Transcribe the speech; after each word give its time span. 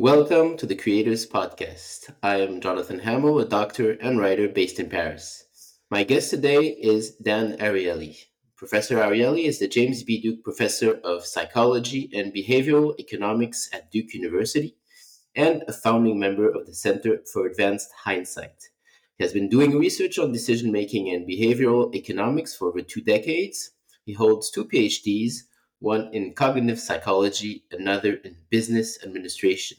Welcome 0.00 0.56
to 0.56 0.64
the 0.64 0.76
Creators 0.76 1.26
Podcast. 1.26 2.10
I 2.22 2.36
am 2.36 2.62
Jonathan 2.62 3.00
Hammel, 3.00 3.38
a 3.38 3.44
doctor 3.44 3.98
and 4.00 4.18
writer 4.18 4.48
based 4.48 4.80
in 4.80 4.88
Paris. 4.88 5.44
My 5.90 6.04
guest 6.04 6.30
today 6.30 6.68
is 6.68 7.16
Dan 7.16 7.58
Ariely. 7.58 8.16
Professor 8.56 8.96
Ariely 8.96 9.44
is 9.44 9.58
the 9.58 9.68
James 9.68 10.02
B. 10.02 10.18
Duke 10.18 10.42
Professor 10.42 10.94
of 11.04 11.26
Psychology 11.26 12.08
and 12.14 12.32
Behavioral 12.32 12.98
Economics 12.98 13.68
at 13.74 13.90
Duke 13.90 14.14
University 14.14 14.74
and 15.36 15.62
a 15.68 15.72
founding 15.74 16.18
member 16.18 16.48
of 16.48 16.64
the 16.64 16.72
Center 16.72 17.18
for 17.30 17.46
Advanced 17.46 17.90
Hindsight. 18.04 18.70
He 19.18 19.24
has 19.24 19.34
been 19.34 19.50
doing 19.50 19.78
research 19.78 20.18
on 20.18 20.32
decision 20.32 20.72
making 20.72 21.10
and 21.10 21.28
behavioral 21.28 21.94
economics 21.94 22.56
for 22.56 22.68
over 22.68 22.80
two 22.80 23.02
decades. 23.02 23.72
He 24.06 24.14
holds 24.14 24.50
two 24.50 24.64
PhDs, 24.64 25.42
one 25.78 26.08
in 26.14 26.32
cognitive 26.32 26.80
psychology, 26.80 27.64
another 27.70 28.14
in 28.24 28.36
business 28.48 28.98
administration. 29.04 29.76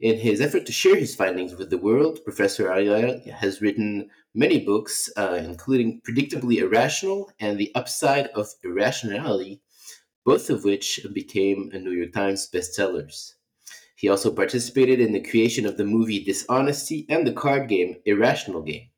In 0.00 0.18
his 0.18 0.40
effort 0.40 0.66
to 0.66 0.72
share 0.72 0.96
his 0.96 1.14
findings 1.14 1.54
with 1.54 1.70
the 1.70 1.78
world, 1.78 2.24
Professor 2.24 2.66
Ariely 2.66 3.30
has 3.30 3.62
written 3.62 4.10
many 4.34 4.58
books, 4.58 5.08
uh, 5.16 5.40
including 5.40 6.00
Predictably 6.00 6.56
Irrational 6.56 7.30
and 7.38 7.58
The 7.58 7.70
Upside 7.76 8.26
of 8.28 8.48
Irrationality, 8.64 9.60
both 10.24 10.50
of 10.50 10.64
which 10.64 11.06
became 11.12 11.70
New 11.72 11.92
York 11.92 12.12
Times 12.12 12.50
bestsellers. 12.52 13.34
He 13.94 14.08
also 14.08 14.32
participated 14.32 14.98
in 14.98 15.12
the 15.12 15.22
creation 15.22 15.64
of 15.64 15.76
the 15.76 15.84
movie 15.84 16.24
Dishonesty 16.24 17.06
and 17.08 17.24
the 17.24 17.32
card 17.32 17.68
game 17.68 17.96
Irrational 18.04 18.62
Game. 18.62 18.88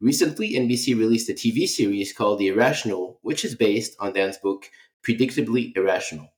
Recently, 0.00 0.52
NBC 0.52 0.94
released 0.98 1.30
a 1.30 1.32
TV 1.32 1.66
series 1.66 2.12
called 2.12 2.40
The 2.40 2.48
Irrational, 2.48 3.18
which 3.22 3.42
is 3.42 3.54
based 3.54 3.96
on 3.98 4.12
Dan's 4.12 4.36
book 4.36 4.70
Predictably 5.02 5.74
Irrational. 5.74 6.28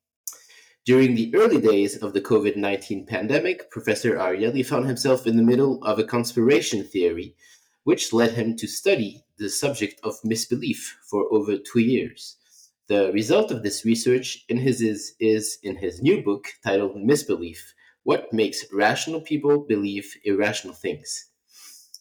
During 0.89 1.17
the 1.17 1.31
early 1.35 1.61
days 1.61 1.99
of 1.99 2.15
the 2.15 2.21
COVID 2.23 2.57
19 2.57 3.05
pandemic, 3.05 3.71
Professor 3.71 4.17
Ariely 4.17 4.65
found 4.65 4.87
himself 4.87 5.27
in 5.27 5.37
the 5.37 5.43
middle 5.43 5.85
of 5.85 5.99
a 5.99 6.03
conspiration 6.03 6.83
theory, 6.83 7.37
which 7.85 8.15
led 8.15 8.31
him 8.31 8.57
to 8.57 8.67
study 8.67 9.23
the 9.37 9.51
subject 9.51 10.01
of 10.03 10.19
misbelief 10.25 10.97
for 11.03 11.31
over 11.31 11.59
two 11.59 11.81
years. 11.81 12.39
The 12.87 13.13
result 13.13 13.51
of 13.51 13.63
this 13.63 13.85
research 13.85 14.47
in 14.49 14.57
his 14.57 14.81
is, 14.81 15.15
is 15.21 15.59
in 15.63 15.77
his 15.77 16.01
new 16.01 16.23
book 16.23 16.47
titled 16.65 16.97
Misbelief 16.97 17.75
What 18.05 18.33
Makes 18.33 18.65
Rational 18.73 19.21
People 19.21 19.59
Believe 19.59 20.15
Irrational 20.25 20.73
Things. 20.73 21.27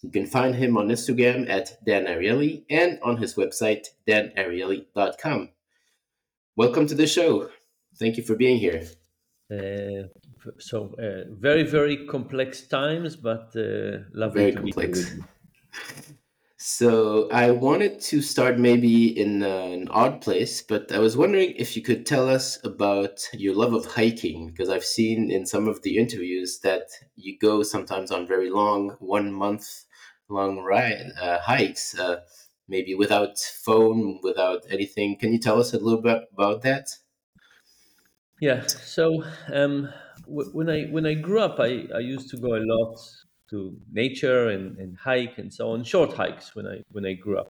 You 0.01 0.11
can 0.11 0.27
find 0.27 0.55
him 0.55 0.77
on 0.77 0.87
Instagram 0.87 1.49
at 1.49 1.71
Dan 1.85 2.05
Ariely 2.05 2.63
and 2.69 2.99
on 3.03 3.17
his 3.17 3.35
website, 3.35 3.87
danariely.com. 4.07 5.49
Welcome 6.55 6.87
to 6.87 6.95
the 6.95 7.05
show. 7.05 7.49
Thank 7.99 8.17
you 8.17 8.23
for 8.23 8.35
being 8.35 8.57
here. 8.57 8.83
Uh, 9.51 10.07
so 10.59 10.93
uh, 10.99 11.23
very 11.31 11.63
very 11.63 12.05
complex 12.05 12.67
times, 12.67 13.15
but 13.15 13.53
uh, 13.55 14.03
lovely 14.13 14.41
Very 14.41 14.51
to 14.51 14.61
complex. 14.61 15.15
So 16.59 17.29
I 17.29 17.51
wanted 17.51 18.01
to 18.01 18.21
start 18.21 18.57
maybe 18.57 19.17
in 19.17 19.43
uh, 19.43 19.47
an 19.47 19.87
odd 19.89 20.21
place, 20.21 20.63
but 20.63 20.91
I 20.91 20.97
was 20.97 21.15
wondering 21.15 21.53
if 21.55 21.75
you 21.75 21.83
could 21.83 22.05
tell 22.05 22.27
us 22.27 22.57
about 22.63 23.21
your 23.31 23.53
love 23.55 23.73
of 23.73 23.85
hiking, 23.85 24.47
because 24.47 24.69
I've 24.69 24.83
seen 24.83 25.29
in 25.29 25.45
some 25.45 25.67
of 25.67 25.83
the 25.83 25.97
interviews 25.97 26.59
that 26.63 26.89
you 27.15 27.37
go 27.39 27.61
sometimes 27.61 28.11
on 28.11 28.27
very 28.27 28.49
long, 28.49 28.97
one 28.99 29.31
month 29.31 29.85
long 30.29 30.57
ride 30.59 31.11
uh, 31.21 31.39
hikes, 31.39 31.97
uh, 31.97 32.21
maybe 32.67 32.95
without 32.95 33.37
phone, 33.37 34.19
without 34.23 34.65
anything. 34.69 35.15
Can 35.17 35.31
you 35.31 35.39
tell 35.39 35.59
us 35.59 35.73
a 35.73 35.79
little 35.79 36.01
bit 36.01 36.23
about 36.33 36.63
that? 36.63 36.89
Yeah. 38.39 38.65
So 38.67 39.23
um, 39.53 39.89
w- 40.25 40.51
when 40.51 40.69
I 40.69 40.85
when 40.85 41.05
I 41.05 41.13
grew 41.15 41.39
up, 41.39 41.59
I, 41.59 41.87
I 41.93 41.99
used 41.99 42.29
to 42.31 42.37
go 42.37 42.55
a 42.55 42.63
lot 42.63 42.97
to 43.49 43.79
nature 43.91 44.49
and, 44.49 44.77
and 44.77 44.97
hike 44.97 45.37
and 45.37 45.53
so 45.53 45.71
on, 45.71 45.83
short 45.83 46.13
hikes 46.13 46.55
when 46.55 46.67
I 46.67 46.83
when 46.91 47.05
I 47.05 47.13
grew 47.13 47.39
up. 47.39 47.49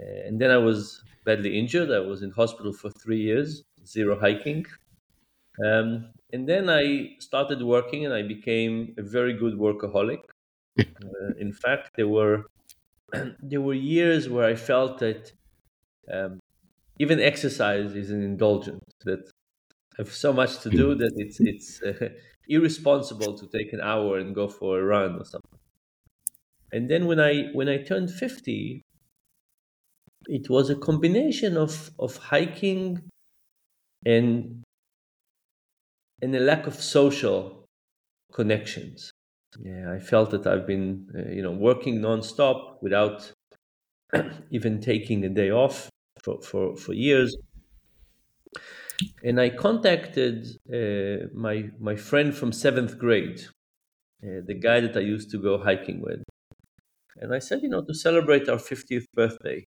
Uh, 0.00 0.26
and 0.26 0.40
then 0.40 0.50
I 0.50 0.58
was 0.58 1.02
badly 1.24 1.58
injured. 1.58 1.90
I 1.90 2.00
was 2.00 2.22
in 2.22 2.30
hospital 2.30 2.72
for 2.72 2.90
three 2.90 3.20
years, 3.20 3.62
zero 3.86 4.18
hiking. 4.18 4.64
Um, 5.64 6.12
and 6.32 6.48
then 6.48 6.68
I 6.70 7.16
started 7.20 7.62
working, 7.62 8.04
and 8.04 8.14
I 8.14 8.22
became 8.22 8.94
a 8.98 9.02
very 9.02 9.34
good 9.34 9.54
workaholic. 9.54 10.20
Uh, 11.04 11.34
in 11.38 11.52
fact, 11.52 11.90
there 11.96 12.08
were 12.08 12.46
there 13.40 13.62
were 13.62 13.74
years 13.74 14.28
where 14.28 14.46
I 14.46 14.56
felt 14.56 14.98
that 15.00 15.32
um, 16.12 16.40
even 17.00 17.20
exercise 17.20 17.94
is 17.96 18.10
an 18.10 18.22
indulgence. 18.22 18.84
That 19.04 19.30
have 19.98 20.12
so 20.12 20.32
much 20.32 20.60
to 20.60 20.70
do 20.70 20.94
that 20.94 21.12
it's 21.16 21.40
it's 21.40 21.82
uh, 21.82 22.10
irresponsible 22.48 23.36
to 23.38 23.46
take 23.48 23.72
an 23.72 23.80
hour 23.80 24.18
and 24.18 24.34
go 24.34 24.48
for 24.48 24.78
a 24.80 24.84
run 24.84 25.16
or 25.20 25.24
something. 25.24 25.58
And 26.70 26.90
then 26.90 27.06
when 27.06 27.18
I 27.18 27.44
when 27.54 27.70
I 27.70 27.78
turned 27.82 28.10
fifty, 28.10 28.82
it 30.26 30.50
was 30.50 30.68
a 30.68 30.76
combination 30.76 31.56
of 31.56 31.90
of 31.98 32.16
hiking 32.18 33.08
and 34.06 34.64
and 36.22 36.34
a 36.34 36.40
lack 36.40 36.66
of 36.66 36.74
social 36.74 37.64
connections. 38.32 39.12
Yeah, 39.60 39.92
I 39.92 40.00
felt 40.00 40.30
that 40.32 40.46
I've 40.46 40.66
been 40.66 41.08
uh, 41.16 41.30
you 41.30 41.42
know 41.42 41.52
working 41.52 42.00
nonstop 42.00 42.82
without 42.82 43.32
even 44.50 44.80
taking 44.80 45.24
a 45.24 45.28
day 45.28 45.50
off 45.50 45.90
for 46.22 46.40
for, 46.42 46.76
for 46.76 46.92
years. 46.94 47.36
And 49.22 49.40
I 49.40 49.50
contacted 49.50 50.46
uh, 50.72 51.26
my 51.34 51.70
my 51.80 51.96
friend 51.96 52.34
from 52.34 52.52
seventh 52.52 52.98
grade, 52.98 53.40
uh, 54.24 54.40
the 54.46 54.54
guy 54.54 54.80
that 54.80 54.96
I 54.96 55.00
used 55.00 55.30
to 55.32 55.38
go 55.38 55.58
hiking 55.58 56.00
with, 56.02 56.22
and 57.18 57.34
I 57.34 57.40
said, 57.40 57.62
you 57.62 57.68
know, 57.70 57.84
to 57.84 57.94
celebrate 57.94 58.48
our 58.48 58.58
fiftieth 58.60 59.06
birthday, 59.14 59.66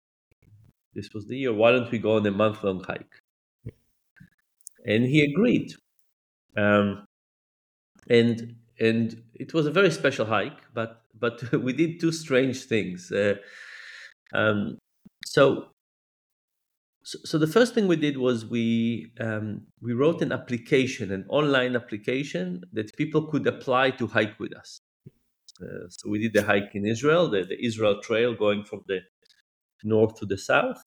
this 0.93 1.09
was 1.13 1.25
the 1.27 1.37
year. 1.37 1.53
Why 1.53 1.71
don't 1.71 1.91
we 1.91 1.97
go 1.99 2.15
on 2.17 2.25
a 2.27 2.31
month 2.31 2.63
long 2.63 2.83
hike? 2.83 3.21
And 4.85 5.05
he 5.05 5.21
agreed. 5.21 5.73
Um, 6.57 7.05
and 8.09 8.55
and 8.79 9.21
it 9.33 9.53
was 9.53 9.65
a 9.65 9.71
very 9.71 9.91
special 9.91 10.25
hike, 10.25 10.59
but 10.73 11.01
but 11.19 11.51
we 11.63 11.73
did 11.73 11.99
two 11.99 12.11
strange 12.11 12.63
things. 12.63 13.11
Uh, 13.11 13.35
um, 14.33 14.77
so 15.25 15.71
so, 17.03 17.17
so 17.23 17.37
the 17.37 17.47
first 17.47 17.73
thing 17.73 17.87
we 17.87 17.95
did 17.95 18.17
was 18.17 18.45
we 18.45 19.11
um, 19.19 19.61
we 19.81 19.93
wrote 19.93 20.21
an 20.21 20.31
application, 20.31 21.11
an 21.11 21.25
online 21.29 21.75
application 21.75 22.61
that 22.73 22.95
people 22.97 23.27
could 23.27 23.47
apply 23.47 23.91
to 23.91 24.07
hike 24.07 24.39
with 24.39 24.55
us. 24.55 24.81
Uh, 25.61 25.87
so 25.89 26.09
we 26.09 26.19
did 26.19 26.33
the 26.33 26.43
hike 26.43 26.71
in 26.73 26.85
Israel, 26.85 27.29
the, 27.29 27.43
the 27.43 27.65
Israel 27.65 27.99
Trail, 28.01 28.33
going 28.33 28.63
from 28.63 28.81
the 28.87 28.99
north 29.83 30.15
to 30.19 30.25
the 30.25 30.37
south, 30.37 30.81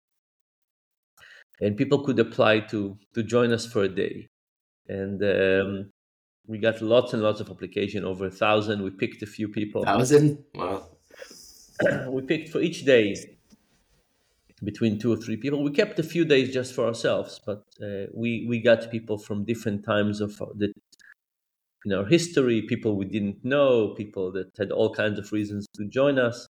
and 1.60 1.76
people 1.76 2.04
could 2.04 2.18
apply 2.18 2.60
to 2.60 2.98
to 3.14 3.22
join 3.22 3.52
us 3.52 3.66
for 3.66 3.82
a 3.82 3.88
day. 3.88 4.28
And 4.88 5.22
um, 5.22 5.92
we 6.46 6.58
got 6.58 6.82
lots 6.82 7.14
and 7.14 7.22
lots 7.22 7.40
of 7.40 7.48
application, 7.50 8.04
over 8.04 8.26
a 8.26 8.30
thousand. 8.30 8.82
We 8.82 8.90
picked 8.90 9.22
a 9.22 9.26
few 9.26 9.48
people. 9.48 9.84
Thousand? 9.84 10.44
Wow. 10.54 10.88
we 12.08 12.22
picked 12.22 12.50
for 12.50 12.60
each 12.60 12.84
day 12.84 13.16
between 14.64 14.98
two 14.98 15.12
or 15.12 15.16
three 15.16 15.36
people. 15.36 15.62
We 15.62 15.70
kept 15.72 15.98
a 15.98 16.02
few 16.02 16.24
days 16.24 16.52
just 16.52 16.74
for 16.74 16.86
ourselves, 16.86 17.40
but 17.44 17.64
uh, 17.82 18.06
we 18.14 18.46
we 18.48 18.60
got 18.60 18.90
people 18.90 19.18
from 19.18 19.44
different 19.44 19.84
times 19.84 20.20
of 20.20 20.36
the 20.56 20.72
in 21.84 21.92
our 21.92 22.06
history, 22.06 22.62
people 22.62 22.96
we 22.96 23.06
didn't 23.06 23.44
know, 23.44 23.94
people 23.94 24.30
that 24.32 24.50
had 24.56 24.70
all 24.70 24.94
kinds 24.94 25.18
of 25.18 25.32
reasons 25.32 25.66
to 25.74 25.84
join 25.88 26.18
us. 26.18 26.46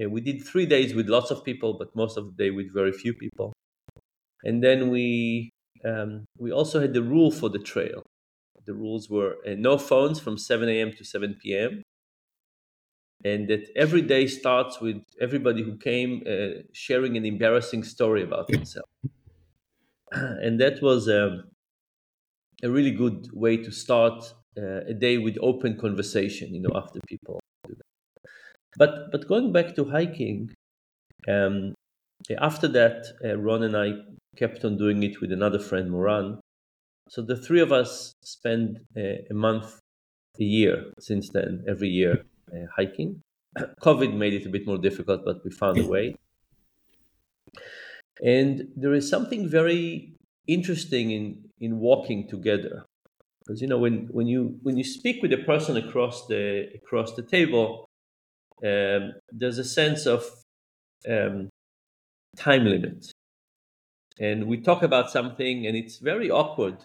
Uh, 0.00 0.08
we 0.08 0.20
did 0.20 0.42
three 0.44 0.66
days 0.66 0.94
with 0.94 1.08
lots 1.08 1.30
of 1.30 1.44
people, 1.44 1.76
but 1.78 1.94
most 1.94 2.16
of 2.16 2.24
the 2.26 2.44
day 2.44 2.50
with 2.50 2.72
very 2.72 2.92
few 2.92 3.14
people. 3.14 3.52
And 4.44 4.62
then 4.62 4.90
we 4.90 5.50
um, 5.84 6.24
we 6.38 6.52
also 6.52 6.80
had 6.80 6.94
the 6.94 7.02
rule 7.02 7.30
for 7.30 7.48
the 7.48 7.58
trail. 7.58 8.02
The 8.66 8.74
rules 8.74 9.08
were 9.10 9.36
uh, 9.46 9.54
no 9.56 9.78
phones 9.78 10.20
from 10.20 10.38
7 10.38 10.68
a.m. 10.68 10.92
to 10.92 11.04
7 11.04 11.36
p.m 11.42 11.82
and 13.24 13.48
that 13.48 13.68
every 13.76 14.02
day 14.02 14.26
starts 14.26 14.80
with 14.80 14.96
everybody 15.20 15.62
who 15.62 15.76
came 15.76 16.22
uh, 16.26 16.62
sharing 16.72 17.16
an 17.16 17.24
embarrassing 17.26 17.82
story 17.84 18.22
about 18.22 18.50
themselves. 18.50 18.88
And 20.12 20.60
that 20.60 20.80
was 20.82 21.08
um, 21.08 21.50
a 22.62 22.70
really 22.70 22.90
good 22.90 23.28
way 23.32 23.56
to 23.56 23.70
start 23.70 24.34
uh, 24.56 24.80
a 24.86 24.94
day 24.94 25.18
with 25.18 25.36
open 25.40 25.78
conversation 25.78 26.54
you 26.54 26.60
know 26.60 26.72
after 26.74 27.00
people 27.06 27.40
but 28.76 29.10
but 29.12 29.26
going 29.28 29.52
back 29.52 29.74
to 29.76 29.84
hiking 29.84 30.50
um, 31.28 31.74
after 32.38 32.68
that 32.68 33.06
uh, 33.24 33.36
ron 33.38 33.64
and 33.64 33.76
i 33.76 33.90
kept 34.36 34.64
on 34.64 34.76
doing 34.78 35.02
it 35.04 35.20
with 35.20 35.32
another 35.32 35.58
friend 35.60 35.90
moran. 35.90 36.40
So 37.10 37.22
the 37.22 37.36
three 37.36 37.60
of 37.60 37.72
us 37.72 38.14
spend 38.24 38.80
uh, 38.96 39.24
a 39.30 39.34
month 39.34 39.80
a 40.40 40.44
year 40.44 40.92
since 41.00 41.30
then 41.30 41.64
every 41.68 41.88
year 41.88 42.24
uh, 42.54 42.66
hiking. 42.76 43.22
COVID 43.82 44.14
made 44.14 44.34
it 44.34 44.46
a 44.46 44.50
bit 44.50 44.66
more 44.66 44.78
difficult, 44.78 45.24
but 45.24 45.44
we 45.44 45.50
found 45.50 45.78
a 45.78 45.86
way. 45.86 46.16
And 48.22 48.68
there 48.76 48.92
is 48.94 49.08
something 49.08 49.48
very 49.48 50.12
interesting 50.46 51.10
in, 51.10 51.50
in 51.60 51.80
walking 51.80 52.28
together. 52.28 52.84
because 53.50 53.60
you 53.62 53.68
know 53.68 53.78
when 53.78 54.08
when 54.12 54.26
you 54.26 54.58
when 54.62 54.76
you 54.76 54.84
speak 54.84 55.22
with 55.22 55.32
a 55.32 55.38
person 55.38 55.76
across 55.76 56.26
the 56.28 56.68
across 56.74 57.14
the 57.14 57.22
table, 57.22 57.88
um, 58.64 59.14
there's 59.32 59.58
a 59.58 59.64
sense 59.64 60.06
of 60.06 60.24
um, 61.08 61.48
time 62.36 62.64
limit, 62.64 63.12
and 64.20 64.46
we 64.46 64.60
talk 64.60 64.82
about 64.82 65.10
something, 65.10 65.66
and 65.66 65.76
it's 65.76 65.98
very 65.98 66.30
awkward 66.30 66.84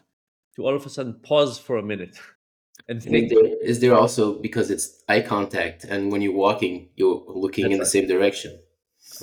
to 0.56 0.64
all 0.64 0.76
of 0.76 0.86
a 0.86 0.90
sudden 0.90 1.16
pause 1.24 1.60
for 1.60 1.78
a 1.78 1.84
minute 1.84 2.18
and 2.88 3.02
think. 3.02 3.26
Is 3.26 3.30
there, 3.32 3.64
is 3.64 3.80
there 3.80 3.96
also 3.96 4.40
because 4.40 4.70
it's 4.70 5.04
eye 5.08 5.22
contact, 5.22 5.84
and 5.84 6.12
when 6.12 6.22
you're 6.22 6.34
walking, 6.34 6.90
you're 6.96 7.24
looking 7.28 7.72
in 7.72 7.80
the 7.80 7.86
same 7.86 8.08
direction? 8.08 8.60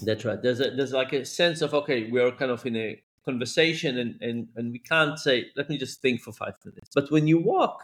That's 0.03 0.25
right. 0.25 0.41
There's 0.41 0.61
a 0.61 0.71
there's 0.71 0.93
like 0.93 1.13
a 1.13 1.25
sense 1.25 1.63
of 1.63 1.75
okay, 1.75 2.11
we're 2.11 2.33
kind 2.33 2.51
of 2.51 2.65
in 2.67 2.77
a 2.77 3.03
conversation 3.25 3.99
and, 3.99 4.21
and, 4.21 4.49
and 4.57 4.73
we 4.73 4.79
can't 4.79 5.19
say, 5.19 5.47
let 5.57 5.69
me 5.69 5.79
just 5.79 6.01
think 6.01 6.21
for 6.21 6.33
five 6.33 6.55
minutes. 6.65 6.91
But 6.95 7.11
when 7.11 7.27
you 7.27 7.39
walk, 7.39 7.83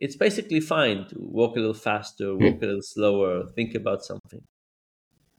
it's 0.00 0.16
basically 0.16 0.60
fine 0.60 1.06
to 1.08 1.16
walk 1.18 1.56
a 1.56 1.60
little 1.60 1.74
faster, 1.74 2.32
hmm. 2.32 2.44
walk 2.44 2.62
a 2.62 2.66
little 2.66 2.82
slower, 2.82 3.46
think 3.54 3.74
about 3.74 4.04
something. 4.04 4.42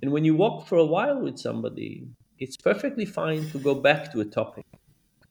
And 0.01 0.11
when 0.11 0.25
you 0.25 0.35
walk 0.35 0.67
for 0.67 0.77
a 0.77 0.85
while 0.85 1.21
with 1.21 1.37
somebody, 1.39 2.07
it's 2.39 2.57
perfectly 2.57 3.05
fine 3.05 3.49
to 3.51 3.59
go 3.59 3.75
back 3.75 4.11
to 4.11 4.21
a 4.21 4.25
topic. 4.25 4.65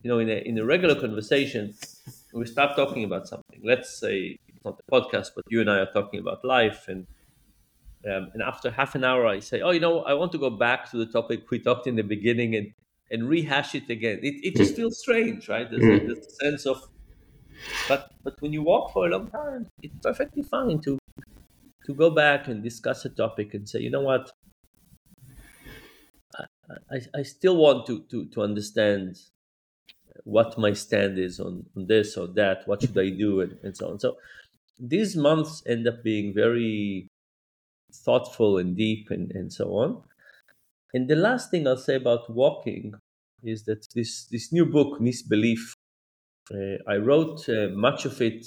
You 0.02 0.10
know, 0.10 0.18
in 0.18 0.28
a, 0.28 0.42
in 0.44 0.58
a 0.58 0.64
regular 0.64 0.98
conversation, 0.98 1.74
we 2.32 2.46
start 2.46 2.76
talking 2.76 3.04
about 3.04 3.28
something. 3.28 3.60
Let's 3.64 3.98
say 3.98 4.36
it's 4.48 4.64
not 4.64 4.80
a 4.80 4.90
podcast, 4.92 5.28
but 5.36 5.44
you 5.48 5.60
and 5.60 5.70
I 5.70 5.78
are 5.80 5.92
talking 5.92 6.20
about 6.20 6.44
life. 6.44 6.86
And, 6.88 7.06
um, 8.06 8.30
and 8.34 8.42
after 8.42 8.70
half 8.70 8.94
an 8.94 9.04
hour, 9.04 9.26
I 9.26 9.40
say, 9.40 9.60
oh, 9.60 9.70
you 9.70 9.80
know, 9.80 10.02
I 10.02 10.14
want 10.14 10.32
to 10.32 10.38
go 10.38 10.50
back 10.50 10.90
to 10.90 10.96
the 10.98 11.06
topic 11.06 11.50
we 11.50 11.60
talked 11.60 11.86
in 11.86 11.96
the 11.96 12.02
beginning 12.02 12.54
and 12.56 12.72
and 13.10 13.28
rehash 13.28 13.74
it 13.74 13.90
again. 13.90 14.20
It, 14.22 14.36
it 14.42 14.56
just 14.56 14.74
feels 14.74 14.98
strange, 14.98 15.46
right? 15.48 15.70
There's, 15.70 15.86
a, 15.86 15.98
there's 16.06 16.18
a 16.26 16.44
sense 16.44 16.64
of, 16.66 16.78
but 17.88 18.08
but 18.24 18.34
when 18.40 18.52
you 18.52 18.62
walk 18.62 18.92
for 18.92 19.06
a 19.06 19.10
long 19.10 19.30
time, 19.30 19.68
it's 19.82 19.94
perfectly 20.02 20.42
fine 20.42 20.80
to 20.82 20.98
to 21.86 21.94
go 21.94 22.10
back 22.10 22.48
and 22.48 22.62
discuss 22.62 23.04
a 23.06 23.10
topic 23.10 23.54
and 23.54 23.68
say, 23.68 23.80
you 23.80 23.90
know 23.90 24.02
what, 24.02 24.30
I, 26.38 26.44
I, 26.96 27.00
I 27.20 27.22
still 27.22 27.56
want 27.56 27.86
to, 27.86 28.04
to 28.10 28.28
to 28.30 28.42
understand 28.42 29.16
what 30.24 30.58
my 30.58 30.72
stand 30.72 31.18
is 31.18 31.40
on, 31.40 31.64
on 31.76 31.86
this 31.86 32.16
or 32.16 32.26
that. 32.28 32.66
What 32.66 32.82
should 32.82 32.98
I 32.98 33.10
do 33.10 33.40
and, 33.40 33.56
and 33.62 33.76
so 33.76 33.90
on. 33.90 34.00
So 34.00 34.16
these 34.78 35.16
months 35.16 35.62
end 35.66 35.86
up 35.86 36.02
being 36.02 36.34
very 36.34 37.08
thoughtful 37.92 38.58
and 38.58 38.76
deep 38.76 39.08
and, 39.10 39.30
and 39.32 39.52
so 39.52 39.70
on. 39.70 40.02
And 40.94 41.08
the 41.08 41.16
last 41.16 41.50
thing 41.50 41.66
I'll 41.66 41.76
say 41.76 41.96
about 41.96 42.30
walking 42.30 42.94
is 43.42 43.64
that 43.64 43.86
this 43.94 44.26
this 44.26 44.52
new 44.52 44.66
book, 44.66 45.00
Misbelief, 45.00 45.74
uh, 46.52 46.78
I 46.86 46.96
wrote 46.96 47.48
uh, 47.48 47.68
much 47.74 48.04
of 48.04 48.20
it 48.20 48.46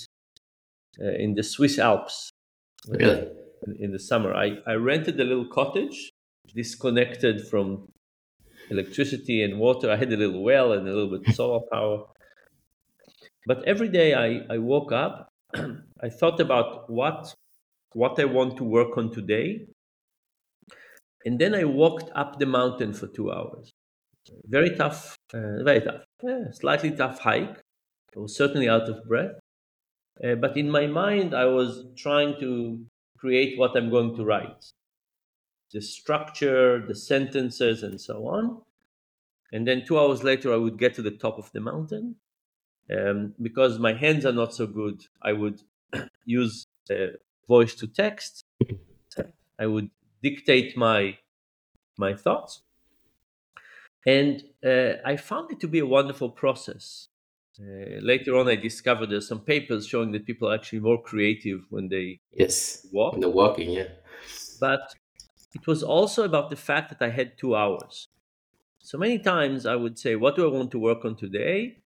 uh, 1.02 1.12
in 1.12 1.34
the 1.36 1.44
Swiss 1.44 1.80
Alps. 1.80 2.30
Really? 2.88 3.28
In, 3.68 3.76
in, 3.80 3.92
the 3.92 4.00
summer, 4.00 4.34
I, 4.34 4.58
I 4.68 4.74
rented 4.74 5.20
a 5.20 5.24
little 5.24 5.48
cottage, 5.48 6.12
disconnected 6.54 7.48
from 7.48 7.88
electricity 8.70 9.44
and 9.44 9.60
water. 9.60 9.92
I 9.94 9.96
had 9.96 10.12
a 10.14 10.18
little 10.18 10.44
well 10.44 10.74
and 10.74 10.88
a 10.88 10.94
little 10.94 11.20
bit 11.20 11.34
solar 11.36 11.62
power. 11.72 12.06
But 13.46 13.64
every 13.68 13.90
day 13.90 14.14
I, 14.14 14.42
I 14.54 14.58
woke 14.58 14.92
up, 14.92 15.30
I 15.56 16.10
thought 16.10 16.40
about 16.40 16.90
what 16.90 17.34
what 17.94 18.20
I 18.20 18.26
want 18.26 18.58
to 18.58 18.64
work 18.66 18.98
on 18.98 19.10
today 19.10 19.68
and 21.26 21.40
then 21.40 21.56
I 21.56 21.66
walked 21.66 22.10
up 22.16 22.40
the 22.40 22.46
mountain 22.46 22.94
for 22.94 23.08
two 23.08 23.32
hours. 23.32 23.74
Very 24.46 24.76
tough, 24.76 25.18
uh, 25.34 25.64
very 25.64 25.82
tough, 25.82 26.04
yeah, 26.24 26.52
slightly 26.52 26.92
tough 26.92 27.20
hike. 27.20 27.60
I 28.16 28.20
was 28.20 28.36
certainly 28.38 28.70
out 28.70 28.88
of 28.88 29.04
breath. 29.08 29.40
Uh, 30.24 30.36
but 30.36 30.56
in 30.56 30.70
my 30.70 30.88
mind, 30.88 31.34
I 31.36 31.46
was 31.46 31.86
trying 31.98 32.40
to 32.40 32.86
create 33.18 33.58
what 33.58 33.76
I'm 33.76 33.90
going 33.90 34.16
to 34.16 34.24
write 34.24 34.64
the 35.72 35.82
structure, 35.82 36.86
the 36.86 36.96
sentences, 36.96 37.84
and 37.84 38.00
so 38.00 38.28
on. 38.28 38.62
And 39.52 39.68
then 39.68 39.86
two 39.86 40.00
hours 40.00 40.24
later, 40.24 40.54
I 40.54 40.58
would 40.58 40.78
get 40.80 40.96
to 40.96 41.02
the 41.02 41.12
top 41.12 41.38
of 41.38 41.52
the 41.52 41.62
mountain. 41.62 42.18
Um, 42.96 43.36
because 43.42 43.80
my 43.80 43.94
hands 43.94 44.26
are 44.26 44.34
not 44.34 44.54
so 44.54 44.68
good, 44.68 45.06
I 45.22 45.34
would 45.34 45.64
use 46.26 46.68
uh, 46.92 47.18
voice 47.48 47.76
to 47.76 47.88
text. 47.88 48.46
I 49.60 49.68
would 49.68 49.92
dictate 50.22 50.78
my 50.78 51.20
my 51.98 52.14
thoughts 52.16 52.64
and 54.06 54.44
uh, 54.66 54.94
i 55.06 55.16
found 55.18 55.52
it 55.52 55.60
to 55.60 55.68
be 55.68 55.80
a 55.80 55.86
wonderful 55.86 56.30
process 56.30 57.08
uh, 57.60 58.00
later 58.02 58.36
on 58.36 58.48
i 58.48 58.56
discovered 58.56 59.08
there's 59.10 59.28
some 59.28 59.42
papers 59.42 59.88
showing 59.88 60.12
that 60.12 60.26
people 60.26 60.50
are 60.50 60.56
actually 60.56 60.80
more 60.80 61.02
creative 61.02 61.66
when 61.70 61.88
they 61.90 62.20
yes 62.32 62.86
walk 62.92 63.14
when 63.14 63.22
they're 63.22 63.30
walking 63.30 63.70
yeah 63.72 63.88
but 64.60 64.96
it 65.56 65.66
was 65.66 65.82
also 65.82 66.24
about 66.24 66.50
the 66.50 66.56
fact 66.56 66.90
that 66.90 67.02
i 67.02 67.10
had 67.10 67.38
two 67.38 67.56
hours. 67.56 68.08
So 68.80 68.98
many 68.98 69.18
times 69.18 69.66
i 69.66 69.76
would 69.76 69.98
say 69.98 70.16
what 70.16 70.36
do 70.36 70.48
i 70.48 70.52
want 70.58 70.70
to 70.72 70.80
work 70.80 71.06
on 71.06 71.16
today? 71.16 71.78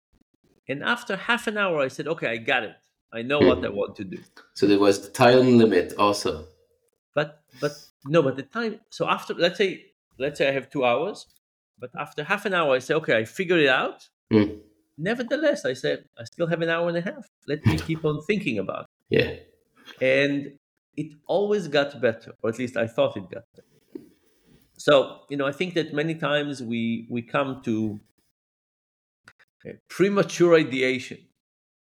And 0.69 0.83
after 0.83 1.17
half 1.17 1.47
an 1.47 1.57
hour 1.59 1.81
i 1.81 1.89
said 1.89 2.09
okay 2.09 2.29
i 2.29 2.39
got 2.39 2.65
it. 2.65 2.77
I 3.13 3.23
know 3.23 3.39
what 3.39 3.65
i 3.65 3.69
want 3.69 3.95
to 3.97 4.05
do. 4.05 4.19
So 4.55 4.67
there 4.67 4.81
was 4.81 4.97
the 5.03 5.11
time 5.11 5.59
limit 5.59 5.95
also. 5.99 6.47
But 7.15 7.43
but 7.61 7.73
no 8.07 8.23
but 8.23 8.37
the 8.37 8.43
time 8.59 8.81
so 8.91 9.09
after 9.09 9.35
let's 9.35 9.59
say 9.59 9.71
let's 10.19 10.39
say 10.39 10.49
i 10.49 10.53
have 10.53 10.69
two 10.71 10.85
hours 10.85 11.27
but 11.79 11.91
after 12.05 12.25
half 12.25 12.45
an 12.47 12.55
hour 12.55 12.75
i 12.75 12.81
say 12.81 12.95
okay 12.95 13.17
i 13.17 13.25
figured 13.25 13.61
it 13.61 13.69
out. 13.69 14.09
Mm. 14.33 14.59
nevertheless 14.99 15.65
i 15.65 15.73
said 15.73 16.05
i 16.21 16.25
still 16.25 16.49
have 16.53 16.61
an 16.61 16.69
hour 16.69 16.89
and 16.89 16.99
a 16.99 17.05
half. 17.11 17.25
Let 17.47 17.65
me 17.67 17.79
keep 17.89 18.05
on 18.05 18.23
thinking 18.31 18.59
about 18.59 18.85
it. 18.85 18.91
Yeah. 19.19 20.07
And 20.07 20.58
it 21.03 21.09
always 21.27 21.65
got 21.69 22.01
better 22.01 22.31
or 22.43 22.51
at 22.51 22.59
least 22.59 22.77
i 22.77 22.87
thought 22.95 23.17
it 23.17 23.27
got 23.37 23.45
better 23.55 24.05
so 24.77 25.21
you 25.31 25.37
know 25.39 25.47
i 25.53 25.55
think 25.59 25.75
that 25.75 25.89
many 25.93 26.15
times 26.15 26.63
we 26.73 27.07
we 27.15 27.21
come 27.37 27.51
to 27.69 27.75
premature 29.89 30.53
ideation 30.67 31.19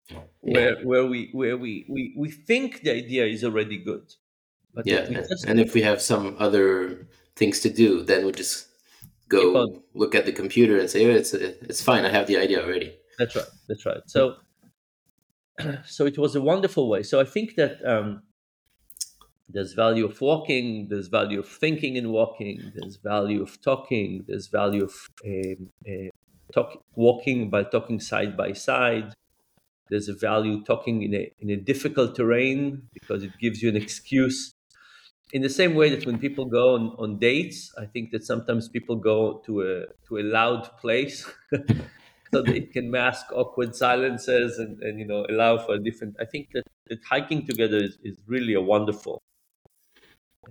yeah. 0.09 0.19
where 0.41 0.75
where 0.89 1.07
we 1.13 1.31
where 1.33 1.57
we, 1.57 1.73
we 1.95 2.03
we 2.17 2.29
think 2.31 2.81
the 2.83 2.93
idea 3.03 3.25
is 3.27 3.45
already 3.45 3.79
good 3.91 4.07
but 4.75 4.87
yeah, 4.87 5.09
just, 5.09 5.45
and 5.47 5.59
if 5.59 5.75
we 5.75 5.83
have 5.83 6.01
some 6.01 6.37
other 6.39 7.07
things 7.37 7.61
to 7.61 7.71
do, 7.71 8.03
then 8.03 8.25
we 8.25 8.33
just 8.33 8.69
go 9.29 9.83
look 9.95 10.15
at 10.15 10.27
the 10.27 10.33
computer 10.33 10.79
and 10.79 10.89
say, 10.89 11.07
"Oh, 11.07 11.15
it's 11.15 11.35
it's 11.35 11.83
fine. 11.83 12.05
I 12.05 12.11
have 12.11 12.27
the 12.27 12.37
idea 12.37 12.63
already." 12.63 12.95
That's 13.19 13.35
right. 13.35 13.47
That's 13.69 13.85
right. 13.85 14.03
So, 14.07 14.37
so 15.87 16.07
it 16.07 16.19
was 16.19 16.37
a 16.37 16.41
wonderful 16.41 16.89
way. 16.89 17.03
So 17.03 17.21
I 17.21 17.25
think 17.25 17.57
that 17.57 17.85
um, 17.85 18.23
there's 19.53 19.73
value 19.75 20.05
of 20.07 20.21
walking. 20.21 20.89
There's 20.89 21.09
value 21.09 21.41
of 21.41 21.49
thinking 21.49 21.97
and 21.99 22.11
walking. 22.11 22.73
There's 22.75 22.97
value 22.97 23.43
of 23.43 23.61
talking. 23.61 24.25
There's 24.27 24.49
value 24.49 24.85
of 24.85 24.95
um, 25.25 25.71
uh, 25.89 26.11
talk, 26.53 26.83
walking 26.95 27.51
by 27.51 27.65
talking 27.65 28.01
side 28.01 28.37
by 28.37 28.53
side. 28.53 29.15
There's 29.91 30.09
a 30.09 30.15
value 30.15 30.63
talking 30.65 31.03
in 31.03 31.15
a 31.15 31.33
in 31.41 31.51
a 31.51 31.57
difficult 31.57 32.15
terrain 32.17 32.89
because 32.93 33.25
it 33.25 33.33
gives 33.41 33.63
you 33.63 33.69
an 33.69 33.77
excuse 33.77 34.55
in 35.33 35.43
the 35.43 35.49
same 35.49 35.75
way 35.75 35.91
that 35.91 36.07
when 36.07 36.19
people 36.19 36.45
go 36.45 36.75
on, 36.75 36.95
on 36.99 37.19
dates, 37.19 37.73
I 37.79 37.87
think 37.87 38.11
that 38.11 38.25
sometimes 38.25 38.69
people 38.69 38.97
go 38.97 39.43
to 39.47 39.63
a 39.63 39.87
to 40.09 40.19
a 40.19 40.23
loud 40.23 40.77
place 40.79 41.31
so 42.33 42.43
that 42.43 42.49
it 42.49 42.73
can 42.73 42.91
mask 42.91 43.27
awkward 43.33 43.75
silences 43.77 44.59
and, 44.59 44.83
and 44.83 44.99
you 44.99 45.07
know 45.07 45.27
allow 45.29 45.59
for 45.59 45.75
a 45.75 45.83
different. 45.83 46.17
I 46.21 46.25
think 46.25 46.49
that, 46.55 46.65
that 46.89 46.99
hiking 47.09 47.47
together 47.47 47.79
is, 47.79 47.99
is 48.03 48.19
really 48.27 48.55
a 48.55 48.61
wonderful 48.61 49.23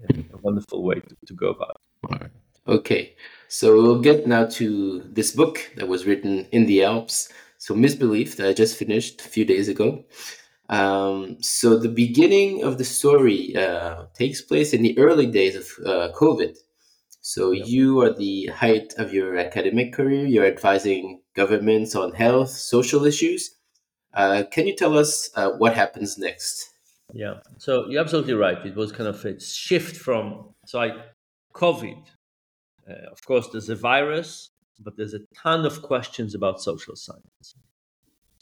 a 0.09 0.37
wonderful 0.41 0.83
way 0.83 0.95
to, 0.95 1.15
to 1.25 1.33
go 1.33 1.49
about. 1.49 1.81
It. 2.21 2.31
Okay, 2.67 3.15
so 3.47 3.73
we'll 3.73 4.01
get 4.01 4.27
now 4.27 4.45
to 4.45 5.01
this 5.11 5.31
book 5.31 5.59
that 5.75 5.87
was 5.87 6.05
written 6.05 6.45
in 6.51 6.65
the 6.65 6.83
Alps. 6.83 7.29
So 7.57 7.73
misbelief 7.75 8.37
that 8.37 8.47
I 8.47 8.53
just 8.53 8.77
finished 8.77 9.21
a 9.21 9.29
few 9.29 9.43
days 9.43 9.67
ago. 9.67 10.05
Um, 10.69 11.41
so 11.41 11.77
the 11.77 11.89
beginning 11.89 12.63
of 12.63 12.77
the 12.77 12.85
story 12.85 13.55
uh, 13.55 14.05
takes 14.13 14.41
place 14.41 14.71
in 14.71 14.83
the 14.83 14.97
early 14.99 15.25
days 15.25 15.55
of 15.55 15.67
uh, 15.85 16.11
COVID. 16.13 16.57
So 17.21 17.51
yep. 17.51 17.67
you 17.67 18.01
are 18.01 18.13
the 18.13 18.47
height 18.47 18.93
of 18.97 19.13
your 19.13 19.37
academic 19.37 19.93
career. 19.93 20.25
You're 20.25 20.45
advising 20.45 21.21
governments 21.35 21.95
on 21.95 22.13
health, 22.13 22.49
social 22.49 23.05
issues. 23.05 23.55
Uh, 24.13 24.43
can 24.51 24.67
you 24.67 24.75
tell 24.75 24.97
us 24.97 25.29
uh, 25.35 25.51
what 25.51 25.75
happens 25.75 26.17
next? 26.17 26.68
Yeah. 27.13 27.39
So 27.57 27.87
you're 27.89 28.01
absolutely 28.01 28.33
right. 28.33 28.63
It 28.65 28.75
was 28.75 28.91
kind 28.91 29.09
of 29.09 29.23
a 29.25 29.39
shift 29.39 29.97
from 29.97 30.53
so 30.65 30.79
I 30.79 30.91
COVID. 31.53 32.03
Uh, 32.89 32.93
of 33.11 33.23
course, 33.25 33.47
there's 33.51 33.69
a 33.69 33.75
virus, 33.75 34.49
but 34.79 34.97
there's 34.97 35.13
a 35.13 35.21
ton 35.35 35.65
of 35.65 35.81
questions 35.81 36.33
about 36.35 36.61
social 36.61 36.95
science 36.95 37.55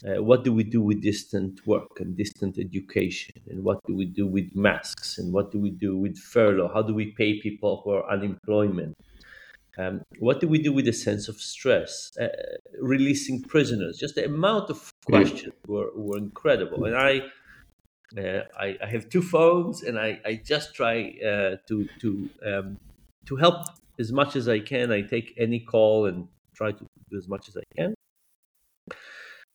uh, 0.06 0.22
what 0.22 0.44
do 0.44 0.54
we 0.54 0.64
do 0.64 0.82
with 0.82 1.02
distant 1.02 1.66
work 1.66 2.00
and 2.00 2.16
distant 2.16 2.60
education 2.60 3.34
and 3.50 3.64
what 3.64 3.80
do 3.88 3.96
we 3.96 4.06
do 4.06 4.28
with 4.28 4.56
masks 4.56 5.18
and 5.18 5.34
what 5.34 5.52
do 5.52 5.60
we 5.60 5.72
do 5.72 5.98
with 5.98 6.18
furlough 6.18 6.72
how 6.72 6.82
do 6.82 6.94
we 6.94 7.08
pay 7.18 7.40
people 7.40 7.82
who 7.84 7.92
are 7.92 8.10
unemployment 8.12 8.96
Um, 9.80 10.02
what 10.28 10.40
do 10.42 10.48
we 10.48 10.60
do 10.68 10.74
with 10.74 10.86
the 10.86 10.98
sense 11.08 11.30
of 11.32 11.36
stress? 11.56 11.92
Uh, 12.18 12.30
releasing 12.82 13.38
prisoners. 13.54 13.94
Just 14.04 14.16
the 14.16 14.26
amount 14.26 14.72
of 14.72 14.80
questions 15.06 15.54
were, 15.68 15.92
were 16.06 16.18
incredible. 16.18 16.80
And 16.88 16.96
I, 16.96 17.12
uh, 18.16 18.44
I, 18.58 18.78
I, 18.82 18.86
have 18.86 19.10
two 19.10 19.22
phones, 19.22 19.84
and 19.84 20.00
I, 20.00 20.20
I 20.26 20.42
just 20.44 20.74
try 20.74 21.14
uh, 21.22 21.58
to 21.68 21.88
to 22.00 22.30
um, 22.46 22.80
to 23.26 23.36
help 23.36 23.66
as 24.00 24.14
much 24.14 24.36
as 24.36 24.48
I 24.48 24.60
can. 24.60 24.92
I 24.92 25.02
take 25.02 25.34
any 25.38 25.60
call 25.60 26.06
and 26.06 26.28
try 26.56 26.72
to 26.72 26.86
do 27.10 27.18
as 27.18 27.28
much 27.28 27.50
as 27.50 27.58
I 27.58 27.64
can. 27.76 27.94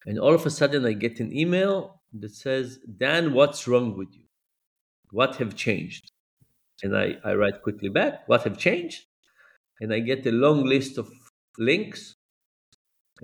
And 0.04 0.18
all 0.18 0.34
of 0.34 0.44
a 0.44 0.50
sudden, 0.50 0.84
I 0.84 0.92
get 0.92 1.20
an 1.20 1.34
email 1.34 2.02
that 2.12 2.34
says, 2.34 2.78
"Dan, 2.98 3.32
what's 3.32 3.66
wrong 3.66 3.96
with 3.96 4.12
you? 4.12 4.24
What 5.10 5.36
have 5.36 5.54
changed?" 5.54 6.10
And 6.82 6.96
I, 6.96 7.16
I 7.24 7.34
write 7.34 7.62
quickly 7.62 7.88
back, 7.88 8.28
"What 8.28 8.42
have 8.42 8.58
changed?" 8.58 9.06
And 9.80 9.94
I 9.94 10.00
get 10.00 10.26
a 10.26 10.32
long 10.32 10.64
list 10.64 10.98
of 10.98 11.10
links. 11.58 12.16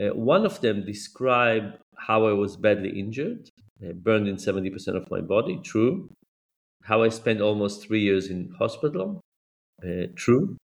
Uh, 0.00 0.14
one 0.14 0.47
of 0.47 0.61
them 0.62 0.87
describe 0.87 1.75
how 1.97 2.26
I 2.26 2.32
was 2.32 2.56
badly 2.56 2.99
injured, 2.99 3.50
burned 3.94 4.28
in 4.28 4.38
70% 4.38 4.97
of 4.97 5.11
my 5.11 5.20
body, 5.20 5.61
true. 5.62 6.08
How 6.85 7.02
I 7.02 7.11
spent 7.11 7.40
almost 7.40 7.87
three 7.87 8.00
years 8.00 8.28
in 8.28 8.50
hospital, 8.58 9.20
uh, 9.85 10.06
true. 10.16 10.56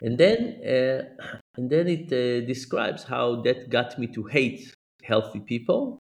And 0.00 0.18
then, 0.18 0.60
uh, 0.64 1.24
and 1.56 1.70
then 1.70 1.86
it 1.88 2.12
uh, 2.12 2.44
describes 2.46 3.04
how 3.04 3.42
that 3.42 3.70
got 3.70 3.98
me 3.98 4.06
to 4.08 4.24
hate 4.24 4.74
healthy 5.04 5.40
people 5.40 5.98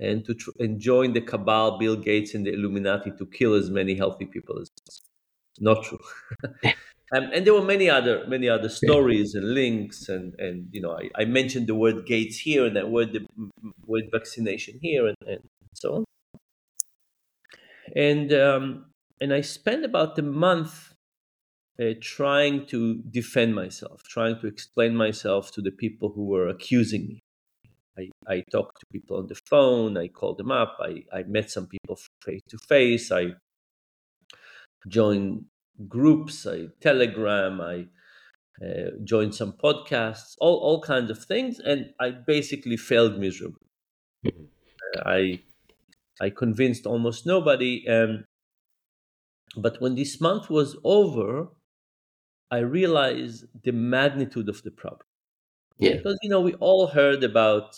and 0.00 0.24
to 0.24 0.34
tr- 0.34 0.50
and 0.58 0.80
join 0.80 1.12
the 1.12 1.20
cabal, 1.20 1.78
Bill 1.78 1.96
Gates 1.96 2.34
and 2.34 2.46
the 2.46 2.52
Illuminati 2.52 3.12
to 3.18 3.26
kill 3.26 3.54
as 3.54 3.70
many 3.70 3.94
healthy 3.94 4.26
people 4.26 4.58
as 4.60 4.70
possible. 4.84 5.08
Not 5.60 5.84
true. 5.84 5.98
um, 7.14 7.30
and 7.32 7.46
there 7.46 7.54
were 7.54 7.62
many 7.62 7.88
other 7.88 8.26
many 8.26 8.48
other 8.48 8.68
stories 8.68 9.34
and 9.34 9.54
links, 9.54 10.08
and 10.08 10.34
and 10.38 10.68
you 10.72 10.80
know 10.80 10.92
I, 10.92 11.22
I 11.22 11.24
mentioned 11.24 11.66
the 11.66 11.74
word 11.74 12.06
Gates 12.06 12.38
here 12.38 12.66
and 12.66 12.76
that 12.76 12.90
word 12.90 13.12
the 13.12 13.26
word 13.86 14.04
vaccination 14.10 14.78
here 14.82 15.06
and, 15.06 15.16
and 15.26 15.40
so 15.74 15.96
on. 15.96 16.04
And 17.94 18.32
um, 18.32 18.86
and 19.20 19.32
I 19.32 19.42
spent 19.42 19.84
about 19.84 20.18
a 20.18 20.22
month 20.22 20.94
uh, 21.80 21.94
trying 22.00 22.66
to 22.66 23.02
defend 23.10 23.54
myself, 23.54 24.02
trying 24.08 24.40
to 24.40 24.46
explain 24.46 24.96
myself 24.96 25.52
to 25.52 25.62
the 25.62 25.72
people 25.72 26.10
who 26.10 26.24
were 26.24 26.48
accusing 26.48 27.06
me. 27.06 27.20
I, 27.96 28.10
I 28.26 28.44
talked 28.50 28.80
to 28.80 28.86
people 28.92 29.18
on 29.18 29.28
the 29.28 29.38
phone, 29.46 29.96
I 29.96 30.08
called 30.08 30.38
them 30.38 30.50
up, 30.50 30.78
I, 30.80 31.04
I 31.12 31.22
met 31.24 31.50
some 31.50 31.68
people 31.68 31.96
face 32.24 32.42
to 32.48 32.58
face, 32.58 33.12
I 33.12 33.34
joined 34.88 35.44
groups, 35.88 36.46
I 36.46 36.66
telegram, 36.80 37.60
I 37.60 37.86
uh, 38.64 38.90
joined 39.02 39.34
some 39.34 39.52
podcasts, 39.52 40.36
all, 40.38 40.56
all 40.58 40.80
kinds 40.80 41.10
of 41.10 41.24
things, 41.24 41.58
and 41.58 41.90
I 42.00 42.10
basically 42.10 42.76
failed 42.76 43.18
miserably. 43.18 43.66
Mm-hmm. 44.24 44.44
I 45.06 45.40
I 46.20 46.30
convinced 46.30 46.86
almost 46.86 47.26
nobody. 47.26 47.86
Um, 47.88 48.24
but 49.56 49.80
when 49.80 49.94
this 49.94 50.20
month 50.20 50.50
was 50.50 50.76
over, 50.84 51.48
I 52.50 52.58
realized 52.58 53.46
the 53.62 53.72
magnitude 53.72 54.48
of 54.48 54.62
the 54.62 54.70
problem. 54.70 55.06
Yeah. 55.78 55.96
Because, 55.96 56.18
you 56.22 56.30
know, 56.30 56.40
we 56.40 56.54
all 56.54 56.86
heard 56.86 57.24
about 57.24 57.76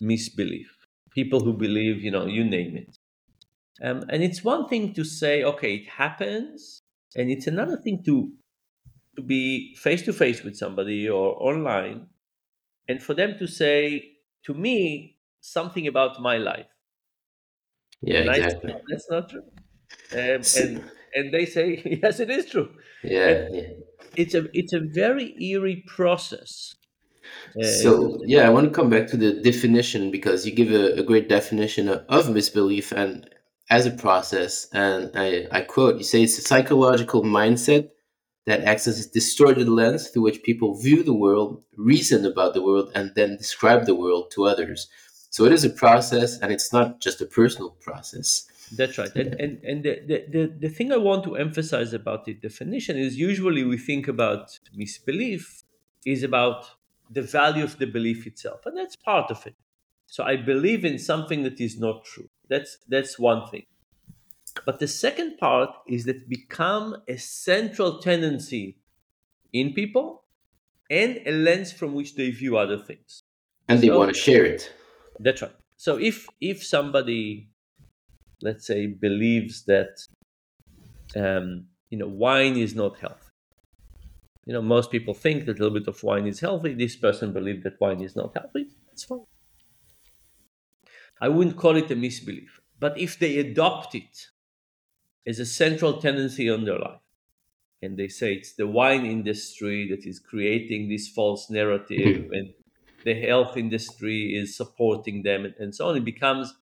misbelief, 0.00 0.68
people 1.10 1.40
who 1.40 1.52
believe, 1.52 2.02
you 2.02 2.10
know, 2.10 2.26
you 2.26 2.44
name 2.44 2.76
it. 2.76 2.96
Um, 3.82 4.04
and 4.08 4.22
it's 4.22 4.44
one 4.44 4.68
thing 4.68 4.94
to 4.94 5.04
say, 5.04 5.42
okay, 5.42 5.74
it 5.74 5.88
happens. 5.88 6.82
And 7.16 7.30
it's 7.30 7.46
another 7.46 7.76
thing 7.76 8.02
to 8.04 8.32
to 9.16 9.22
be 9.22 9.74
face 9.76 10.02
to 10.02 10.12
face 10.12 10.42
with 10.42 10.56
somebody 10.56 11.08
or 11.08 11.40
online 11.40 12.08
and 12.88 13.00
for 13.00 13.14
them 13.14 13.38
to 13.38 13.46
say 13.46 14.02
to 14.44 14.54
me 14.54 15.16
something 15.40 15.86
about 15.86 16.20
my 16.20 16.36
life. 16.36 16.66
Yeah, 18.02 18.20
and 18.20 18.30
exactly. 18.30 18.72
Say, 18.72 18.80
That's 18.88 19.10
not 19.10 19.30
true. 19.30 19.44
Um, 20.12 20.18
and 20.62 20.90
and 21.14 21.32
they 21.32 21.46
say, 21.46 21.80
yes, 22.02 22.18
it 22.18 22.30
is 22.30 22.46
true. 22.46 22.70
Yeah, 23.02 23.48
yeah. 23.50 23.68
It's 24.16 24.34
a 24.34 24.46
it's 24.52 24.72
a 24.72 24.80
very 24.80 25.34
eerie 25.40 25.84
process 25.86 26.74
uh, 27.58 27.64
so 27.64 28.20
yeah, 28.24 28.46
I 28.46 28.50
want 28.50 28.66
to 28.66 28.70
come 28.70 28.90
back 28.90 29.06
to 29.08 29.16
the 29.16 29.32
definition 29.32 30.10
because 30.10 30.46
you 30.46 30.52
give 30.52 30.70
a, 30.70 30.98
a 30.98 31.02
great 31.02 31.28
definition 31.28 31.88
of, 31.88 32.04
of, 32.08 32.30
misbelief 32.30 32.92
and 32.92 33.28
as 33.70 33.86
a 33.86 33.90
process. 33.90 34.68
And 34.72 35.10
I, 35.14 35.46
I 35.50 35.60
quote: 35.62 35.98
"You 35.98 36.04
say 36.04 36.22
it's 36.22 36.38
a 36.38 36.42
psychological 36.42 37.22
mindset 37.22 37.90
that 38.46 38.64
acts 38.64 38.86
as 38.86 39.04
a 39.04 39.10
distorted 39.10 39.68
lens 39.68 40.08
through 40.08 40.22
which 40.22 40.42
people 40.42 40.78
view 40.80 41.02
the 41.02 41.14
world, 41.14 41.62
reason 41.76 42.26
about 42.26 42.54
the 42.54 42.62
world, 42.62 42.90
and 42.94 43.12
then 43.14 43.36
describe 43.36 43.86
the 43.86 43.94
world 43.94 44.30
to 44.32 44.44
others." 44.44 44.88
So 45.30 45.44
it 45.44 45.52
is 45.52 45.64
a 45.64 45.70
process, 45.70 46.38
and 46.38 46.52
it's 46.52 46.72
not 46.72 47.00
just 47.00 47.20
a 47.20 47.26
personal 47.26 47.70
process. 47.80 48.46
That's 48.72 48.96
right. 48.98 49.14
And, 49.14 49.34
and, 49.40 49.62
and 49.62 49.84
the, 49.84 50.00
the, 50.06 50.24
the, 50.30 50.54
the 50.60 50.68
thing 50.68 50.90
I 50.92 50.96
want 50.96 51.24
to 51.24 51.36
emphasize 51.36 51.92
about 51.92 52.24
the 52.24 52.34
definition 52.34 52.96
is 52.96 53.16
usually 53.16 53.62
we 53.62 53.76
think 53.76 54.08
about 54.08 54.58
misbelief 54.74 55.64
is 56.06 56.22
about 56.22 56.64
the 57.10 57.22
value 57.22 57.64
of 57.64 57.78
the 57.78 57.86
belief 57.86 58.26
itself 58.26 58.64
and 58.66 58.76
that's 58.76 58.96
part 58.96 59.30
of 59.30 59.46
it 59.46 59.54
so 60.14 60.22
i 60.32 60.36
believe 60.52 60.84
in 60.90 60.96
something 61.10 61.42
that 61.46 61.60
is 61.66 61.74
not 61.86 62.04
true 62.10 62.28
that's 62.48 62.72
that's 62.94 63.18
one 63.18 63.42
thing 63.50 63.66
but 64.66 64.78
the 64.78 64.86
second 64.86 65.36
part 65.38 65.70
is 65.88 66.04
that 66.04 66.28
become 66.28 66.86
a 67.08 67.16
central 67.16 67.98
tendency 68.08 68.66
in 69.52 69.72
people 69.80 70.22
and 71.02 71.20
a 71.26 71.32
lens 71.32 71.72
from 71.72 71.94
which 71.98 72.14
they 72.18 72.30
view 72.30 72.56
other 72.64 72.78
things 72.78 73.22
and 73.68 73.80
they 73.80 73.88
so, 73.88 73.98
want 73.98 74.14
to 74.14 74.20
share 74.28 74.44
it 74.44 74.72
that's 75.18 75.42
right 75.42 75.56
so 75.76 75.96
if 76.10 76.16
if 76.40 76.64
somebody 76.76 77.48
let's 78.42 78.66
say 78.66 78.86
believes 78.86 79.64
that 79.64 79.94
um, 81.16 81.66
you 81.90 81.98
know 81.98 82.10
wine 82.26 82.56
is 82.56 82.74
not 82.82 82.98
healthy 82.98 83.24
you 84.46 84.52
know, 84.52 84.60
most 84.60 84.90
people 84.90 85.14
think 85.14 85.46
that 85.46 85.58
a 85.58 85.62
little 85.62 85.78
bit 85.78 85.88
of 85.88 86.02
wine 86.02 86.26
is 86.26 86.38
healthy. 86.38 86.74
This 86.74 86.96
person 86.96 87.32
believes 87.32 87.62
that 87.64 87.80
wine 87.80 88.02
is 88.02 88.14
not 88.14 88.34
healthy. 88.34 88.66
That's 88.86 89.04
fine. 89.04 89.24
I 91.24 91.28
wouldn't 91.28 91.56
call 91.56 91.76
it 91.76 91.90
a 91.90 91.96
misbelief. 91.96 92.60
But 92.78 92.98
if 92.98 93.18
they 93.18 93.38
adopt 93.38 93.94
it 93.94 94.28
as 95.26 95.38
a 95.38 95.46
central 95.46 95.94
tendency 96.06 96.48
in 96.48 96.64
their 96.66 96.78
life, 96.78 97.00
and 97.80 97.96
they 97.96 98.08
say 98.08 98.34
it's 98.34 98.54
the 98.54 98.66
wine 98.66 99.06
industry 99.06 99.88
that 99.88 100.04
is 100.06 100.18
creating 100.18 100.90
this 100.90 101.08
false 101.08 101.48
narrative, 101.48 102.26
hmm. 102.26 102.34
and 102.34 102.52
the 103.04 103.14
health 103.14 103.56
industry 103.56 104.34
is 104.34 104.54
supporting 104.54 105.22
them, 105.22 105.46
and, 105.46 105.54
and 105.58 105.74
so 105.74 105.88
on, 105.88 105.96
it 105.96 106.04
becomes 106.04 106.52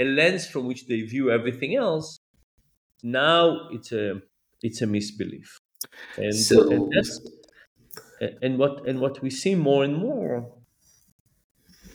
a 0.00 0.04
lens 0.04 0.48
from 0.48 0.66
which 0.66 0.88
they 0.88 1.02
view 1.02 1.30
everything 1.30 1.76
else. 1.76 2.18
Now 3.04 3.68
it's 3.70 3.92
a 3.92 4.20
it's 4.62 4.82
a 4.82 4.86
misbelief. 4.86 5.60
And, 6.16 6.34
so, 6.34 6.90
and, 8.20 8.36
and 8.42 8.58
what 8.58 8.74
and 8.88 9.00
what 9.00 9.22
we 9.22 9.30
see 9.30 9.54
more 9.54 9.84
and 9.84 9.96
more 9.96 10.52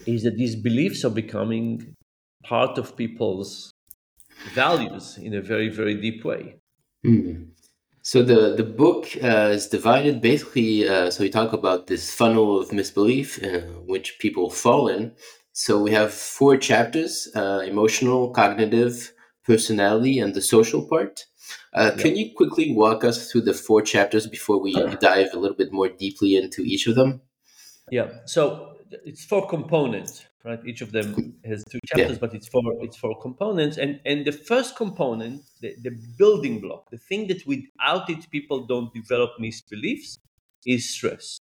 is 0.05 0.23
that 0.23 0.37
these 0.37 0.55
beliefs 0.55 1.03
are 1.03 1.15
becoming 1.23 1.95
part 2.43 2.77
of 2.77 2.95
people's 2.95 3.71
values 4.53 5.17
in 5.17 5.33
a 5.33 5.41
very 5.41 5.69
very 5.69 5.95
deep 5.95 6.23
way. 6.25 6.55
Mm. 7.05 7.49
So 8.01 8.21
the 8.21 8.55
the 8.55 8.63
book 8.63 9.07
uh, 9.23 9.51
is 9.53 9.67
divided 9.67 10.21
basically. 10.21 10.87
Uh, 10.87 11.09
so 11.09 11.23
we 11.23 11.29
talk 11.29 11.53
about 11.53 11.87
this 11.87 12.13
funnel 12.13 12.59
of 12.59 12.69
misbelief, 12.69 13.41
uh, 13.41 13.61
which 13.85 14.19
people 14.19 14.49
fall 14.49 14.87
in. 14.87 15.13
So 15.53 15.81
we 15.81 15.91
have 15.91 16.13
four 16.13 16.57
chapters: 16.57 17.29
uh, 17.35 17.61
emotional, 17.65 18.31
cognitive, 18.31 19.13
personality, 19.45 20.19
and 20.19 20.33
the 20.33 20.41
social 20.41 20.85
part. 20.87 21.25
Uh, 21.73 21.91
can 21.97 22.15
you 22.15 22.33
quickly 22.35 22.73
walk 22.73 23.03
us 23.03 23.31
through 23.31 23.41
the 23.41 23.53
four 23.53 23.81
chapters 23.81 24.27
before 24.27 24.59
we 24.61 24.73
dive 24.99 25.33
a 25.33 25.39
little 25.39 25.57
bit 25.57 25.71
more 25.71 25.89
deeply 25.89 26.35
into 26.35 26.61
each 26.61 26.87
of 26.87 26.95
them? 26.95 27.21
Yeah. 27.91 28.09
So 28.25 28.77
it's 29.05 29.25
four 29.25 29.47
components, 29.47 30.25
right? 30.45 30.59
Each 30.65 30.81
of 30.81 30.91
them 30.91 31.35
has 31.45 31.63
two 31.69 31.79
chapters, 31.85 32.11
yeah. 32.11 32.17
but 32.19 32.33
it's 32.33 32.47
four 32.47 32.63
it's 32.81 32.97
four 32.97 33.19
components. 33.21 33.77
And 33.77 33.99
and 34.05 34.25
the 34.25 34.31
first 34.31 34.75
component, 34.75 35.43
the, 35.61 35.75
the 35.81 35.91
building 36.17 36.59
block, 36.59 36.89
the 36.91 36.97
thing 36.97 37.27
that 37.27 37.45
without 37.47 38.09
it 38.09 38.29
people 38.29 38.65
don't 38.65 38.93
develop 38.93 39.31
misbeliefs, 39.39 40.17
is 40.65 40.89
stress. 40.89 41.39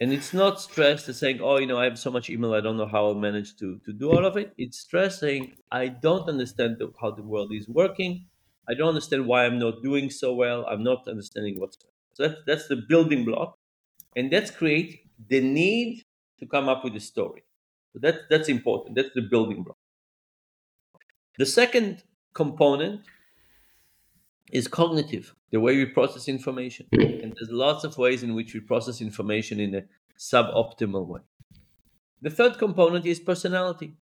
And 0.00 0.12
it's 0.12 0.32
not 0.32 0.60
stress 0.60 1.06
that's 1.06 1.18
saying, 1.18 1.40
oh, 1.42 1.58
you 1.58 1.66
know, 1.66 1.78
I 1.78 1.84
have 1.84 1.98
so 1.98 2.10
much 2.10 2.30
email, 2.30 2.54
I 2.54 2.60
don't 2.60 2.76
know 2.76 2.86
how 2.86 3.06
I'll 3.06 3.14
manage 3.14 3.56
to, 3.56 3.80
to 3.84 3.92
do 3.92 4.10
all 4.10 4.24
of 4.24 4.36
it. 4.36 4.52
It's 4.56 4.78
stress 4.78 5.18
saying, 5.18 5.56
I 5.72 5.88
don't 5.88 6.28
understand 6.28 6.76
the, 6.78 6.92
how 7.00 7.10
the 7.10 7.24
world 7.24 7.52
is 7.52 7.68
working. 7.68 8.26
I 8.68 8.74
don't 8.74 8.88
understand 8.90 9.26
why 9.26 9.44
I'm 9.44 9.58
not 9.58 9.82
doing 9.82 10.10
so 10.10 10.34
well. 10.34 10.64
I'm 10.66 10.84
not 10.84 11.08
understanding 11.08 11.58
what's 11.58 11.76
going. 11.76 11.94
so 12.14 12.28
that's 12.28 12.40
that's 12.46 12.68
the 12.68 12.76
building 12.76 13.24
block, 13.24 13.56
and 14.14 14.30
that's 14.32 14.50
create 14.50 15.00
the 15.28 15.40
need 15.40 16.04
to 16.38 16.46
come 16.46 16.68
up 16.68 16.84
with 16.84 16.94
a 16.94 17.00
story. 17.00 17.42
So 17.92 17.98
that 18.00 18.28
that's 18.30 18.48
important. 18.48 18.96
That's 18.96 19.14
the 19.14 19.22
building 19.22 19.62
block. 19.62 19.78
The 21.38 21.46
second 21.46 22.04
component 22.34 23.06
is 24.52 24.68
cognitive. 24.68 25.34
the 25.50 25.60
way 25.60 25.74
we 25.76 25.86
process 25.86 26.28
information. 26.28 26.86
Mm. 26.94 27.22
And 27.22 27.32
there's 27.34 27.50
lots 27.50 27.82
of 27.84 27.96
ways 27.96 28.22
in 28.22 28.34
which 28.34 28.52
we 28.52 28.60
process 28.60 29.00
information 29.00 29.60
in 29.60 29.74
a 29.74 29.82
suboptimal 30.18 31.06
way. 31.06 31.20
The 32.22 32.30
third 32.30 32.58
component 32.58 33.06
is 33.06 33.18
personality. 33.20 33.96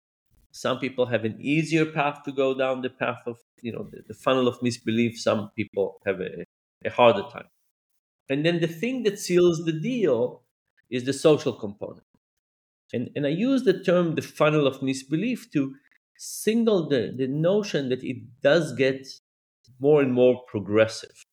Some 0.51 0.79
people 0.79 1.07
have 1.07 1.25
an 1.25 1.37
easier 1.41 1.85
path 1.85 2.23
to 2.25 2.31
go 2.31 2.53
down 2.55 2.81
the 2.81 2.89
path 2.91 3.21
of, 3.27 3.39
you 3.61 3.73
know, 3.73 3.87
the, 3.91 4.03
the 4.07 4.13
funnel 4.13 4.47
of 4.47 4.59
misbelief. 4.61 5.17
Some 5.19 5.51
people 5.55 6.01
have 6.05 6.21
a, 6.21 6.45
a 6.85 6.91
harder 6.91 7.23
time. 7.31 7.49
And 8.29 8.45
then 8.45 8.59
the 8.61 8.67
thing 8.67 9.03
that 9.03 9.19
seals 9.19 9.65
the 9.65 9.73
deal 9.73 10.43
is 10.89 11.05
the 11.05 11.13
social 11.13 11.53
component. 11.53 12.03
And, 12.93 13.09
and 13.15 13.25
I 13.25 13.31
use 13.31 13.63
the 13.63 13.83
term 13.83 14.15
the 14.15 14.21
funnel 14.21 14.67
of 14.67 14.81
misbelief 14.81 15.51
to 15.51 15.75
signal 16.17 16.89
the, 16.89 17.13
the 17.17 17.27
notion 17.27 17.89
that 17.89 18.03
it 18.03 18.41
does 18.41 18.73
get 18.73 19.07
more 19.79 20.01
and 20.01 20.13
more 20.13 20.43
progressive. 20.47 21.25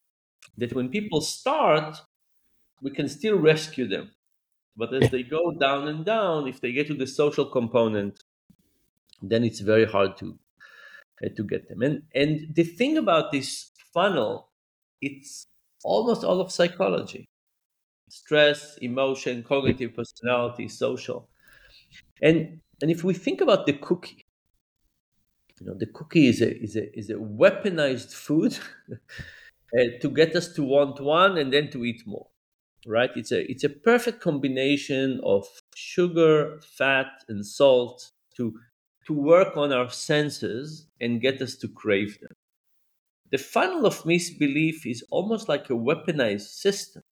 That 0.58 0.74
when 0.74 0.90
people 0.90 1.20
start, 1.22 1.98
we 2.82 2.90
can 2.90 3.08
still 3.08 3.38
rescue 3.38 3.88
them. 3.88 4.12
But 4.76 4.94
as 4.94 5.10
they 5.10 5.22
go 5.24 5.52
down 5.52 5.88
and 5.88 6.04
down, 6.04 6.48
if 6.48 6.60
they 6.60 6.72
get 6.72 6.88
to 6.88 6.94
the 6.94 7.06
social 7.06 7.46
component, 7.46 8.24
then 9.22 9.44
it's 9.44 9.60
very 9.60 9.84
hard 9.84 10.16
to 10.18 10.38
uh, 11.24 11.28
to 11.36 11.44
get 11.44 11.68
them. 11.68 11.82
And 11.82 12.02
and 12.14 12.54
the 12.54 12.64
thing 12.64 12.96
about 12.98 13.32
this 13.32 13.72
funnel, 13.94 14.50
it's 15.00 15.46
almost 15.84 16.24
all 16.24 16.40
of 16.40 16.52
psychology: 16.52 17.28
stress, 18.10 18.78
emotion, 18.78 19.42
cognitive 19.44 19.94
personality, 19.94 20.68
social. 20.68 21.28
And 22.22 22.60
and 22.82 22.90
if 22.90 23.04
we 23.04 23.14
think 23.14 23.40
about 23.40 23.66
the 23.66 23.74
cookie, 23.74 24.24
you 25.60 25.66
know, 25.66 25.74
the 25.74 25.86
cookie 25.86 26.26
is 26.28 26.40
a 26.40 26.56
is 26.62 26.76
a 26.76 26.98
is 26.98 27.10
a 27.10 27.14
weaponized 27.14 28.14
food 28.14 28.58
uh, 28.92 29.84
to 30.00 30.10
get 30.10 30.34
us 30.36 30.52
to 30.54 30.62
want 30.62 31.00
one 31.00 31.38
and 31.38 31.52
then 31.52 31.70
to 31.70 31.84
eat 31.84 32.02
more 32.06 32.28
right? 32.86 33.10
It's 33.16 33.32
a 33.32 33.50
it's 33.50 33.64
a 33.64 33.68
perfect 33.68 34.20
combination 34.20 35.20
of 35.24 35.46
sugar 35.74 36.60
fat 36.62 37.08
and 37.28 37.44
salt 37.44 38.10
to 38.36 38.58
to 39.06 39.12
work 39.12 39.56
on 39.56 39.72
our 39.72 39.90
senses 39.90 40.86
and 41.00 41.20
get 41.20 41.42
us 41.42 41.56
to 41.56 41.68
crave 41.68 42.18
them. 42.20 42.32
The 43.30 43.38
funnel 43.38 43.86
of 43.86 44.04
misbelief 44.06 44.86
is 44.86 45.04
almost 45.10 45.48
like 45.48 45.70
a 45.70 45.74
weaponized 45.74 46.48
system 46.48 47.02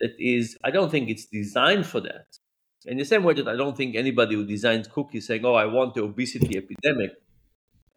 that 0.00 0.14
is 0.18 0.56
i 0.64 0.70
don't 0.70 0.90
think 0.90 1.08
it's 1.08 1.26
designed 1.26 1.86
for 1.86 2.00
that 2.00 2.26
in 2.86 2.98
the 2.98 3.04
same 3.04 3.22
way 3.22 3.34
that 3.34 3.48
i 3.48 3.56
don't 3.56 3.76
think 3.76 3.94
anybody 3.94 4.34
who 4.34 4.44
designs 4.46 4.88
cookies 4.88 5.26
saying 5.26 5.44
oh 5.44 5.54
i 5.54 5.66
want 5.66 5.94
the 5.94 6.02
obesity 6.02 6.56
epidemic 6.56 7.10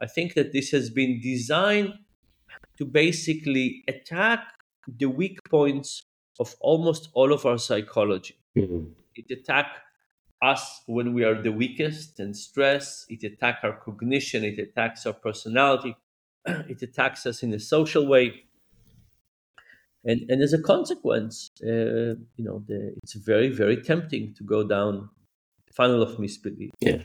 i 0.02 0.06
think 0.06 0.34
that 0.34 0.52
this 0.52 0.72
has 0.72 0.90
been 0.90 1.20
designed 1.22 1.94
to 2.78 2.86
basically 2.86 3.84
attack 3.88 4.40
the 4.98 5.06
weak 5.06 5.38
points 5.50 6.04
of 6.40 6.56
almost 6.62 7.10
all 7.14 7.34
of 7.34 7.46
our 7.46 7.58
psychology. 7.58 8.36
Mm-hmm. 8.58 8.92
It 9.16 9.30
attacks 9.30 9.78
us 10.42 10.82
when 10.88 11.14
we 11.14 11.26
are 11.26 11.42
the 11.42 11.52
weakest 11.52 12.20
and 12.20 12.36
stress. 12.36 13.06
It 13.10 13.24
attacks 13.24 13.60
our 13.64 13.74
cognition. 13.74 14.46
It 14.46 14.58
attacks 14.58 15.06
our 15.06 15.14
personality. 15.14 15.98
it 16.46 16.82
attacks 16.82 17.26
us 17.26 17.44
in 17.44 17.54
a 17.54 17.60
social 17.60 18.08
way. 18.08 18.46
And, 20.06 20.30
and 20.30 20.42
as 20.42 20.54
a 20.54 20.62
consequence, 20.62 21.50
uh, 21.64 22.16
you 22.38 22.46
know, 22.46 22.64
the, 22.68 22.96
it's 23.04 23.14
very, 23.14 23.50
very 23.50 23.78
tempting 23.82 24.34
to 24.36 24.44
go 24.44 24.66
down 24.66 25.10
the 25.68 25.74
funnel 25.74 26.02
of 26.02 26.18
misbelief. 26.20 26.72
Yeah. 26.80 27.04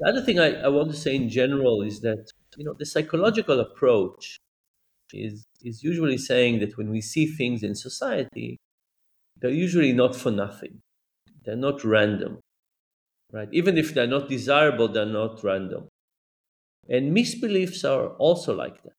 The 0.00 0.08
other 0.08 0.22
thing 0.22 0.38
I, 0.38 0.62
I 0.62 0.68
want 0.68 0.90
to 0.90 0.96
say 0.96 1.14
in 1.14 1.28
general 1.28 1.82
is 1.82 2.00
that, 2.00 2.30
you 2.56 2.64
know, 2.64 2.74
the 2.78 2.86
psychological 2.86 3.60
approach 3.60 4.38
is 5.12 5.44
is 5.64 5.82
usually 5.82 6.18
saying 6.18 6.60
that 6.60 6.76
when 6.76 6.90
we 6.90 7.00
see 7.00 7.26
things 7.26 7.62
in 7.62 7.74
society, 7.74 8.58
they're 9.40 9.50
usually 9.50 9.92
not 9.92 10.14
for 10.14 10.30
nothing. 10.30 10.80
They're 11.44 11.56
not 11.56 11.82
random, 11.84 12.40
right? 13.32 13.48
Even 13.52 13.78
if 13.78 13.94
they're 13.94 14.06
not 14.06 14.28
desirable, 14.28 14.88
they're 14.88 15.06
not 15.06 15.42
random. 15.42 15.88
And 16.88 17.16
misbeliefs 17.16 17.84
are 17.84 18.10
also 18.16 18.54
like 18.54 18.82
that. 18.82 18.94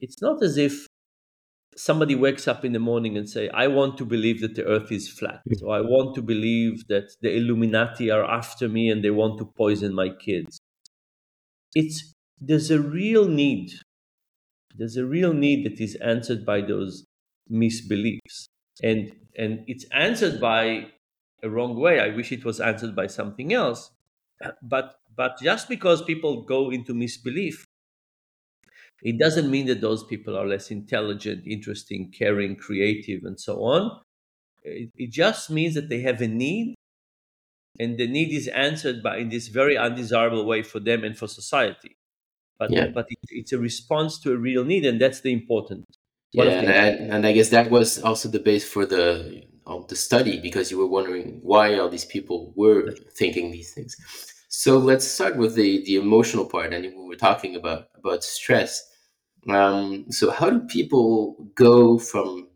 It's 0.00 0.20
not 0.20 0.42
as 0.42 0.56
if 0.56 0.86
somebody 1.76 2.14
wakes 2.14 2.46
up 2.48 2.64
in 2.64 2.72
the 2.72 2.78
morning 2.78 3.16
and 3.16 3.28
say, 3.28 3.48
"I 3.50 3.66
want 3.68 3.98
to 3.98 4.04
believe 4.04 4.40
that 4.40 4.54
the 4.54 4.64
Earth 4.64 4.92
is 4.92 5.08
flat," 5.08 5.40
mm-hmm. 5.48 5.66
or 5.66 5.76
"I 5.76 5.80
want 5.80 6.14
to 6.16 6.22
believe 6.22 6.86
that 6.88 7.16
the 7.20 7.34
Illuminati 7.36 8.10
are 8.10 8.24
after 8.24 8.68
me 8.68 8.90
and 8.90 9.02
they 9.02 9.10
want 9.10 9.38
to 9.38 9.44
poison 9.44 9.94
my 9.94 10.10
kids." 10.10 10.60
It's 11.74 12.12
there's 12.40 12.70
a 12.70 12.80
real 12.80 13.26
need 13.26 13.70
there's 14.74 14.96
a 14.96 15.04
real 15.04 15.32
need 15.32 15.64
that 15.66 15.80
is 15.80 15.94
answered 15.96 16.44
by 16.44 16.60
those 16.60 17.06
misbeliefs. 17.50 18.46
And 18.82 19.12
and 19.36 19.64
it's 19.66 19.84
answered 19.92 20.40
by 20.40 20.88
a 21.42 21.50
wrong 21.50 21.78
way. 21.78 22.00
I 22.00 22.14
wish 22.14 22.32
it 22.32 22.44
was 22.44 22.60
answered 22.60 22.94
by 22.94 23.06
something 23.06 23.52
else. 23.52 23.90
But 24.62 24.96
but 25.14 25.38
just 25.40 25.68
because 25.68 26.02
people 26.02 26.42
go 26.42 26.70
into 26.70 26.94
misbelief, 26.94 27.64
it 29.02 29.18
doesn't 29.18 29.50
mean 29.50 29.66
that 29.66 29.80
those 29.80 30.04
people 30.04 30.36
are 30.36 30.46
less 30.46 30.70
intelligent, 30.70 31.46
interesting, 31.46 32.12
caring, 32.16 32.56
creative, 32.56 33.24
and 33.24 33.38
so 33.38 33.62
on. 33.64 34.00
It, 34.62 34.90
it 34.96 35.10
just 35.10 35.50
means 35.50 35.74
that 35.74 35.88
they 35.88 36.00
have 36.02 36.20
a 36.20 36.28
need, 36.28 36.74
and 37.78 37.98
the 37.98 38.06
need 38.06 38.32
is 38.32 38.48
answered 38.48 39.02
by 39.02 39.18
in 39.18 39.28
this 39.28 39.48
very 39.48 39.76
undesirable 39.76 40.46
way 40.46 40.62
for 40.62 40.80
them 40.80 41.04
and 41.04 41.16
for 41.18 41.26
society 41.26 41.96
but 42.62 42.70
yeah. 42.70 42.86
but 42.94 43.06
it, 43.08 43.18
it's 43.30 43.52
a 43.52 43.58
response 43.58 44.20
to 44.20 44.32
a 44.32 44.36
real 44.36 44.64
need, 44.64 44.86
and 44.86 45.00
that's 45.00 45.20
the 45.20 45.32
important. 45.32 45.84
Yeah, 46.32 46.44
and, 46.44 47.12
and 47.12 47.26
I 47.26 47.32
guess 47.32 47.48
that 47.50 47.70
was 47.70 48.00
also 48.02 48.28
the 48.28 48.38
base 48.38 48.66
for 48.66 48.86
the 48.86 49.42
of 49.66 49.88
the 49.88 49.96
study 49.96 50.38
because 50.40 50.70
you 50.70 50.78
were 50.78 50.86
wondering 50.86 51.40
why 51.42 51.76
all 51.78 51.88
these 51.88 52.04
people 52.04 52.52
were 52.56 52.92
thinking 53.16 53.50
these 53.50 53.72
things. 53.74 53.96
So 54.48 54.78
let's 54.78 55.06
start 55.06 55.36
with 55.36 55.56
the 55.56 55.82
the 55.84 55.96
emotional 55.96 56.46
part, 56.46 56.72
and 56.72 56.84
when 56.84 57.02
we 57.02 57.08
were 57.08 57.24
talking 57.28 57.56
about 57.56 57.88
about 57.96 58.22
stress. 58.22 58.88
Um, 59.48 60.06
so 60.10 60.30
how 60.30 60.50
do 60.50 60.60
people 60.60 61.36
go 61.54 61.98
from 61.98 62.48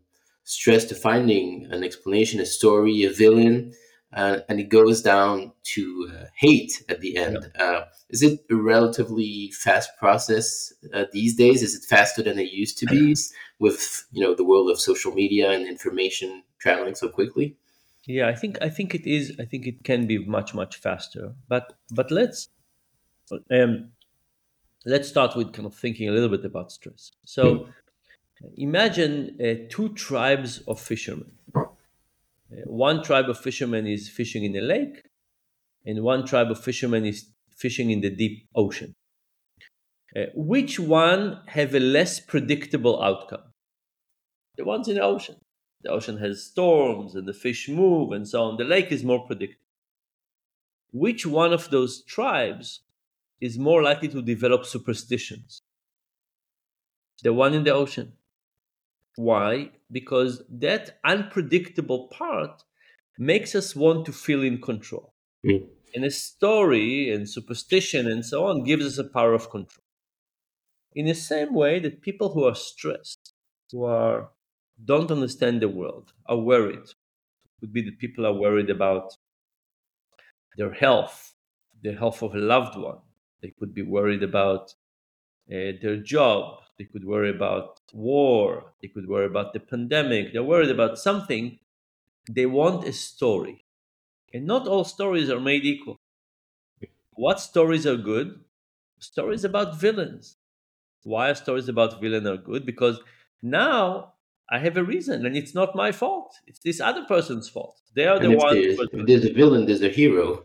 stress 0.43 0.85
to 0.85 0.95
finding 0.95 1.67
an 1.71 1.83
explanation, 1.83 2.39
a 2.39 2.45
story, 2.45 3.03
a 3.03 3.11
villain, 3.11 3.73
uh, 4.13 4.39
and 4.47 4.59
it 4.59 4.69
goes 4.69 5.01
down 5.01 5.51
to 5.61 6.09
uh, 6.13 6.25
hate 6.35 6.83
at 6.87 7.01
the 7.01 7.17
end. 7.17 7.51
Yeah. 7.55 7.63
Uh, 7.63 7.85
is 8.09 8.23
it 8.23 8.39
a 8.49 8.55
relatively 8.55 9.51
fast 9.51 9.89
process 9.99 10.73
uh, 10.93 11.05
these 11.11 11.35
days? 11.35 11.61
Is 11.61 11.75
it 11.75 11.83
faster 11.83 12.23
than 12.23 12.39
it 12.39 12.51
used 12.51 12.77
to 12.77 12.85
be 12.85 13.15
with 13.59 14.05
you 14.11 14.23
know 14.23 14.33
the 14.33 14.45
world 14.45 14.71
of 14.71 14.79
social 14.79 15.11
media 15.11 15.51
and 15.51 15.67
information 15.67 16.43
traveling 16.59 16.95
so 16.95 17.09
quickly? 17.09 17.57
Yeah, 18.05 18.29
I 18.29 18.35
think 18.35 18.57
I 18.61 18.69
think 18.69 18.95
it 18.95 19.05
is. 19.05 19.35
I 19.37 19.43
think 19.43 19.67
it 19.67 19.83
can 19.83 20.07
be 20.07 20.17
much 20.19 20.53
much 20.53 20.77
faster. 20.77 21.33
But 21.49 21.73
but 21.91 22.09
let's 22.09 22.47
um, 23.51 23.91
let's 24.93 25.07
start 25.07 25.35
with 25.35 25.53
kind 25.53 25.65
of 25.65 25.75
thinking 25.75 26.09
a 26.09 26.11
little 26.11 26.29
bit 26.29 26.45
about 26.45 26.71
stress. 26.71 27.11
So. 27.25 27.43
Mm. 27.43 27.67
Imagine 28.57 29.35
uh, 29.41 29.65
two 29.67 29.89
tribes 29.95 30.59
of 30.67 30.79
fishermen 30.79 31.31
uh, 32.51 32.61
one 32.65 33.03
tribe 33.03 33.29
of 33.29 33.37
fishermen 33.37 33.85
is 33.85 34.09
fishing 34.09 34.43
in 34.43 34.55
a 34.55 34.61
lake, 34.61 35.03
and 35.85 36.01
one 36.01 36.25
tribe 36.25 36.49
of 36.49 36.63
fishermen 36.63 37.05
is 37.05 37.29
fishing 37.55 37.91
in 37.91 38.01
the 38.01 38.09
deep 38.09 38.47
ocean. 38.55 38.95
Uh, 40.15 40.25
which 40.33 40.79
one 40.79 41.41
have 41.47 41.75
a 41.75 41.79
less 41.79 42.19
predictable 42.19 43.01
outcome? 43.03 43.53
The 44.55 44.63
ones 44.63 44.87
in 44.87 44.95
the 44.95 45.01
ocean. 45.01 45.35
The 45.83 45.91
ocean 45.91 46.17
has 46.17 46.45
storms 46.45 47.15
and 47.15 47.27
the 47.27 47.33
fish 47.33 47.69
move 47.69 48.11
and 48.11 48.27
so 48.27 48.43
on. 48.43 48.57
The 48.57 48.63
lake 48.63 48.91
is 48.91 49.03
more 49.03 49.25
predictable. 49.25 49.61
Which 50.91 51.25
one 51.25 51.53
of 51.53 51.69
those 51.69 52.01
tribes 52.03 52.81
is 53.41 53.57
more 53.57 53.83
likely 53.83 54.07
to 54.09 54.21
develop 54.21 54.65
superstitions? 54.65 55.61
The 57.23 57.33
one 57.33 57.53
in 57.53 57.63
the 57.63 57.73
ocean. 57.73 58.13
Why? 59.15 59.71
Because 59.91 60.43
that 60.49 60.99
unpredictable 61.03 62.07
part 62.07 62.63
makes 63.17 63.55
us 63.55 63.75
want 63.75 64.05
to 64.05 64.11
feel 64.11 64.43
in 64.43 64.61
control. 64.61 65.13
Mm. 65.45 65.67
And 65.95 66.05
a 66.05 66.11
story 66.11 67.11
and 67.11 67.27
superstition 67.27 68.07
and 68.07 68.23
so 68.25 68.45
on 68.45 68.63
gives 68.63 68.85
us 68.85 68.97
a 68.97 69.09
power 69.09 69.33
of 69.33 69.49
control. 69.49 69.83
In 70.93 71.05
the 71.05 71.15
same 71.15 71.53
way 71.53 71.79
that 71.79 72.01
people 72.01 72.33
who 72.33 72.43
are 72.43 72.55
stressed, 72.55 73.33
who 73.71 73.85
are 73.85 74.29
don't 74.83 75.09
understand 75.09 75.61
the 75.61 75.69
world, 75.69 76.13
are 76.27 76.37
worried. 76.37 76.77
It 76.77 77.59
could 77.59 77.73
be 77.73 77.81
that 77.83 77.97
people 77.99 78.25
are 78.25 78.33
worried 78.33 78.69
about 78.69 79.13
their 80.57 80.73
health, 80.73 81.33
the 81.81 81.93
health 81.93 82.21
of 82.21 82.35
a 82.35 82.39
loved 82.39 82.77
one. 82.77 82.99
They 83.41 83.51
could 83.51 83.73
be 83.73 83.81
worried 83.83 84.23
about 84.23 84.73
uh, 85.51 85.73
their 85.81 85.97
job, 85.97 86.61
they 86.77 86.85
could 86.85 87.05
worry 87.05 87.29
about 87.31 87.81
war. 87.93 88.73
They 88.81 88.89
could 88.89 89.07
worry 89.07 89.25
about 89.27 89.53
the 89.53 89.59
pandemic. 89.61 90.33
They're 90.33 90.43
worried 90.43 90.71
about 90.71 90.99
something. 90.99 91.59
They 92.29 92.45
want 92.47 92.87
a 92.87 92.93
story. 92.93 93.65
And 94.33 94.45
not 94.47 94.67
all 94.67 94.85
stories 94.85 95.29
are 95.29 95.39
made 95.41 95.65
equal. 95.65 95.99
What 97.11 97.39
stories 97.39 97.85
are 97.87 97.97
good? 97.97 98.43
Stories 98.99 99.43
about 99.43 99.79
villains. 99.79 100.37
Why 101.03 101.31
are 101.31 101.35
stories 101.35 101.69
about 101.69 102.01
villains 102.01 102.27
are 102.27 102.37
good? 102.37 102.65
Because 102.65 102.99
now 103.41 104.15
I 104.49 104.59
have 104.59 104.77
a 104.77 104.83
reason, 104.85 105.25
and 105.25 105.37
it's 105.37 105.55
not 105.55 105.75
my 105.75 105.91
fault. 105.91 106.35
It's 106.47 106.59
this 106.59 106.81
other 106.81 107.05
person's 107.05 107.49
fault. 107.49 107.81
They 107.95 108.07
are 108.07 108.19
And 108.19 108.29
the 108.29 108.33
ones. 108.33 108.67
there's, 108.71 108.79
if 108.91 109.05
there's 109.05 109.25
a 109.25 109.33
villain, 109.33 109.65
there's 109.65 109.81
a 109.81 109.89
hero. 109.89 110.43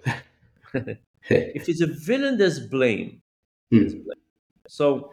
if 1.30 1.68
it's 1.68 1.80
a 1.80 1.86
villain, 1.86 2.38
there's 2.38 2.60
blame. 2.66 3.22
Hmm. 3.70 3.78
There's 3.80 3.94
blame. 3.94 4.22
So, 4.68 5.12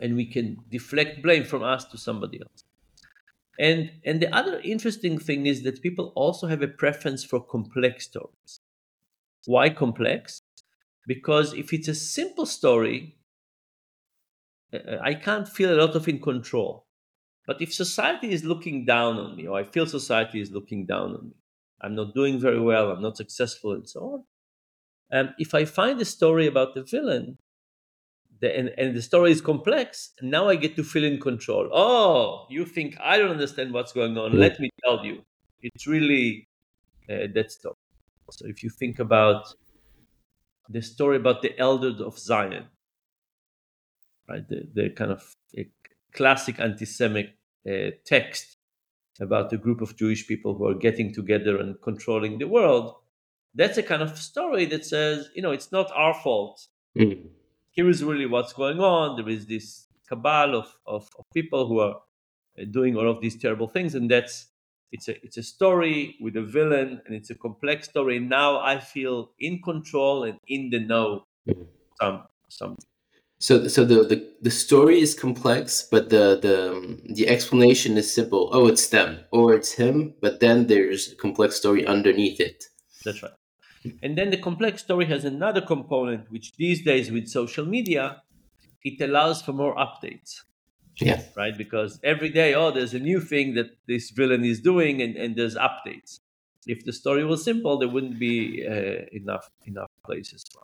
and 0.00 0.16
we 0.16 0.26
can 0.26 0.58
deflect 0.70 1.22
blame 1.22 1.44
from 1.44 1.62
us 1.62 1.84
to 1.86 1.98
somebody 1.98 2.40
else. 2.40 2.64
And 3.58 3.90
and 4.04 4.20
the 4.20 4.34
other 4.34 4.60
interesting 4.60 5.18
thing 5.18 5.46
is 5.46 5.62
that 5.64 5.82
people 5.82 6.12
also 6.14 6.46
have 6.46 6.62
a 6.62 6.68
preference 6.68 7.24
for 7.24 7.40
complex 7.40 8.04
stories. 8.04 8.60
Why 9.46 9.70
complex? 9.70 10.42
Because 11.06 11.54
if 11.54 11.72
it's 11.72 11.88
a 11.88 11.94
simple 11.94 12.46
story, 12.46 13.16
uh, 14.72 14.98
I 15.02 15.14
can't 15.14 15.48
feel 15.48 15.74
a 15.74 15.80
lot 15.80 15.96
of 15.96 16.06
in 16.06 16.20
control. 16.20 16.86
But 17.46 17.62
if 17.62 17.72
society 17.72 18.30
is 18.30 18.44
looking 18.44 18.84
down 18.84 19.16
on 19.18 19.36
me, 19.36 19.46
or 19.46 19.58
I 19.58 19.64
feel 19.64 19.86
society 19.86 20.40
is 20.40 20.50
looking 20.50 20.84
down 20.86 21.14
on 21.14 21.28
me, 21.30 21.34
I'm 21.80 21.94
not 21.94 22.14
doing 22.14 22.38
very 22.38 22.60
well, 22.60 22.90
I'm 22.90 23.02
not 23.02 23.16
successful, 23.16 23.72
and 23.72 23.88
so 23.88 24.00
on. 24.00 24.24
Um, 25.10 25.34
if 25.38 25.54
I 25.54 25.64
find 25.64 26.00
a 26.00 26.04
story 26.04 26.46
about 26.46 26.74
the 26.74 26.82
villain, 26.82 27.38
the, 28.40 28.56
and, 28.56 28.68
and 28.76 28.94
the 28.94 29.02
story 29.02 29.32
is 29.32 29.40
complex, 29.40 30.12
now 30.22 30.48
I 30.48 30.56
get 30.56 30.76
to 30.76 30.84
feel 30.84 31.04
in 31.04 31.18
control. 31.18 31.68
Oh, 31.72 32.46
you 32.50 32.64
think 32.64 32.96
I 33.00 33.18
don't 33.18 33.30
understand 33.30 33.72
what's 33.72 33.92
going 33.92 34.16
on? 34.18 34.38
Let 34.38 34.60
me 34.60 34.70
tell 34.84 35.04
you. 35.04 35.22
It's 35.60 35.86
really 35.86 36.46
uh, 37.10 37.26
that 37.34 37.50
story. 37.50 37.74
So 38.30 38.46
if 38.46 38.62
you 38.62 38.70
think 38.70 38.98
about 38.98 39.54
the 40.68 40.82
story 40.82 41.16
about 41.16 41.40
the 41.40 41.58
elders 41.58 42.00
of 42.00 42.18
Zion, 42.18 42.66
right, 44.28 44.46
the, 44.46 44.68
the 44.74 44.90
kind 44.90 45.10
of 45.10 45.34
a 45.56 45.66
classic 46.12 46.60
anti-Semitic 46.60 47.34
uh, 47.66 47.90
text 48.04 48.56
about 49.20 49.52
a 49.52 49.56
group 49.56 49.80
of 49.80 49.96
Jewish 49.96 50.28
people 50.28 50.54
who 50.54 50.66
are 50.68 50.74
getting 50.74 51.12
together 51.12 51.58
and 51.58 51.80
controlling 51.82 52.38
the 52.38 52.46
world. 52.46 52.94
That's 53.54 53.78
a 53.78 53.82
kind 53.82 54.02
of 54.02 54.16
story 54.18 54.66
that 54.66 54.84
says, 54.84 55.28
you 55.34 55.42
know, 55.42 55.50
it's 55.52 55.72
not 55.72 55.90
our 55.94 56.14
fault. 56.14 56.66
Hmm. 56.96 57.12
Here 57.70 57.88
is 57.88 58.04
really 58.04 58.26
what's 58.26 58.52
going 58.52 58.80
on. 58.80 59.16
There 59.16 59.28
is 59.28 59.46
this 59.46 59.86
cabal 60.08 60.54
of, 60.54 60.66
of, 60.86 61.08
of 61.18 61.24
people 61.34 61.66
who 61.66 61.80
are 61.80 61.96
uh, 62.60 62.64
doing 62.70 62.96
all 62.96 63.08
of 63.08 63.20
these 63.20 63.36
terrible 63.38 63.68
things, 63.68 63.94
and 63.94 64.10
that's 64.10 64.48
it's 64.90 65.08
a 65.08 65.22
it's 65.24 65.36
a 65.36 65.42
story 65.42 66.16
with 66.20 66.36
a 66.36 66.42
villain, 66.42 67.00
and 67.04 67.14
it's 67.14 67.30
a 67.30 67.34
complex 67.34 67.88
story. 67.88 68.18
Now 68.18 68.60
I 68.60 68.80
feel 68.80 69.32
in 69.38 69.60
control 69.62 70.24
and 70.24 70.38
in 70.48 70.70
the 70.70 70.80
know. 70.80 71.24
Mhm. 71.48 71.66
Some 72.00 72.24
some 72.48 72.76
So, 73.40 73.68
so 73.68 73.84
the, 73.84 74.02
the, 74.02 74.18
the 74.42 74.50
story 74.50 75.00
is 75.00 75.14
complex, 75.14 75.86
but 75.88 76.10
the, 76.10 76.38
the 76.42 76.72
um, 76.72 77.02
the 77.14 77.28
explanation 77.28 77.96
is 77.96 78.12
simple. 78.12 78.50
Oh, 78.52 78.66
it's 78.66 78.88
them, 78.88 79.20
or 79.30 79.54
it's 79.54 79.72
him. 79.72 80.14
But 80.20 80.40
then 80.40 80.66
there's 80.66 81.12
a 81.12 81.16
complex 81.16 81.54
story 81.54 81.86
underneath 81.86 82.40
it. 82.40 82.64
That's 83.04 83.22
right. 83.22 83.37
And 84.02 84.16
then 84.16 84.30
the 84.30 84.38
complex 84.38 84.82
story 84.82 85.06
has 85.06 85.24
another 85.24 85.60
component, 85.60 86.30
which 86.30 86.52
these 86.56 86.84
days 86.84 87.10
with 87.10 87.28
social 87.28 87.66
media, 87.66 88.22
it 88.84 89.00
allows 89.02 89.42
for 89.42 89.52
more 89.52 89.76
updates, 89.76 90.42
Yeah. 91.00 91.22
right? 91.36 91.56
Because 91.56 92.00
every 92.04 92.30
day, 92.30 92.54
oh, 92.54 92.70
there's 92.70 92.94
a 92.94 92.98
new 93.00 93.20
thing 93.20 93.54
that 93.54 93.70
this 93.86 94.10
villain 94.10 94.44
is 94.44 94.60
doing, 94.60 95.02
and, 95.02 95.16
and 95.16 95.36
there's 95.36 95.56
updates. 95.56 96.20
If 96.66 96.84
the 96.84 96.92
story 96.92 97.24
was 97.24 97.44
simple, 97.44 97.78
there 97.78 97.88
wouldn't 97.88 98.18
be 98.18 98.66
uh, 98.66 99.06
enough 99.12 99.48
enough 99.66 99.90
places 100.06 100.44
for. 100.52 100.62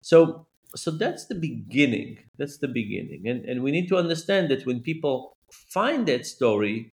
So, 0.00 0.46
so 0.74 0.90
that's 0.90 1.26
the 1.26 1.34
beginning. 1.34 2.18
That's 2.38 2.58
the 2.58 2.68
beginning, 2.68 3.28
and 3.28 3.44
and 3.44 3.62
we 3.62 3.70
need 3.70 3.88
to 3.88 3.96
understand 3.96 4.50
that 4.50 4.66
when 4.66 4.80
people 4.80 5.36
find 5.50 6.06
that 6.08 6.26
story, 6.26 6.90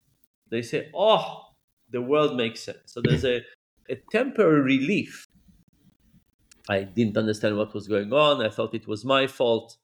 they 0.50 0.62
say, 0.62 0.90
"Oh, 0.96 1.44
the 1.90 2.02
world 2.02 2.38
makes 2.38 2.62
sense." 2.64 2.94
So 2.94 3.02
there's 3.02 3.26
a 3.26 3.42
a 3.94 3.98
temporary 4.12 4.62
relief. 4.78 5.28
I 6.70 6.84
didn't 6.84 7.18
understand 7.18 7.58
what 7.58 7.74
was 7.74 7.88
going 7.88 8.14
on. 8.14 8.46
I 8.46 8.50
thought 8.50 8.74
it 8.74 8.88
was 8.88 9.04
my 9.04 9.28
fault. 9.28 9.78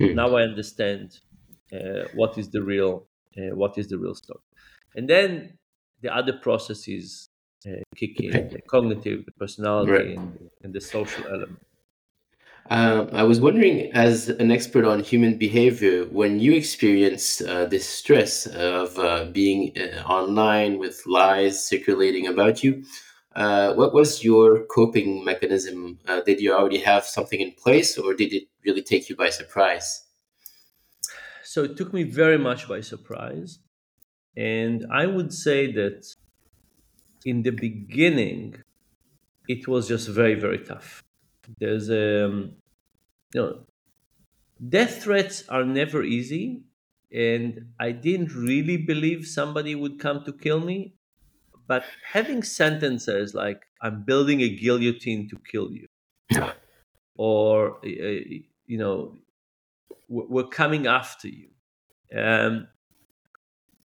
Hmm. 0.00 0.14
Now 0.14 0.36
I 0.36 0.42
understand 0.42 1.20
uh, 1.72 2.04
what 2.14 2.38
is 2.38 2.50
the 2.50 2.62
real 2.62 3.08
uh, 3.38 3.54
what 3.56 3.78
is 3.78 3.88
the 3.88 3.98
real 3.98 4.14
story. 4.14 4.42
And 4.96 5.08
then 5.08 5.58
the 6.02 6.14
other 6.14 6.34
processes 6.34 7.28
uh, 7.66 7.82
kick 7.96 8.20
in: 8.20 8.50
the 8.52 8.62
cognitive, 8.62 9.26
the 9.26 9.32
personality, 9.32 9.92
Right. 9.92 10.16
and, 10.16 10.50
and 10.62 10.74
the 10.74 10.80
social 10.80 11.26
element. 11.28 11.60
Um, 12.70 13.08
I 13.12 13.22
was 13.22 13.40
wondering, 13.40 13.90
as 13.92 14.28
an 14.28 14.50
expert 14.50 14.84
on 14.84 15.00
human 15.00 15.38
behavior, 15.38 16.04
when 16.04 16.38
you 16.38 16.52
experience 16.52 17.40
uh, 17.40 17.64
this 17.64 17.88
stress 17.88 18.46
of 18.46 18.98
uh, 18.98 19.24
being 19.32 19.72
uh, 19.78 20.02
online 20.02 20.78
with 20.78 21.02
lies 21.06 21.64
circulating 21.64 22.26
about 22.26 22.62
you, 22.62 22.84
uh, 23.34 23.74
what 23.74 23.92
was 23.92 24.24
your 24.24 24.64
coping 24.64 25.24
mechanism? 25.24 25.98
Uh, 26.06 26.20
did 26.20 26.40
you 26.40 26.52
already 26.54 26.78
have 26.78 27.04
something 27.04 27.40
in 27.40 27.52
place, 27.52 27.98
or 27.98 28.14
did 28.14 28.32
it 28.32 28.44
really 28.64 28.82
take 28.82 29.08
you 29.08 29.16
by 29.16 29.30
surprise? 29.30 30.04
So 31.42 31.64
it 31.64 31.76
took 31.76 31.92
me 31.92 32.02
very 32.04 32.38
much 32.38 32.68
by 32.68 32.80
surprise, 32.80 33.58
and 34.36 34.86
I 34.92 35.06
would 35.06 35.32
say 35.32 35.72
that 35.72 36.06
in 37.24 37.42
the 37.42 37.50
beginning, 37.50 38.56
it 39.48 39.68
was 39.68 39.88
just 39.88 40.08
very 40.08 40.34
very 40.34 40.58
tough. 40.58 41.02
There's 41.58 41.90
a 41.90 42.26
um, 42.26 42.56
you 43.34 43.42
know 43.42 43.66
death 44.68 45.02
threats 45.02 45.44
are 45.48 45.64
never 45.64 46.02
easy 46.02 46.62
and 47.12 47.72
i 47.80 47.90
didn't 47.92 48.34
really 48.34 48.76
believe 48.76 49.26
somebody 49.26 49.74
would 49.74 49.98
come 49.98 50.24
to 50.24 50.32
kill 50.32 50.60
me 50.60 50.94
but 51.68 51.84
having 52.12 52.42
sentences 52.42 53.34
like 53.34 53.62
i'm 53.82 54.02
building 54.02 54.40
a 54.42 54.48
guillotine 54.48 55.28
to 55.28 55.38
kill 55.50 55.70
you 55.72 55.86
or 57.16 57.78
uh, 57.84 58.20
you 58.66 58.78
know 58.78 59.16
we're 60.08 60.48
coming 60.48 60.86
after 60.86 61.28
you 61.28 61.48
um, 62.16 62.68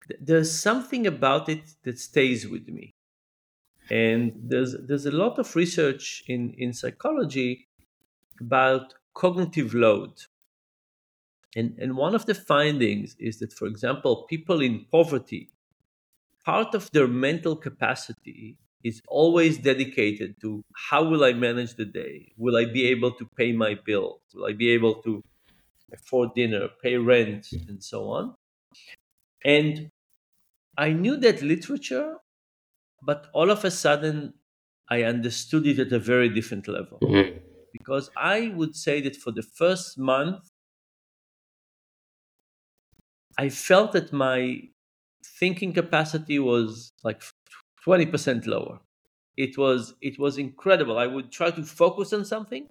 th- 0.07 0.19
there's 0.21 0.51
something 0.51 1.07
about 1.07 1.49
it 1.49 1.63
that 1.83 1.99
stays 1.99 2.47
with 2.47 2.67
me. 2.67 2.95
And 3.89 4.33
there's 4.35 4.75
there's 4.87 5.05
a 5.07 5.11
lot 5.11 5.39
of 5.39 5.55
research 5.55 6.23
in 6.27 6.53
in 6.57 6.73
psychology 6.73 7.67
about 8.39 8.93
cognitive 9.15 9.73
load. 9.73 10.13
And 11.55 11.77
and 11.79 11.97
one 11.97 12.13
of 12.13 12.25
the 12.25 12.35
findings 12.35 13.15
is 13.19 13.39
that 13.39 13.53
for 13.53 13.65
example 13.67 14.25
people 14.29 14.61
in 14.61 14.85
poverty 14.91 15.49
part 16.49 16.73
of 16.75 16.89
their 16.93 17.07
mental 17.07 17.55
capacity 17.55 18.57
is 18.83 19.01
always 19.07 19.57
dedicated 19.69 20.31
to 20.41 20.49
how 20.89 21.01
will 21.09 21.23
i 21.23 21.33
manage 21.33 21.73
the 21.75 21.85
day? 21.85 22.33
Will 22.37 22.57
i 22.57 22.65
be 22.65 22.83
able 22.93 23.11
to 23.19 23.25
pay 23.37 23.51
my 23.65 23.73
bills? 23.89 24.21
Will 24.33 24.45
i 24.51 24.53
be 24.53 24.69
able 24.77 24.95
to 25.07 25.21
afford 25.93 26.29
dinner 26.35 26.69
pay 26.83 26.97
rent 26.97 27.45
and 27.69 27.83
so 27.83 27.99
on? 28.17 28.35
And 29.43 29.89
i 30.77 30.93
knew 30.93 31.17
that 31.17 31.41
literature 31.41 32.17
but 33.01 33.29
all 33.33 33.51
of 33.51 33.65
a 33.65 33.71
sudden 33.71 34.33
i 34.89 35.03
understood 35.03 35.67
it 35.67 35.79
at 35.79 35.93
a 35.93 35.99
very 35.99 36.29
different 36.29 36.67
level. 36.67 37.03
Mhm. 37.03 37.41
because 37.73 38.09
I 38.17 38.49
would 38.49 38.75
say 38.75 39.01
that 39.01 39.15
for 39.17 39.31
the 39.31 39.43
first 39.43 39.97
month, 39.99 40.49
I 43.39 43.49
felt 43.49 43.93
that 43.93 44.13
my 44.13 44.69
thinking 45.39 45.73
capacity 45.73 46.39
was 46.39 46.91
like 47.03 47.21
20% 47.85 48.45
lower. 48.45 48.79
It 49.37 49.57
was 49.57 49.93
it 50.01 50.19
was 50.19 50.37
incredible. 50.37 50.97
I 50.97 51.07
would 51.07 51.31
try 51.31 51.49
to 51.51 51.63
focus 51.63 52.11
on 52.11 52.25
something 52.25 52.67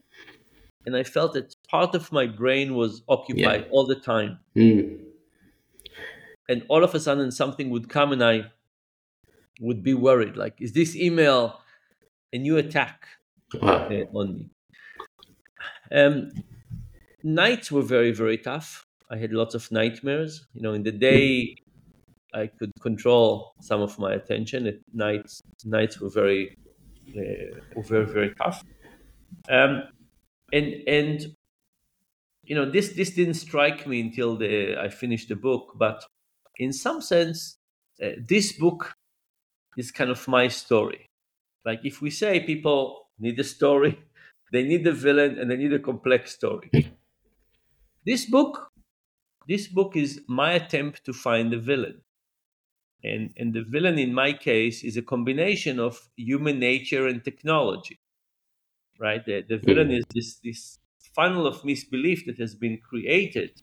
and 0.85 0.97
I 0.97 1.03
felt 1.03 1.33
that 1.35 1.55
part 1.71 1.95
of 1.95 2.13
my 2.13 2.27
brain 2.27 2.75
was 2.75 3.03
occupied 3.09 3.67
all 3.71 3.87
the 3.87 3.97
time. 3.97 4.39
Mm. 4.57 5.01
And 6.49 6.65
all 6.69 6.85
of 6.85 6.95
a 6.95 7.01
sudden 7.01 7.31
something 7.31 7.71
would 7.71 7.89
come 7.89 8.13
and 8.13 8.23
I 8.23 8.53
would 9.61 9.83
be 9.83 9.95
worried 9.95 10.37
like 10.37 10.61
is 10.61 10.73
this 10.73 10.95
email 10.95 11.61
a 12.33 12.39
new 12.39 12.57
attack? 12.59 13.07
Wow. 13.63 13.89
uh, 13.91 14.19
on 14.19 14.35
me. 14.37 14.51
Um, 15.91 16.31
nights 17.23 17.73
were 17.73 17.83
very, 17.83 18.13
very 18.13 18.39
tough. 18.39 18.87
I 19.11 19.17
had 19.17 19.33
lots 19.33 19.55
of 19.55 19.71
nightmares. 19.73 20.47
You 20.53 20.63
know, 20.63 20.75
in 20.75 20.83
the 20.83 20.93
day, 20.93 21.57
I 22.35 22.47
could 22.47 22.73
control 22.81 23.55
some 23.61 23.81
of 23.81 23.99
my 23.99 24.13
attention. 24.13 24.67
At 24.67 24.77
nights, 24.93 25.43
nights 25.65 26.01
were 26.01 26.11
very, 26.11 26.57
uh, 27.17 27.61
were 27.75 27.83
very, 27.83 28.07
very 28.07 28.35
tough. 28.35 28.63
Um, 29.49 29.85
and 30.53 30.75
and 30.87 31.27
you 32.45 32.55
know, 32.55 32.71
this 32.71 32.91
this 32.95 33.11
didn't 33.11 33.35
strike 33.35 33.87
me 33.87 34.01
until 34.01 34.37
the 34.37 34.77
I 34.79 34.89
finished 34.89 35.29
the 35.29 35.37
book. 35.37 35.73
But 35.77 36.05
in 36.57 36.73
some 36.73 37.01
sense, 37.01 37.59
uh, 38.03 38.11
this 38.27 38.53
book 38.53 38.95
is 39.77 39.91
kind 39.91 40.11
of 40.11 40.27
my 40.29 40.49
story. 40.49 41.07
Like 41.65 41.81
if 41.85 42.01
we 42.01 42.11
say 42.11 42.41
people 42.41 43.09
need 43.19 43.39
a 43.39 43.45
story, 43.45 43.99
they 44.53 44.63
need 44.63 44.87
a 44.87 44.93
villain, 44.93 45.39
and 45.39 45.51
they 45.51 45.57
need 45.57 45.73
a 45.73 45.79
complex 45.79 46.33
story. 46.35 46.71
This 48.05 48.27
book 48.27 48.71
this 49.49 49.67
book 49.67 49.97
is 49.97 50.21
my 50.29 50.53
attempt 50.53 51.05
to 51.07 51.15
find 51.15 51.51
the 51.51 51.59
villain. 51.59 52.03
And, 53.05 53.33
and 53.37 53.55
the 53.55 53.63
villain 53.63 53.99
in 53.99 54.13
my 54.13 54.33
case 54.33 54.83
is 54.83 54.97
a 54.97 55.03
combination 55.03 55.79
of 55.79 56.09
human 56.17 56.59
nature 56.59 57.07
and 57.07 57.25
technology. 57.25 57.99
Right? 58.99 59.25
The, 59.25 59.45
the 59.49 59.59
villain 59.59 59.89
mm-hmm. 59.89 59.99
is 59.99 60.05
this, 60.15 60.41
this 60.43 60.79
funnel 61.15 61.47
of 61.47 61.65
misbelief 61.65 62.27
that 62.27 62.39
has 62.39 62.55
been 62.55 62.79
created 62.79 63.63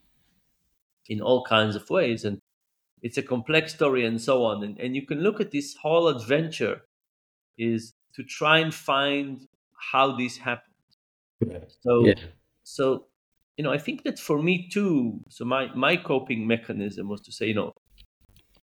in 1.07 1.21
all 1.21 1.43
kinds 1.43 1.75
of 1.75 1.89
ways. 1.89 2.23
And 2.23 2.39
it's 3.01 3.17
a 3.17 3.23
complex 3.23 3.73
story 3.73 4.05
and 4.05 4.21
so 4.21 4.45
on. 4.45 4.63
And, 4.63 4.79
and 4.79 4.95
you 4.95 5.05
can 5.05 5.19
look 5.19 5.41
at 5.41 5.51
this 5.51 5.75
whole 5.81 6.07
adventure 6.07 6.81
is 7.57 7.93
to 8.15 8.23
try 8.23 8.59
and 8.59 8.73
find 8.73 9.47
how 9.91 10.15
this 10.15 10.37
happened. 10.37 10.73
So, 11.81 12.05
Yeah. 12.05 12.15
so 12.63 13.07
you 13.57 13.63
know, 13.63 13.71
I 13.71 13.77
think 13.77 14.03
that 14.03 14.19
for 14.19 14.41
me 14.41 14.67
too. 14.69 15.21
So 15.29 15.45
my 15.45 15.73
my 15.75 15.95
coping 15.97 16.45
mechanism 16.47 17.07
was 17.07 17.21
to 17.21 17.31
say, 17.31 17.47
you 17.47 17.53
know, 17.53 17.73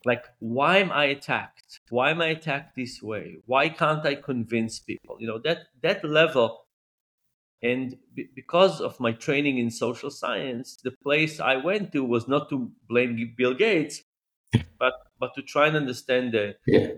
like 0.05 0.25
why 0.41 0.79
am 0.79 0.91
I 0.93 1.05
attacked? 1.07 1.81
Why 1.91 2.11
am 2.11 2.21
I 2.21 2.29
attacked 2.29 2.77
this 2.77 3.03
way? 3.03 3.39
Why 3.47 3.69
can't 3.69 4.05
I 4.07 4.17
convince 4.17 4.79
people? 4.81 5.17
You 5.21 5.27
know 5.29 5.39
that 5.41 5.69
that 5.83 6.05
level. 6.05 6.67
And 7.63 7.97
be- 8.15 8.31
because 8.35 8.81
of 8.81 8.99
my 9.01 9.13
training 9.13 9.59
in 9.59 9.71
social 9.71 10.11
science, 10.11 10.77
the 10.83 10.91
place 11.03 11.39
I 11.41 11.57
went 11.57 11.93
to 11.93 12.05
was 12.05 12.27
not 12.29 12.49
to 12.51 12.73
blame 12.89 13.35
Bill 13.37 13.55
Gates, 13.55 14.03
but 14.79 14.95
but 15.21 15.35
to 15.37 15.43
try 15.43 15.69
and 15.69 15.77
understand 15.77 16.35
the 16.35 16.57
Yeah. 16.67 16.89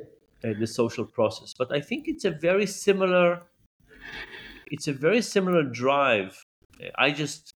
uh, 0.45 0.55
the 0.59 0.67
social 0.67 1.07
process. 1.07 1.55
But 1.55 1.73
I 1.73 1.81
think 1.81 2.09
it's 2.09 2.25
a 2.27 2.33
very 2.33 2.67
similar 2.67 3.49
it's 4.67 4.89
a 4.89 4.93
very 4.93 5.23
similar 5.23 5.63
drive. 5.63 6.43
I 6.97 7.11
just 7.11 7.55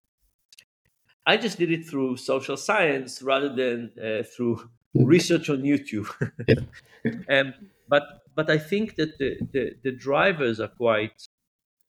I 1.25 1.37
just 1.37 1.57
did 1.57 1.71
it 1.71 1.85
through 1.85 2.17
social 2.17 2.57
science 2.57 3.21
rather 3.21 3.49
than 3.55 3.93
uh, 3.97 4.23
through 4.23 4.69
research 4.95 5.49
on 5.49 5.63
YouTube. 5.63 6.09
um, 7.29 7.53
but 7.87 8.03
but 8.35 8.49
I 8.49 8.57
think 8.57 8.95
that 8.95 9.17
the, 9.17 9.37
the, 9.51 9.75
the 9.83 9.91
drivers 9.91 10.59
are 10.59 10.69
quite 10.69 11.27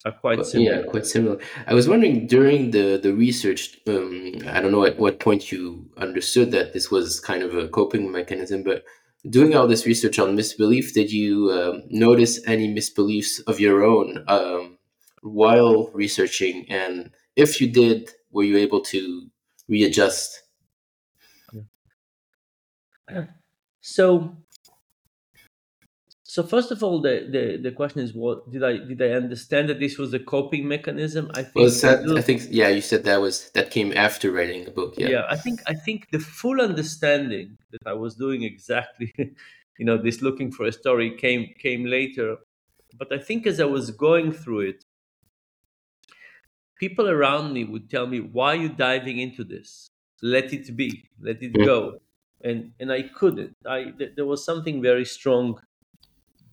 are 0.03 0.11
quite 0.11 0.45
similar. 0.45 0.77
yeah, 0.77 0.83
quite 0.83 1.05
similar. 1.05 1.37
I 1.67 1.73
was 1.73 1.87
wondering 1.87 2.27
during 2.27 2.71
the 2.71 2.97
the 2.97 3.13
research. 3.13 3.77
Um, 3.87 4.33
I 4.47 4.61
don't 4.61 4.71
know 4.71 4.85
at 4.85 4.99
what 4.99 5.19
point 5.19 5.51
you 5.51 5.89
understood 5.97 6.51
that 6.51 6.73
this 6.73 6.89
was 6.89 7.19
kind 7.19 7.43
of 7.43 7.55
a 7.55 7.67
coping 7.67 8.11
mechanism, 8.11 8.63
but 8.63 8.83
doing 9.29 9.55
all 9.55 9.67
this 9.67 9.85
research 9.85 10.17
on 10.19 10.35
misbelief, 10.35 10.93
did 10.93 11.11
you 11.11 11.51
um, 11.51 11.83
notice 11.89 12.39
any 12.47 12.73
misbeliefs 12.73 13.41
of 13.45 13.59
your 13.59 13.83
own 13.83 14.23
um, 14.27 14.77
while 15.21 15.89
researching? 15.93 16.65
And 16.69 17.11
if 17.35 17.61
you 17.61 17.71
did, 17.71 18.09
were 18.31 18.43
you 18.43 18.57
able 18.57 18.81
to 18.81 19.27
readjust? 19.67 20.41
So 23.81 24.37
so 26.23 26.43
first 26.43 26.71
of 26.71 26.81
all, 26.81 27.01
the, 27.01 27.27
the, 27.29 27.57
the 27.61 27.71
question 27.73 27.99
is, 27.99 28.13
what 28.13 28.49
did 28.49 28.63
I 28.63 28.77
did 28.77 29.01
I 29.01 29.09
understand 29.23 29.67
that 29.69 29.79
this 29.79 29.97
was 29.97 30.13
a 30.13 30.19
coping 30.19 30.65
mechanism? 30.67 31.29
I 31.33 31.43
think 31.43 31.55
Was 31.55 31.81
that? 31.81 32.07
I 32.17 32.21
think 32.21 32.43
yeah, 32.49 32.69
you 32.69 32.79
said 32.81 33.03
that 33.03 33.19
was 33.19 33.49
that 33.51 33.69
came 33.71 33.91
after 33.91 34.31
writing 34.31 34.63
the 34.63 34.71
book. 34.71 34.93
yeah. 34.97 35.09
Yeah. 35.09 35.25
i 35.29 35.35
think 35.35 35.57
i 35.67 35.73
think 35.85 36.09
the 36.11 36.19
full 36.19 36.61
understanding 36.61 37.57
that 37.71 37.83
i 37.85 37.93
was 37.93 38.15
doing 38.15 38.43
exactly 38.43 39.11
you 39.79 39.85
know 39.87 39.97
this 39.97 40.21
looking 40.21 40.51
for 40.51 40.63
a 40.65 40.71
story 40.71 41.09
came 41.17 41.43
came 41.65 41.83
later 41.97 42.37
but 42.99 43.07
i 43.11 43.19
think 43.27 43.45
as 43.51 43.59
i 43.59 43.65
was 43.77 43.85
going 43.91 44.31
through 44.41 44.61
it 44.71 44.79
people 46.79 47.07
around 47.09 47.53
me 47.53 47.63
would 47.63 47.89
tell 47.89 48.07
me 48.07 48.19
why 48.19 48.53
are 48.53 48.61
you 48.63 48.69
diving 48.69 49.17
into 49.19 49.43
this 49.43 49.87
let 50.21 50.53
it 50.53 50.75
be 50.75 50.89
let 51.19 51.41
it 51.41 51.53
Mm. 51.53 51.65
go 51.65 51.79
and 52.43 52.73
and 52.79 52.91
i 52.91 53.01
couldn't. 53.03 53.53
I 53.65 53.91
th- 53.97 54.13
there 54.15 54.25
was 54.25 54.43
something 54.45 54.81
very 54.81 55.05
strong 55.05 55.59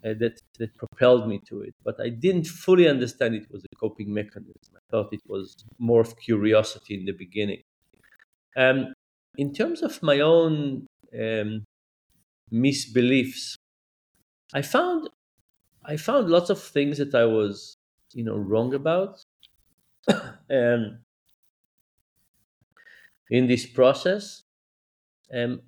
uh, 0.05 0.15
that 0.21 0.41
that 0.59 0.71
propelled 0.77 1.29
me 1.29 1.41
to 1.49 1.63
it 1.63 1.75
but 1.85 1.97
i 2.01 2.09
didn't 2.09 2.47
fully 2.47 2.87
understand 2.89 3.35
it 3.35 3.47
was 3.51 3.65
a 3.65 3.77
coping 3.77 4.13
mechanism. 4.13 4.71
I 4.77 4.81
thought 4.91 5.13
it 5.13 5.23
was 5.27 5.57
more 5.79 6.01
of 6.01 6.17
curiosity 6.19 6.95
in 6.95 7.05
the 7.05 7.13
beginning. 7.13 7.63
Um, 8.57 8.95
in 9.39 9.55
terms 9.55 9.83
of 9.83 10.03
my 10.03 10.21
own 10.21 10.87
um, 11.19 11.65
misbeliefs, 12.53 13.57
I 14.55 14.63
found 14.63 15.09
I 15.85 15.97
found 15.99 16.31
lots 16.31 16.51
of 16.51 16.63
things 16.63 16.99
that 16.99 17.15
I 17.15 17.27
was, 17.27 17.77
you 18.15 18.25
know, 18.25 18.37
wrong 18.37 18.75
about. 18.75 19.25
um, 20.51 21.01
in 23.31 23.47
this 23.47 23.67
process, 23.67 24.43
um, 25.35 25.63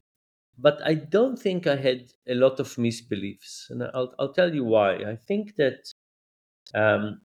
but 0.61 0.81
I 0.87 0.95
don't 0.95 1.39
think 1.39 1.67
I 1.67 1.77
had 1.77 2.13
a 2.29 2.35
lot 2.35 2.61
of 2.61 2.69
misbeliefs, 2.77 3.71
and 3.71 3.83
I'll 3.83 4.15
I'll 4.19 4.33
tell 4.33 4.55
you 4.55 4.65
why. 4.65 4.97
I 5.05 5.17
think 5.17 5.57
that 5.57 5.93
um, 6.75 7.23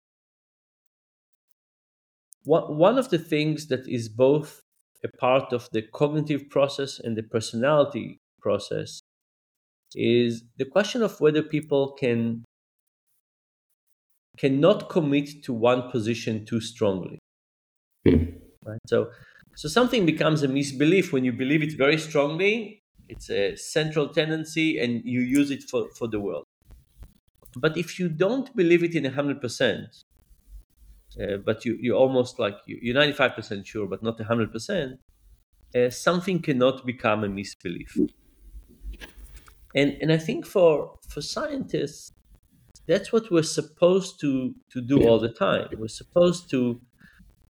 one 2.43 2.78
one 2.78 2.98
of 2.98 3.10
the 3.10 3.17
things 3.19 3.67
that 3.67 3.88
is 3.88 4.08
both 4.10 4.62
a 5.04 5.10
part 5.17 5.52
of 5.54 5.69
the 5.71 5.82
cognitive 5.82 6.50
process 6.50 7.00
and 7.00 7.15
the 7.17 7.24
personality 7.24 8.17
process 8.41 9.02
is 9.95 10.43
the 10.58 10.65
question 10.65 11.02
of 11.04 11.19
whether 11.21 11.43
people 11.43 11.93
can 11.93 12.45
cannot 14.38 14.88
commit 14.88 15.43
to 15.43 15.52
one 15.52 15.91
position 15.91 16.45
too 16.45 16.62
strongly 16.62 17.19
Hmm. 18.06 18.56
right 18.63 18.80
so 18.88 19.12
so 19.56 19.67
something 19.69 20.06
becomes 20.06 20.43
a 20.43 20.48
misbelief 20.48 21.13
when 21.13 21.24
you 21.24 21.32
believe 21.34 21.62
it 21.63 21.78
very 21.78 21.98
strongly 21.98 22.80
it's 23.10 23.30
a 23.30 23.56
central 23.56 24.10
tendency 24.10 24.80
and 24.80 25.02
you 25.06 25.22
use 25.22 25.52
it 25.52 25.63
for, 25.63 25.89
for 25.98 26.08
the 26.08 26.20
world. 26.20 26.46
But 27.58 27.76
if 27.76 28.00
you 28.00 28.08
don't 28.08 28.56
believe 28.56 28.82
it 28.84 28.96
in 28.96 29.04
100% 29.04 30.06
uh, 31.20 31.38
but 31.38 31.65
you, 31.65 31.78
you're 31.82 31.98
almost 31.98 32.39
like 32.39 32.56
you, 32.68 32.78
you're 32.82 32.96
95% 32.96 33.65
sure 33.65 33.88
but 33.88 34.04
not 34.04 34.18
100% 34.18 34.98
uh, 35.76 35.89
something 35.89 36.41
cannot 36.41 36.86
become 36.86 37.24
a 37.24 37.30
misbelief. 37.30 38.02
And 39.74 39.98
and 40.02 40.12
i 40.12 40.18
think 40.18 40.46
for 40.46 40.98
for 41.10 41.22
scientists 41.22 42.12
that's 42.88 43.13
what 43.13 43.32
we're 43.32 43.44
supposed 43.60 44.20
to 44.22 44.56
to 44.74 44.82
do 44.82 45.04
all 45.08 45.20
the 45.20 45.30
time. 45.34 45.70
We're 45.78 45.88
supposed 46.04 46.50
to 46.52 46.82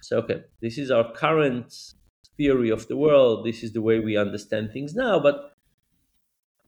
say 0.02 0.16
okay 0.16 0.44
this 0.62 0.78
is 0.78 0.90
our 0.90 1.12
current 1.12 1.93
theory 2.36 2.70
of 2.70 2.88
the 2.88 2.96
world 2.96 3.46
this 3.46 3.62
is 3.62 3.72
the 3.72 3.82
way 3.82 4.00
we 4.00 4.16
understand 4.16 4.70
things 4.72 4.94
now 4.94 5.18
but 5.20 5.52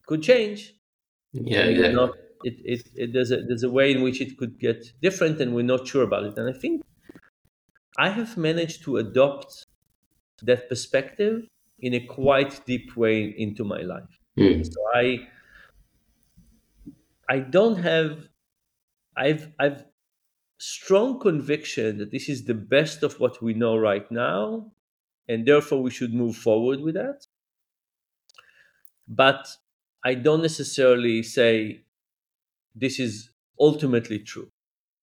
could 0.07 0.23
change 0.23 0.75
Yeah. 1.33 1.65
Exactly. 1.69 1.99
not. 1.99 2.11
It, 2.43 2.55
it, 2.65 2.89
it 2.95 3.13
there's 3.13 3.31
a 3.33 3.43
there's 3.43 3.63
a 3.65 3.71
way 3.71 3.91
in 3.93 4.03
which 4.03 4.21
it 4.21 4.37
could 4.39 4.59
get 4.61 4.93
different 5.03 5.41
and 5.41 5.55
we're 5.55 5.63
not 5.75 5.87
sure 5.89 6.05
about 6.05 6.25
it 6.25 6.39
and 6.39 6.49
i 6.55 6.59
think 6.59 6.83
i 7.99 8.09
have 8.11 8.37
managed 8.37 8.83
to 8.83 8.97
adopt 8.97 9.65
that 10.43 10.69
perspective 10.69 11.49
in 11.81 11.95
a 11.95 12.07
quite 12.07 12.65
deep 12.67 12.97
way 12.97 13.25
into 13.39 13.65
my 13.65 13.83
life 13.83 14.19
Hmm. 14.37 14.63
so 14.63 14.81
i 14.95 15.29
i 17.29 17.39
don't 17.39 17.77
have 17.77 18.29
i've 19.17 19.53
i've 19.61 19.85
strong 20.59 21.21
conviction 21.21 21.99
that 21.99 22.13
this 22.13 22.29
is 22.29 22.45
the 22.47 22.55
best 22.55 23.03
of 23.05 23.21
what 23.21 23.43
we 23.43 23.55
know 23.55 23.77
right 23.77 24.11
now 24.13 24.73
and 25.29 25.47
therefore 25.47 25.83
we 25.83 25.91
should 25.91 26.15
move 26.15 26.37
forward 26.37 26.81
with 26.81 26.95
that. 26.95 27.27
But 29.09 29.49
i 30.05 30.15
don't 30.15 30.43
necessarily 30.43 31.23
say 31.23 31.85
this 32.75 33.01
is 33.01 33.31
ultimately 33.61 34.19
true. 34.21 34.51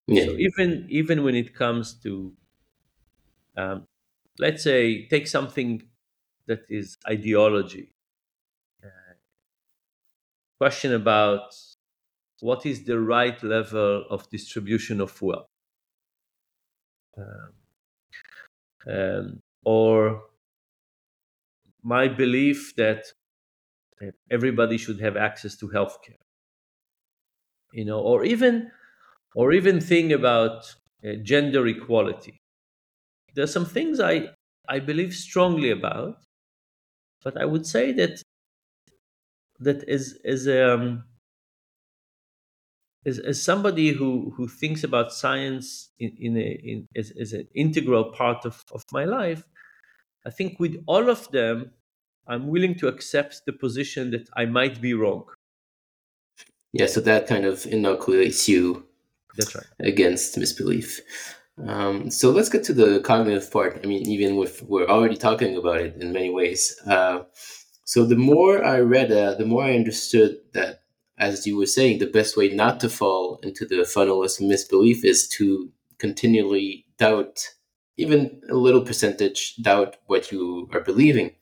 Yeah. 0.08 0.26
so 0.26 0.32
even 0.38 0.88
even 0.90 1.24
when 1.24 1.36
it 1.36 1.56
comes 1.56 1.94
to 2.04 2.36
um, 3.58 3.88
let's 4.40 4.64
say 4.64 5.08
take 5.08 5.28
something 5.28 5.84
that 6.48 6.62
is 6.70 6.98
ideology 7.08 7.94
uh, 8.84 8.90
question 10.60 10.94
about 10.94 11.54
what 12.42 12.66
is 12.66 12.86
the 12.86 13.00
right 13.00 13.42
level 13.44 14.06
of 14.10 14.30
distribution 14.30 15.02
of 15.02 15.22
wealth. 15.22 15.50
Um, 17.18 17.54
um, 18.88 19.42
or 19.66 20.24
my 21.84 22.08
belief 22.08 22.74
that 22.78 23.14
everybody 24.30 24.78
should 24.78 25.00
have 25.00 25.18
access 25.18 25.56
to 25.58 25.68
healthcare 25.70 26.18
you 27.74 27.86
know 27.86 28.00
or 28.00 28.24
even 28.24 28.72
or 29.36 29.54
even 29.54 29.80
think 29.82 30.12
about 30.12 30.76
uh, 31.06 31.14
gender 31.24 31.68
equality. 31.68 32.42
There's 33.36 33.54
some 33.54 33.66
things 33.66 34.00
i 34.00 34.30
i 34.70 34.80
believe 34.80 35.14
strongly 35.14 35.72
about 35.72 36.18
but 37.24 37.36
i 37.38 37.46
would 37.46 37.66
say 37.66 37.92
that 37.92 38.22
that 39.60 39.84
as 39.90 40.18
as 40.26 40.48
um 40.48 41.04
as, 43.06 43.20
as 43.20 43.42
somebody 43.42 43.92
who 43.92 44.32
who 44.36 44.48
thinks 44.48 44.84
about 44.84 45.12
science 45.12 45.92
in 46.00 46.12
in, 46.20 46.38
a, 46.38 46.50
in 46.72 46.88
as, 46.96 47.12
as 47.20 47.34
an 47.34 47.48
integral 47.56 48.06
part 48.12 48.46
of 48.46 48.64
of 48.72 48.84
my 48.92 49.06
life 49.06 49.44
i 50.26 50.30
think 50.30 50.60
with 50.60 50.82
all 50.88 51.10
of 51.10 51.30
them 51.32 51.72
I'm 52.28 52.48
willing 52.48 52.76
to 52.76 52.88
accept 52.88 53.46
the 53.46 53.54
position 53.54 54.12
that 54.12 54.30
I 54.36 54.46
might 54.46 54.82
be 54.82 54.94
wrong. 54.94 55.26
Yeah, 56.72 56.88
so 56.88 57.02
that 57.02 57.28
kind 57.28 57.46
of 57.46 57.66
inoculates 57.66 58.48
you 58.48 58.86
That's 59.38 59.54
right. 59.54 59.66
against 59.80 60.38
misbelief. 60.38 61.02
Um, 61.68 62.10
so 62.10 62.32
let's 62.32 62.50
get 62.50 62.64
to 62.66 62.74
the 62.74 63.00
cognitive 63.02 63.52
part. 63.52 63.80
I 63.84 63.88
mean, 63.88 64.08
even 64.08 64.38
with 64.38 64.64
we're 64.64 64.88
already 64.88 65.18
talking 65.18 65.56
about 65.56 65.82
it 65.82 65.96
in 66.02 66.12
many 66.12 66.32
ways. 66.32 66.76
Uh, 66.88 67.24
so 67.86 68.06
the 68.06 68.16
more 68.16 68.64
I 68.64 68.80
read, 68.80 69.12
uh, 69.12 69.36
the 69.36 69.46
more 69.46 69.64
I 69.64 69.76
understood 69.76 70.38
that, 70.54 70.82
as 71.20 71.46
you 71.46 71.58
were 71.58 71.68
saying, 71.68 72.00
the 72.00 72.08
best 72.08 72.36
way 72.36 72.50
not 72.50 72.80
to 72.80 72.90
fall 72.90 73.40
into 73.44 73.66
the 73.66 73.86
funnel 73.86 74.24
of 74.24 74.32
misbelief 74.42 75.06
is 75.06 75.28
to 75.28 75.72
continually 76.00 76.88
doubt, 76.98 77.50
even 77.98 78.42
a 78.50 78.56
little 78.56 78.82
percentage, 78.82 79.56
doubt 79.58 79.98
what 80.08 80.32
you 80.32 80.70
are 80.74 80.82
believing. 80.82 81.36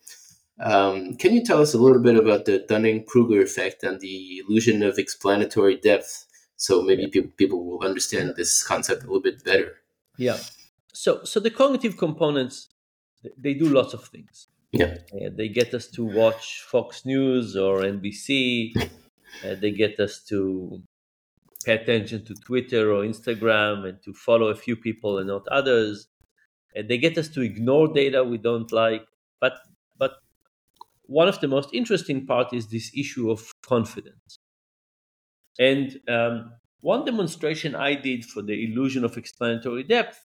Um, 0.60 1.16
can 1.16 1.34
you 1.34 1.44
tell 1.44 1.62
us 1.62 1.74
a 1.74 1.78
little 1.78 2.02
bit 2.02 2.16
about 2.16 2.46
the 2.46 2.60
Dunning 2.60 3.04
Kruger 3.06 3.42
effect 3.42 3.84
and 3.84 4.00
the 4.00 4.40
illusion 4.40 4.84
of 4.84 5.00
explanatory 5.00 5.78
depth? 5.78 6.28
So 6.58 6.84
maybe 6.84 7.08
people, 7.08 7.32
people 7.38 7.66
will 7.66 7.84
understand 7.84 8.36
this 8.36 8.62
concept 8.62 9.04
a 9.04 9.06
little 9.08 9.22
bit 9.22 9.44
better. 9.44 9.78
Yeah. 10.18 10.38
So 10.94 11.24
so 11.24 11.40
the 11.40 11.50
cognitive 11.50 11.98
components 11.98 12.68
they 13.38 13.54
do 13.54 13.66
lots 13.66 13.94
of 13.94 14.06
things. 14.06 14.48
Yeah. 14.72 14.98
Uh, 15.14 15.30
they 15.36 15.50
get 15.50 15.74
us 15.74 15.88
to 15.88 16.04
watch 16.04 16.64
Fox 16.64 17.06
News 17.06 17.56
or 17.56 17.82
NBC. 17.82 18.90
Uh, 19.46 19.56
they 19.56 19.72
get 19.72 19.98
us 19.98 20.20
to 20.20 20.84
pay 21.66 21.76
attention 21.76 22.26
to 22.26 22.36
Twitter 22.36 22.92
or 22.92 23.06
Instagram 23.06 23.88
and 23.88 24.04
to 24.04 24.14
follow 24.14 24.48
a 24.48 24.56
few 24.56 24.76
people 24.76 25.20
and 25.20 25.28
not 25.30 25.48
others. 25.48 26.10
And 26.76 26.90
they 26.90 26.98
get 26.98 27.18
us 27.18 27.28
to 27.30 27.42
ignore 27.42 27.88
data 27.94 28.24
we 28.24 28.38
don't 28.38 28.72
like. 28.72 29.06
But 29.40 29.54
but 29.98 30.14
one 31.04 31.28
of 31.28 31.40
the 31.42 31.48
most 31.48 31.70
interesting 31.74 32.26
part 32.26 32.54
is 32.54 32.68
this 32.68 32.92
issue 32.96 33.32
of 33.32 33.54
confidence. 33.64 34.40
And 35.60 36.00
um, 36.10 36.54
one 36.82 37.06
demonstration 37.06 37.74
I 37.76 37.96
did 37.96 38.26
for 38.26 38.42
the 38.42 38.66
illusion 38.66 39.04
of 39.06 39.18
explanatory 39.18 39.84
depth 39.84 40.26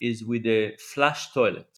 is 0.00 0.24
with 0.24 0.46
a 0.46 0.76
flush 0.78 1.32
toilet. 1.32 1.68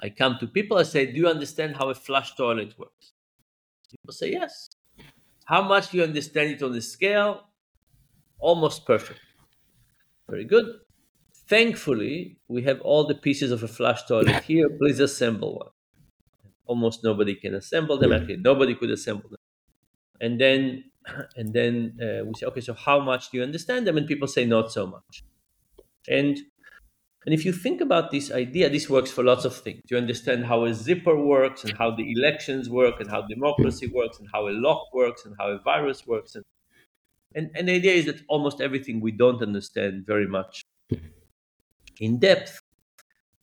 I 0.00 0.08
come 0.10 0.38
to 0.40 0.46
people, 0.46 0.78
I 0.78 0.82
say, 0.84 1.06
Do 1.06 1.18
you 1.18 1.28
understand 1.28 1.76
how 1.76 1.90
a 1.90 1.94
flush 1.94 2.34
toilet 2.34 2.78
works? 2.78 3.12
People 3.90 4.14
say, 4.14 4.32
Yes. 4.32 4.70
How 5.46 5.62
much 5.62 5.90
do 5.90 5.98
you 5.98 6.04
understand 6.04 6.50
it 6.52 6.62
on 6.62 6.72
the 6.72 6.82
scale? 6.82 7.48
Almost 8.38 8.86
perfect. 8.86 9.20
Very 10.28 10.44
good. 10.44 10.66
Thankfully, 11.48 12.38
we 12.48 12.62
have 12.62 12.80
all 12.80 13.06
the 13.06 13.14
pieces 13.14 13.52
of 13.52 13.62
a 13.62 13.68
flush 13.68 14.04
toilet 14.06 14.42
here. 14.44 14.68
Please 14.68 15.00
assemble 15.00 15.58
one. 15.58 15.68
Almost 16.66 17.04
nobody 17.04 17.34
can 17.36 17.54
assemble 17.54 17.98
them. 17.98 18.12
Actually, 18.12 18.38
nobody 18.38 18.74
could 18.74 18.90
assemble 18.90 19.30
them. 19.30 19.38
And 20.20 20.40
then 20.40 20.84
and 21.36 21.52
then 21.52 21.98
uh, 22.02 22.24
we 22.24 22.34
say 22.34 22.46
okay 22.46 22.60
so 22.60 22.74
how 22.74 23.00
much 23.00 23.30
do 23.30 23.38
you 23.38 23.42
understand 23.44 23.86
them 23.86 23.96
and 23.96 24.06
people 24.06 24.28
say 24.28 24.44
not 24.44 24.72
so 24.72 24.86
much 24.86 25.22
and 26.08 26.38
and 27.26 27.34
if 27.34 27.44
you 27.44 27.52
think 27.52 27.80
about 27.80 28.10
this 28.10 28.32
idea 28.32 28.68
this 28.70 28.90
works 28.90 29.10
for 29.10 29.24
lots 29.24 29.44
of 29.44 29.54
things 29.56 29.82
you 29.90 29.96
understand 29.96 30.46
how 30.46 30.64
a 30.64 30.74
zipper 30.74 31.16
works 31.16 31.64
and 31.64 31.76
how 31.78 31.90
the 31.90 32.12
elections 32.12 32.68
work 32.70 33.00
and 33.00 33.10
how 33.10 33.22
democracy 33.22 33.86
works 33.88 34.18
and 34.18 34.28
how 34.32 34.48
a 34.48 34.54
lock 34.66 34.82
works 34.94 35.24
and 35.26 35.36
how 35.38 35.48
a 35.48 35.58
virus 35.60 36.06
works 36.06 36.34
and 36.34 36.44
and, 37.34 37.50
and 37.54 37.68
the 37.68 37.74
idea 37.74 37.92
is 37.92 38.06
that 38.06 38.22
almost 38.28 38.60
everything 38.60 39.00
we 39.00 39.12
don't 39.12 39.42
understand 39.42 40.06
very 40.06 40.26
much 40.26 40.62
in 42.00 42.18
depth 42.18 42.60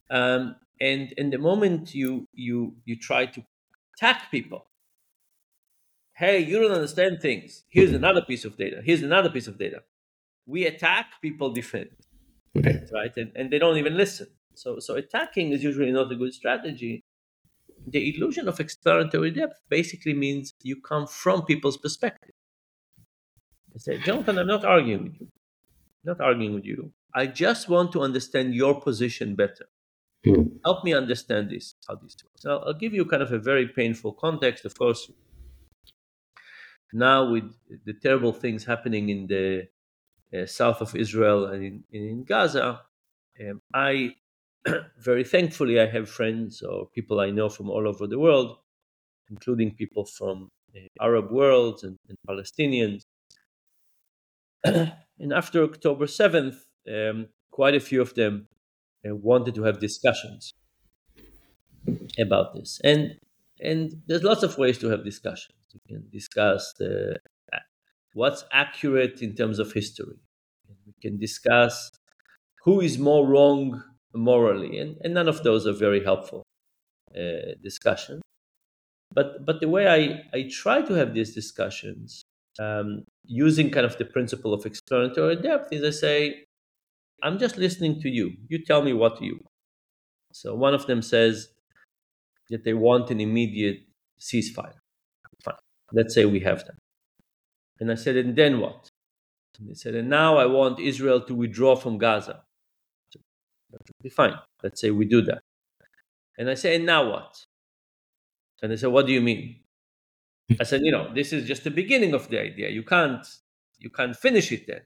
um, 0.09 0.55
and 0.79 1.13
and 1.17 1.31
the 1.31 1.37
moment 1.37 1.93
you 1.93 2.27
you 2.33 2.75
you 2.85 2.95
try 2.95 3.25
to 3.25 3.43
attack 3.95 4.31
people 4.31 4.67
hey, 6.13 6.39
you 6.39 6.59
don't 6.59 6.71
understand 6.71 7.21
things. 7.21 7.63
Here's 7.69 7.91
another 7.91 8.21
piece 8.21 8.45
of 8.45 8.57
data. 8.57 8.81
Here's 8.83 9.01
another 9.01 9.29
piece 9.29 9.47
of 9.47 9.57
data. 9.57 9.81
We 10.45 10.65
attack, 10.65 11.07
people 11.21 11.51
defend. 11.51 11.89
Okay. 12.57 12.81
Right? 12.93 13.15
And, 13.17 13.31
and 13.35 13.51
they 13.51 13.59
don't 13.59 13.77
even 13.77 13.97
listen. 13.97 14.27
So, 14.53 14.79
so 14.79 14.95
attacking 14.95 15.51
is 15.51 15.63
usually 15.63 15.91
not 15.91 16.11
a 16.11 16.15
good 16.15 16.33
strategy. 16.33 17.03
The 17.87 18.15
illusion 18.15 18.47
of 18.47 18.59
explanatory 18.59 19.31
depth 19.31 19.59
basically 19.69 20.13
means 20.13 20.53
you 20.61 20.79
come 20.79 21.07
from 21.07 21.43
people's 21.45 21.77
perspective. 21.77 22.35
I 23.75 23.79
say, 23.79 23.97
Jonathan, 23.97 24.37
I'm 24.37 24.47
not 24.47 24.63
arguing 24.63 25.03
with 25.05 25.15
you. 25.19 25.27
not 26.05 26.21
arguing 26.21 26.53
with 26.53 26.65
you. 26.65 26.91
I 27.15 27.27
just 27.27 27.69
want 27.69 27.91
to 27.93 28.01
understand 28.01 28.55
your 28.55 28.79
position 28.81 29.35
better. 29.35 29.67
Hmm. 30.25 30.43
Help 30.63 30.83
me 30.83 30.93
understand 30.93 31.49
this, 31.49 31.75
how 31.87 31.95
this 31.95 32.15
works. 32.23 32.45
Now, 32.45 32.59
I'll 32.59 32.73
give 32.73 32.93
you 32.93 33.05
kind 33.05 33.21
of 33.21 33.31
a 33.31 33.39
very 33.39 33.67
painful 33.67 34.13
context. 34.13 34.65
Of 34.65 34.77
course, 34.77 35.11
now 36.93 37.29
with 37.29 37.51
the 37.85 37.93
terrible 37.93 38.31
things 38.31 38.63
happening 38.63 39.09
in 39.09 39.27
the 39.27 39.67
uh, 40.33 40.45
south 40.45 40.81
of 40.81 40.95
Israel 40.95 41.47
and 41.47 41.63
in, 41.63 41.83
in 41.91 42.23
Gaza, 42.23 42.81
um, 43.41 43.61
I 43.73 44.15
very 44.97 45.23
thankfully 45.23 45.79
I 45.79 45.87
have 45.87 46.09
friends 46.09 46.61
or 46.61 46.87
people 46.95 47.19
I 47.19 47.29
know 47.29 47.49
from 47.49 47.69
all 47.69 47.87
over 47.87 48.07
the 48.07 48.19
world, 48.19 48.57
including 49.29 49.75
people 49.75 50.05
from 50.05 50.49
the 50.73 50.87
Arab 51.01 51.31
world 51.31 51.81
and, 51.83 51.97
and 52.07 52.17
Palestinians. 52.27 53.03
and 54.63 55.33
after 55.33 55.63
October 55.63 56.07
seventh, 56.07 56.63
um, 56.87 57.27
quite 57.51 57.75
a 57.75 57.79
few 57.79 58.01
of 58.01 58.13
them 58.15 58.47
uh, 59.07 59.15
wanted 59.15 59.55
to 59.55 59.63
have 59.63 59.79
discussions 59.79 60.53
about 62.19 62.53
this, 62.55 62.79
and 62.83 63.17
and 63.61 63.93
there's 64.07 64.23
lots 64.23 64.43
of 64.43 64.57
ways 64.57 64.77
to 64.79 64.87
have 64.89 65.03
discussions. 65.03 65.57
You 65.73 65.79
can 65.87 66.09
discuss 66.11 66.73
the, 66.77 67.17
what's 68.13 68.43
accurate 68.51 69.21
in 69.21 69.35
terms 69.35 69.59
of 69.59 69.71
history. 69.73 70.17
We 70.85 70.93
can 71.01 71.19
discuss 71.19 71.91
who 72.63 72.81
is 72.81 72.97
more 72.99 73.27
wrong 73.27 73.83
morally, 74.13 74.79
and, 74.79 74.97
and 75.03 75.13
none 75.13 75.27
of 75.29 75.43
those 75.43 75.67
are 75.67 75.73
very 75.73 76.03
helpful 76.03 76.43
uh, 77.15 77.55
discussions. 77.63 78.21
But 79.13 79.45
but 79.45 79.59
the 79.61 79.69
way 79.69 79.87
I, 79.87 80.37
I 80.37 80.49
try 80.51 80.81
to 80.81 80.93
have 80.93 81.13
these 81.13 81.33
discussions 81.33 82.23
um, 82.59 83.03
using 83.25 83.69
kind 83.71 83.85
of 83.85 83.97
the 83.97 84.05
principle 84.05 84.53
of 84.53 84.65
explanatory 84.65 85.35
depth 85.37 85.71
is 85.73 85.83
I 85.83 85.91
say, 85.91 86.45
I'm 87.21 87.39
just 87.39 87.57
listening 87.57 88.01
to 88.01 88.09
you. 88.09 88.33
You 88.47 88.63
tell 88.63 88.81
me 88.81 88.93
what 88.93 89.21
you 89.21 89.33
want. 89.33 89.47
So 90.33 90.55
one 90.55 90.73
of 90.73 90.87
them 90.87 91.01
says 91.01 91.49
that 92.49 92.63
they 92.63 92.73
want 92.73 93.11
an 93.11 93.21
immediate 93.21 93.81
ceasefire. 94.19 94.73
Fine. 95.43 95.55
Let's 95.91 96.13
say 96.13 96.25
we 96.25 96.39
have 96.41 96.59
that. 96.65 96.75
And 97.79 97.91
I 97.91 97.95
said, 97.95 98.17
and 98.17 98.35
then 98.35 98.59
what? 98.59 98.89
And 99.59 99.69
they 99.69 99.73
said, 99.75 99.95
and 99.95 100.09
now 100.09 100.37
I 100.37 100.45
want 100.45 100.79
Israel 100.79 101.21
to 101.21 101.35
withdraw 101.35 101.75
from 101.75 101.97
Gaza. 101.97 102.43
be 104.01 104.09
fine. 104.09 104.35
Let's 104.63 104.81
say 104.81 104.91
we 104.91 105.05
do 105.05 105.21
that. 105.23 105.41
And 106.37 106.49
I 106.49 106.55
say, 106.55 106.75
and 106.75 106.85
now 106.85 107.09
what? 107.11 107.45
And 108.61 108.71
they 108.71 108.77
said, 108.77 108.89
what 108.91 109.05
do 109.05 109.13
you 109.13 109.21
mean? 109.21 109.57
I 110.59 110.63
said, 110.63 110.81
you 110.83 110.91
know, 110.91 111.13
this 111.13 111.33
is 111.33 111.47
just 111.47 111.63
the 111.63 111.71
beginning 111.71 112.13
of 112.13 112.29
the 112.29 112.39
idea. 112.39 112.69
You 112.69 112.83
can't 112.83 113.25
you 113.79 113.89
can't 113.89 114.15
finish 114.15 114.51
it 114.51 114.67
then. 114.67 114.81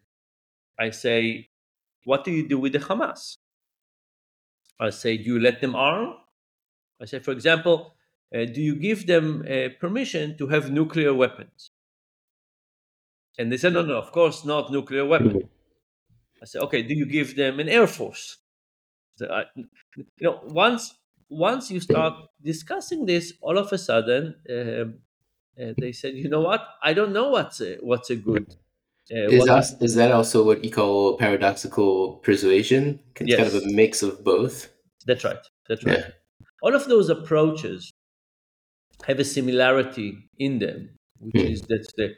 I 0.79 0.89
say, 0.91 1.49
what 2.05 2.23
do 2.25 2.31
you 2.31 2.47
do 2.47 2.59
with 2.59 2.73
the 2.73 2.79
Hamas? 2.79 3.37
I 4.79 4.89
say, 4.89 5.17
do 5.17 5.23
you 5.23 5.39
let 5.39 5.61
them 5.61 5.75
arm? 5.75 6.15
I 7.01 7.05
say, 7.05 7.19
for 7.19 7.31
example, 7.31 7.95
uh, 8.35 8.45
do 8.45 8.61
you 8.61 8.75
give 8.75 9.07
them 9.07 9.45
uh, 9.49 9.69
permission 9.79 10.37
to 10.39 10.47
have 10.47 10.71
nuclear 10.71 11.13
weapons? 11.13 11.71
And 13.37 13.51
they 13.51 13.57
said, 13.57 13.73
no, 13.73 13.83
no, 13.83 13.97
of 13.97 14.11
course 14.11 14.43
not 14.45 14.71
nuclear 14.71 15.05
weapons. 15.05 15.43
I 16.41 16.45
said, 16.45 16.61
okay, 16.63 16.83
do 16.83 16.93
you 16.93 17.05
give 17.05 17.35
them 17.35 17.59
an 17.59 17.69
air 17.69 17.87
force? 17.87 18.37
So 19.17 19.27
I, 19.31 19.45
you 19.55 20.05
know, 20.21 20.41
once 20.45 20.95
once 21.29 21.71
you 21.71 21.79
start 21.81 22.15
discussing 22.43 23.05
this, 23.05 23.33
all 23.41 23.57
of 23.57 23.71
a 23.73 23.77
sudden 23.77 24.35
um, 24.49 24.99
uh, 25.61 25.73
they 25.79 25.91
said, 25.93 26.15
you 26.15 26.29
know 26.29 26.41
what? 26.41 26.67
I 26.83 26.93
don't 26.93 27.13
know 27.13 27.29
what's 27.29 27.61
a, 27.61 27.77
what's 27.77 28.09
a 28.11 28.15
good. 28.17 28.55
Uh, 29.11 29.29
is, 29.29 29.45
that, 29.45 29.77
is 29.81 29.95
that 29.95 30.11
also 30.11 30.43
what 30.43 30.63
you 30.63 30.71
call 30.71 31.17
paradoxical 31.17 32.15
persuasion? 32.23 32.99
It's 33.15 33.29
yes. 33.29 33.37
kind 33.39 33.47
of 33.47 33.63
a 33.63 33.73
mix 33.73 34.03
of 34.03 34.23
both. 34.23 34.69
That's 35.05 35.23
right. 35.23 35.37
That's 35.69 35.83
right. 35.85 35.99
Yeah. 35.99 36.07
All 36.61 36.75
of 36.75 36.85
those 36.87 37.09
approaches 37.09 37.89
have 39.05 39.19
a 39.19 39.23
similarity 39.23 40.17
in 40.39 40.59
them, 40.59 40.89
which 41.19 41.35
mm. 41.35 41.51
is 41.51 41.61
that 41.63 41.87
the 41.95 42.15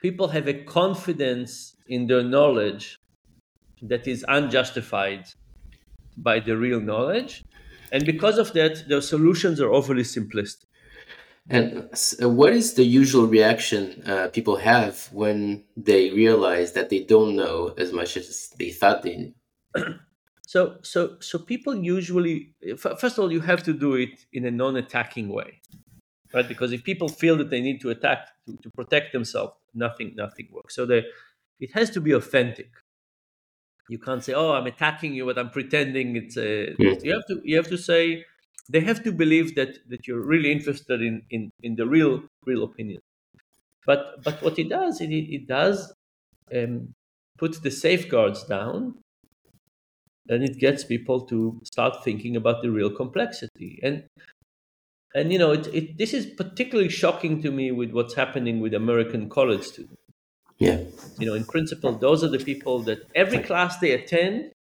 people 0.00 0.28
have 0.28 0.48
a 0.48 0.54
confidence 0.64 1.76
in 1.86 2.06
their 2.06 2.24
knowledge 2.24 2.96
that 3.82 4.08
is 4.08 4.24
unjustified 4.28 5.26
by 6.16 6.40
the 6.40 6.56
real 6.56 6.80
knowledge. 6.80 7.44
And 7.92 8.04
because 8.04 8.38
of 8.38 8.52
that, 8.54 8.88
their 8.88 9.00
solutions 9.00 9.60
are 9.60 9.70
overly 9.70 10.02
simplistic. 10.02 10.64
And 11.48 11.90
what 12.20 12.52
is 12.52 12.74
the 12.74 12.84
usual 12.84 13.26
reaction 13.26 14.02
uh, 14.06 14.28
people 14.28 14.56
have 14.56 15.08
when 15.12 15.64
they 15.76 16.10
realize 16.10 16.72
that 16.72 16.88
they 16.88 17.00
don't 17.00 17.34
know 17.34 17.74
as 17.76 17.92
much 17.92 18.16
as 18.16 18.50
they 18.58 18.70
thought 18.70 19.02
they 19.02 19.16
knew? 19.16 19.34
So 20.52 20.76
so 20.82 21.16
so 21.20 21.38
people 21.38 21.74
usually 21.74 22.54
first 22.76 23.16
of 23.16 23.20
all 23.20 23.32
you 23.32 23.40
have 23.40 23.62
to 23.62 23.72
do 23.72 23.94
it 23.94 24.26
in 24.34 24.44
a 24.44 24.50
non-attacking 24.50 25.30
way, 25.30 25.62
right? 26.34 26.46
Because 26.46 26.72
if 26.72 26.84
people 26.84 27.08
feel 27.08 27.36
that 27.38 27.48
they 27.48 27.62
need 27.62 27.80
to 27.80 27.88
attack 27.88 28.28
to, 28.44 28.58
to 28.58 28.68
protect 28.68 29.14
themselves, 29.14 29.54
nothing 29.72 30.12
nothing 30.14 30.48
works. 30.52 30.74
So 30.76 30.84
the 30.84 31.04
it 31.58 31.70
has 31.72 31.88
to 31.90 32.02
be 32.02 32.12
authentic. 32.12 32.70
You 33.88 33.98
can't 33.98 34.22
say, 34.22 34.34
"Oh, 34.34 34.52
I'm 34.52 34.66
attacking 34.66 35.14
you," 35.14 35.24
but 35.24 35.38
I'm 35.38 35.48
pretending 35.48 36.16
it's 36.16 36.36
a. 36.36 36.74
Mm. 36.78 37.02
You 37.02 37.12
have 37.14 37.26
to 37.28 37.40
you 37.44 37.56
have 37.56 37.68
to 37.68 37.78
say 37.78 38.26
they 38.68 38.80
have 38.80 39.02
to 39.04 39.12
believe 39.12 39.54
that 39.54 39.78
that 39.88 40.06
you're 40.06 40.24
really 40.24 40.52
interested 40.52 41.02
in 41.02 41.22
in 41.30 41.50
in 41.62 41.76
the 41.76 41.86
real 41.86 42.22
real 42.46 42.64
opinion. 42.64 43.00
But 43.86 44.22
but 44.22 44.42
what 44.42 44.58
it 44.58 44.68
does, 44.68 45.00
it 45.00 45.10
it 45.10 45.46
does 45.46 45.92
um, 46.54 46.94
put 47.38 47.62
the 47.62 47.70
safeguards 47.70 48.44
down 48.44 48.98
and 50.28 50.44
it 50.44 50.58
gets 50.58 50.84
people 50.84 51.20
to 51.26 51.60
start 51.64 52.04
thinking 52.04 52.36
about 52.36 52.62
the 52.62 52.70
real 52.70 52.90
complexity. 52.90 53.80
And 53.82 54.04
and 55.14 55.32
you 55.32 55.38
know 55.38 55.52
it, 55.52 55.66
it, 55.74 55.98
this 55.98 56.14
is 56.14 56.26
particularly 56.26 56.88
shocking 56.88 57.42
to 57.42 57.50
me 57.50 57.70
with 57.70 57.90
what's 57.92 58.14
happening 58.14 58.60
with 58.60 58.74
american 58.74 59.28
college 59.28 59.62
students. 59.62 59.96
Yeah. 60.58 60.80
You 61.18 61.26
know 61.26 61.34
in 61.34 61.44
principle 61.44 61.92
those 61.92 62.24
are 62.24 62.28
the 62.28 62.38
people 62.38 62.78
that 62.84 63.00
every 63.14 63.38
class 63.38 63.78
they 63.78 63.92
attend 63.92 64.52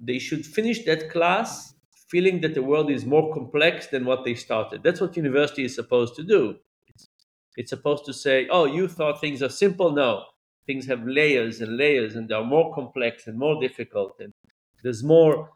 they 0.00 0.18
should 0.18 0.46
finish 0.46 0.84
that 0.84 1.10
class 1.10 1.74
feeling 2.08 2.40
that 2.40 2.54
the 2.54 2.62
world 2.62 2.90
is 2.90 3.04
more 3.04 3.32
complex 3.32 3.88
than 3.88 4.04
what 4.04 4.24
they 4.24 4.34
started. 4.34 4.82
That's 4.82 5.00
what 5.00 5.16
university 5.16 5.64
is 5.64 5.74
supposed 5.74 6.14
to 6.16 6.22
do. 6.22 6.56
It's, 6.88 7.08
it's 7.56 7.70
supposed 7.70 8.04
to 8.06 8.12
say 8.12 8.48
oh 8.50 8.64
you 8.64 8.88
thought 8.88 9.20
things 9.20 9.42
are 9.42 9.48
simple. 9.48 9.92
No. 9.92 10.24
Things 10.66 10.86
have 10.86 11.06
layers 11.06 11.60
and 11.60 11.76
layers 11.76 12.16
and 12.16 12.28
they're 12.28 12.44
more 12.44 12.74
complex 12.74 13.26
and 13.26 13.38
more 13.38 13.60
difficult 13.60 14.16
and 14.20 14.32
there's 14.82 15.02
more 15.02 15.50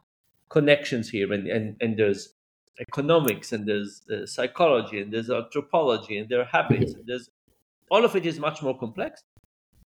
connections 0.48 1.08
here 1.08 1.32
and, 1.32 1.46
and, 1.46 1.76
and 1.80 1.96
there's 1.96 2.34
economics 2.80 3.52
and 3.52 3.66
there's 3.66 4.02
uh, 4.10 4.26
psychology 4.26 5.00
and 5.00 5.12
there's 5.12 5.30
anthropology 5.30 6.18
and 6.18 6.28
there 6.28 6.40
are 6.40 6.46
habits 6.46 6.94
and 6.94 7.04
there's 7.06 7.28
all 7.90 8.04
of 8.04 8.14
it 8.16 8.24
is 8.24 8.38
much 8.38 8.62
more 8.62 8.76
complex. 8.78 9.22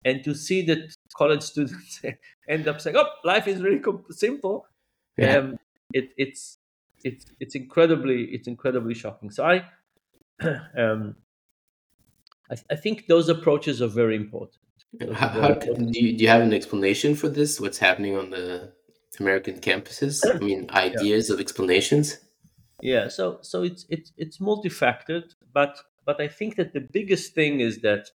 And 0.04 0.22
to 0.24 0.34
see 0.34 0.62
that 0.66 0.94
college 1.16 1.42
students 1.52 2.02
end 2.48 2.68
up 2.68 2.80
saying 2.80 2.96
oh 2.96 3.08
life 3.24 3.48
is 3.48 3.60
really 3.60 3.82
simple 4.10 4.66
yeah. 5.16 5.36
um, 5.36 5.58
it, 5.98 6.10
it's 6.16 6.58
it's 7.02 7.24
it's 7.40 7.54
incredibly 7.54 8.24
it's 8.34 8.48
incredibly 8.48 8.94
shocking 8.94 9.30
so 9.30 9.44
i 9.44 9.64
um, 10.76 11.14
I, 12.50 12.56
I 12.70 12.76
think 12.76 13.06
those 13.06 13.28
approaches 13.28 13.80
are 13.80 13.92
very 14.02 14.16
important 14.16 14.58
how, 15.14 15.28
how, 15.28 15.52
do, 15.54 15.74
you, 15.92 16.16
do 16.16 16.24
you 16.24 16.28
have 16.28 16.42
an 16.42 16.52
explanation 16.52 17.14
for 17.14 17.28
this 17.28 17.60
what's 17.60 17.78
happening 17.78 18.16
on 18.16 18.30
the 18.30 18.72
American 19.20 19.60
campuses? 19.60 20.22
I 20.28 20.38
mean, 20.38 20.68
ideas 20.74 21.28
yeah. 21.28 21.34
of 21.34 21.40
explanations. 21.40 22.18
Yeah, 22.80 23.08
so 23.08 23.38
so 23.42 23.62
it's 23.62 23.86
it's 23.88 24.12
it's 24.16 24.38
multifactored, 24.38 25.34
but 25.52 25.78
but 26.04 26.20
I 26.20 26.28
think 26.28 26.56
that 26.56 26.72
the 26.72 26.80
biggest 26.80 27.34
thing 27.34 27.60
is 27.60 27.80
that 27.80 28.10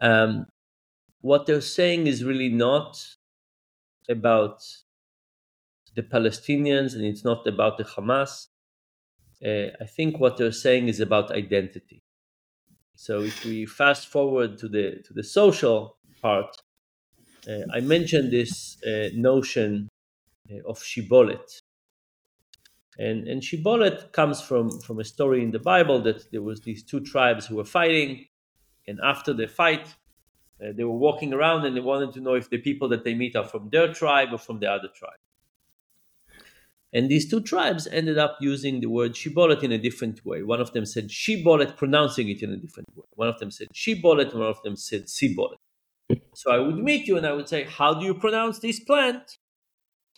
um, 0.00 0.46
what 1.20 1.46
they're 1.46 1.60
saying 1.60 2.06
is 2.06 2.24
really 2.24 2.48
not 2.48 3.04
about 4.08 4.62
the 5.94 6.02
Palestinians 6.02 6.94
and 6.94 7.04
it's 7.04 7.24
not 7.24 7.46
about 7.46 7.78
the 7.78 7.84
Hamas. 7.84 8.48
Uh, 9.44 9.68
I 9.80 9.86
think 9.86 10.20
what 10.20 10.36
they're 10.36 10.52
saying 10.52 10.88
is 10.88 11.00
about 11.00 11.32
identity. 11.32 12.00
So 12.94 13.20
if 13.20 13.44
we 13.44 13.66
fast 13.66 14.08
forward 14.08 14.58
to 14.58 14.68
the 14.68 15.02
to 15.06 15.12
the 15.14 15.24
social 15.24 15.96
part, 16.20 16.56
uh, 17.48 17.64
I 17.72 17.80
mentioned 17.80 18.30
this 18.30 18.78
uh, 18.84 19.08
notion 19.14 19.88
uh, 20.50 20.70
of 20.70 20.82
shibboleth, 20.82 21.60
And, 22.98 23.26
and 23.26 23.42
shibboleth 23.42 24.12
comes 24.12 24.40
from, 24.40 24.80
from 24.80 25.00
a 25.00 25.04
story 25.04 25.42
in 25.42 25.50
the 25.50 25.58
Bible 25.58 26.00
that 26.02 26.30
there 26.30 26.42
was 26.42 26.60
these 26.60 26.82
two 26.84 27.00
tribes 27.00 27.46
who 27.46 27.56
were 27.56 27.64
fighting, 27.64 28.26
and 28.86 29.00
after 29.02 29.32
the 29.32 29.48
fight, 29.48 29.88
uh, 30.62 30.72
they 30.76 30.84
were 30.84 30.98
walking 30.98 31.32
around 31.32 31.64
and 31.64 31.74
they 31.76 31.80
wanted 31.80 32.12
to 32.12 32.20
know 32.20 32.34
if 32.34 32.50
the 32.50 32.58
people 32.58 32.88
that 32.90 33.04
they 33.04 33.14
meet 33.14 33.34
are 33.34 33.48
from 33.48 33.70
their 33.70 33.92
tribe 33.92 34.28
or 34.32 34.38
from 34.38 34.60
the 34.60 34.70
other 34.70 34.88
tribe. 34.94 35.18
And 36.94 37.10
these 37.10 37.30
two 37.30 37.40
tribes 37.40 37.86
ended 37.86 38.18
up 38.18 38.36
using 38.40 38.80
the 38.80 38.90
word 38.90 39.12
shibolet 39.12 39.62
in 39.62 39.72
a 39.72 39.78
different 39.78 40.24
way. 40.26 40.42
One 40.42 40.60
of 40.60 40.72
them 40.72 40.84
said 40.84 41.08
shibolet, 41.08 41.76
pronouncing 41.76 42.28
it 42.28 42.42
in 42.42 42.50
a 42.52 42.56
different 42.56 42.88
way. 42.94 43.04
One 43.14 43.28
of 43.28 43.38
them 43.38 43.50
said 43.50 43.68
shibolet, 43.74 44.34
one 44.34 44.42
of 44.42 44.62
them 44.62 44.76
said 44.76 45.08
sibolet. 45.08 45.58
So 46.34 46.52
I 46.52 46.58
would 46.58 46.76
meet 46.76 47.06
you 47.06 47.16
and 47.16 47.26
I 47.26 47.32
would 47.32 47.48
say, 47.48 47.64
How 47.64 47.94
do 47.94 48.04
you 48.04 48.14
pronounce 48.14 48.58
this 48.58 48.80
plant? 48.80 49.38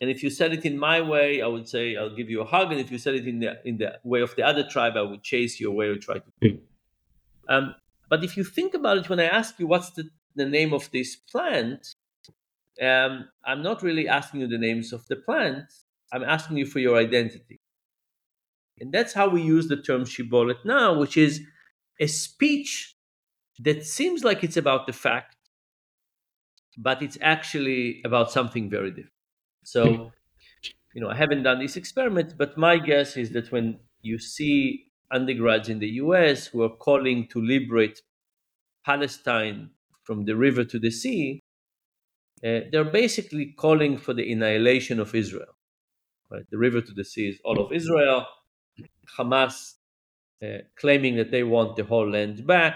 And 0.00 0.10
if 0.10 0.24
you 0.24 0.30
said 0.30 0.52
it 0.52 0.64
in 0.64 0.76
my 0.76 1.00
way, 1.00 1.40
I 1.40 1.46
would 1.46 1.68
say, 1.68 1.96
I'll 1.96 2.14
give 2.14 2.28
you 2.28 2.40
a 2.40 2.44
hug. 2.44 2.72
And 2.72 2.80
if 2.80 2.90
you 2.90 2.98
said 2.98 3.14
it 3.14 3.28
in 3.28 3.38
the, 3.38 3.56
in 3.64 3.78
the 3.78 4.00
way 4.02 4.22
of 4.22 4.34
the 4.34 4.42
other 4.42 4.64
tribe, 4.64 4.94
I 4.96 5.02
would 5.02 5.22
chase 5.22 5.60
you 5.60 5.68
away 5.68 5.86
or 5.86 5.96
try 5.96 6.16
to. 6.16 6.58
Um, 7.48 7.74
but 8.08 8.24
if 8.24 8.36
you 8.36 8.42
think 8.42 8.74
about 8.74 8.98
it, 8.98 9.08
when 9.08 9.20
I 9.20 9.26
ask 9.26 9.58
you 9.58 9.68
what's 9.68 9.90
the, 9.90 10.10
the 10.34 10.46
name 10.46 10.72
of 10.72 10.90
this 10.90 11.14
plant, 11.14 11.94
um, 12.82 13.28
I'm 13.44 13.62
not 13.62 13.82
really 13.82 14.08
asking 14.08 14.40
you 14.40 14.48
the 14.48 14.58
names 14.58 14.92
of 14.92 15.06
the 15.06 15.16
plants. 15.16 15.83
I'm 16.14 16.22
asking 16.22 16.58
you 16.58 16.66
for 16.66 16.78
your 16.78 16.96
identity. 16.96 17.60
And 18.78 18.92
that's 18.92 19.12
how 19.12 19.28
we 19.28 19.42
use 19.42 19.66
the 19.66 19.76
term 19.76 20.04
shibolet 20.04 20.64
now, 20.64 20.96
which 20.96 21.16
is 21.16 21.42
a 22.00 22.06
speech 22.06 22.94
that 23.58 23.84
seems 23.84 24.22
like 24.22 24.44
it's 24.44 24.56
about 24.56 24.86
the 24.86 24.92
fact, 24.92 25.36
but 26.78 27.02
it's 27.02 27.18
actually 27.20 28.00
about 28.04 28.30
something 28.30 28.70
very 28.70 28.90
different. 28.90 29.10
So, 29.64 30.12
you 30.94 31.00
know, 31.00 31.08
I 31.08 31.16
haven't 31.16 31.42
done 31.42 31.58
this 31.58 31.76
experiment, 31.76 32.34
but 32.36 32.56
my 32.56 32.78
guess 32.78 33.16
is 33.16 33.30
that 33.30 33.50
when 33.50 33.80
you 34.02 34.18
see 34.18 34.86
undergrads 35.10 35.68
in 35.68 35.78
the 35.80 35.88
US 36.04 36.46
who 36.46 36.62
are 36.62 36.76
calling 36.76 37.26
to 37.28 37.40
liberate 37.40 38.02
Palestine 38.84 39.70
from 40.04 40.26
the 40.26 40.36
river 40.36 40.64
to 40.64 40.78
the 40.78 40.90
sea, 40.90 41.40
uh, 42.44 42.60
they're 42.70 42.84
basically 42.84 43.54
calling 43.56 43.96
for 43.96 44.12
the 44.12 44.30
annihilation 44.30 45.00
of 45.00 45.14
Israel. 45.14 45.54
Right? 46.34 46.50
The 46.50 46.58
river 46.58 46.80
to 46.80 46.92
the 46.92 47.04
sea 47.04 47.28
is 47.28 47.38
all 47.44 47.60
of 47.60 47.72
Israel. 47.72 48.26
Hamas 49.18 49.74
uh, 50.42 50.58
claiming 50.76 51.16
that 51.16 51.30
they 51.30 51.42
want 51.42 51.76
the 51.76 51.84
whole 51.84 52.10
land 52.10 52.46
back 52.46 52.74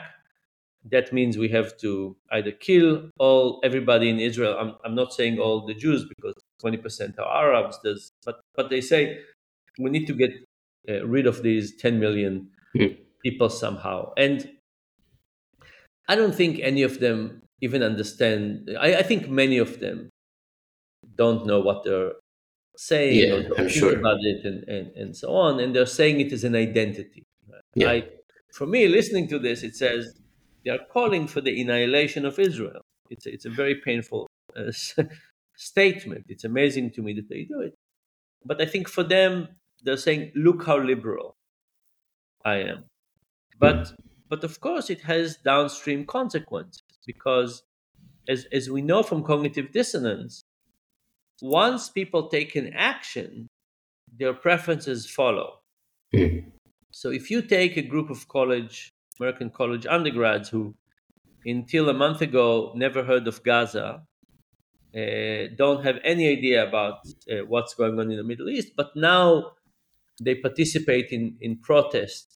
that 0.90 1.12
means 1.12 1.36
we 1.36 1.48
have 1.48 1.76
to 1.78 2.16
either 2.32 2.52
kill 2.52 3.10
all 3.18 3.60
everybody 3.62 4.08
in 4.08 4.18
Israel. 4.18 4.56
I'm, 4.58 4.74
I'm 4.84 4.94
not 4.94 5.12
saying 5.12 5.38
all 5.38 5.66
the 5.66 5.74
Jews 5.74 6.04
because 6.04 6.34
20% 6.62 7.18
are 7.18 7.44
Arabs. 7.44 7.78
There's, 7.82 8.12
but 8.24 8.40
but 8.54 8.70
they 8.70 8.80
say 8.80 9.20
we 9.78 9.90
need 9.90 10.06
to 10.06 10.14
get 10.14 10.30
uh, 10.88 11.06
rid 11.06 11.26
of 11.26 11.42
these 11.42 11.76
10 11.76 11.98
million 11.98 12.48
mm. 12.76 12.96
people 13.22 13.50
somehow. 13.50 14.12
And 14.16 14.50
I 16.08 16.14
don't 16.16 16.34
think 16.34 16.60
any 16.60 16.82
of 16.82 17.00
them 17.00 17.42
even 17.60 17.82
understand. 17.82 18.70
I, 18.80 18.96
I 18.96 19.02
think 19.02 19.28
many 19.28 19.58
of 19.58 19.80
them 19.80 20.08
don't 21.16 21.46
know 21.46 21.60
what 21.60 21.84
they're 21.84 22.12
saying 22.78 23.28
yeah, 23.28 23.48
I'm 23.58 23.68
sure. 23.68 23.98
about 23.98 24.18
it 24.20 24.44
and, 24.44 24.62
and, 24.68 24.96
and 24.96 25.16
so 25.16 25.34
on. 25.34 25.58
And 25.58 25.74
they're 25.74 25.86
saying 25.86 26.20
it 26.20 26.32
as 26.32 26.44
an 26.44 26.54
identity. 26.54 27.26
Yeah. 27.74 27.90
I, 27.90 28.08
for 28.52 28.66
me, 28.66 28.86
listening 28.86 29.28
to 29.28 29.38
this, 29.38 29.62
it 29.62 29.74
says 29.74 30.14
they 30.64 30.70
are 30.70 30.78
calling 30.92 31.26
for 31.26 31.40
the 31.40 31.60
annihilation 31.60 32.24
of 32.24 32.38
Israel. 32.38 32.80
It's 33.10 33.26
a, 33.26 33.32
it's 33.32 33.44
a 33.46 33.50
very 33.50 33.74
painful 33.84 34.28
uh, 34.56 34.70
statement. 35.56 36.26
It's 36.28 36.44
amazing 36.44 36.92
to 36.92 37.02
me 37.02 37.14
that 37.14 37.28
they 37.28 37.42
do 37.44 37.60
it. 37.60 37.74
But 38.44 38.60
I 38.60 38.66
think 38.66 38.88
for 38.88 39.02
them, 39.02 39.48
they're 39.82 39.96
saying, 39.96 40.32
look 40.36 40.64
how 40.64 40.78
liberal 40.78 41.36
I 42.44 42.56
am. 42.58 42.84
But, 43.58 43.92
but 44.28 44.44
of 44.44 44.60
course, 44.60 44.88
it 44.88 45.00
has 45.00 45.36
downstream 45.44 46.06
consequences 46.06 46.82
because, 47.06 47.64
as, 48.28 48.46
as 48.52 48.70
we 48.70 48.82
know 48.82 49.02
from 49.02 49.24
cognitive 49.24 49.72
dissonance, 49.72 50.44
once 51.42 51.88
people 51.88 52.28
take 52.28 52.56
an 52.56 52.72
action, 52.74 53.46
their 54.18 54.34
preferences 54.34 55.08
follow. 55.08 55.60
Mm. 56.14 56.44
So 56.90 57.10
if 57.10 57.30
you 57.30 57.42
take 57.42 57.76
a 57.76 57.82
group 57.82 58.10
of 58.10 58.26
college 58.28 58.90
American 59.20 59.50
college 59.50 59.86
undergrads 59.86 60.48
who, 60.48 60.74
until 61.44 61.88
a 61.88 61.94
month 61.94 62.20
ago, 62.22 62.72
never 62.74 63.04
heard 63.04 63.26
of 63.26 63.42
Gaza, 63.42 64.02
uh, 64.96 65.54
don't 65.56 65.84
have 65.84 65.98
any 66.04 66.28
idea 66.28 66.66
about 66.66 67.00
uh, 67.30 67.44
what's 67.46 67.74
going 67.74 67.98
on 67.98 68.10
in 68.10 68.16
the 68.16 68.24
Middle 68.24 68.48
East, 68.48 68.72
but 68.76 68.94
now 68.96 69.52
they 70.22 70.34
participate 70.34 71.10
in, 71.10 71.36
in 71.40 71.56
protests 71.58 72.36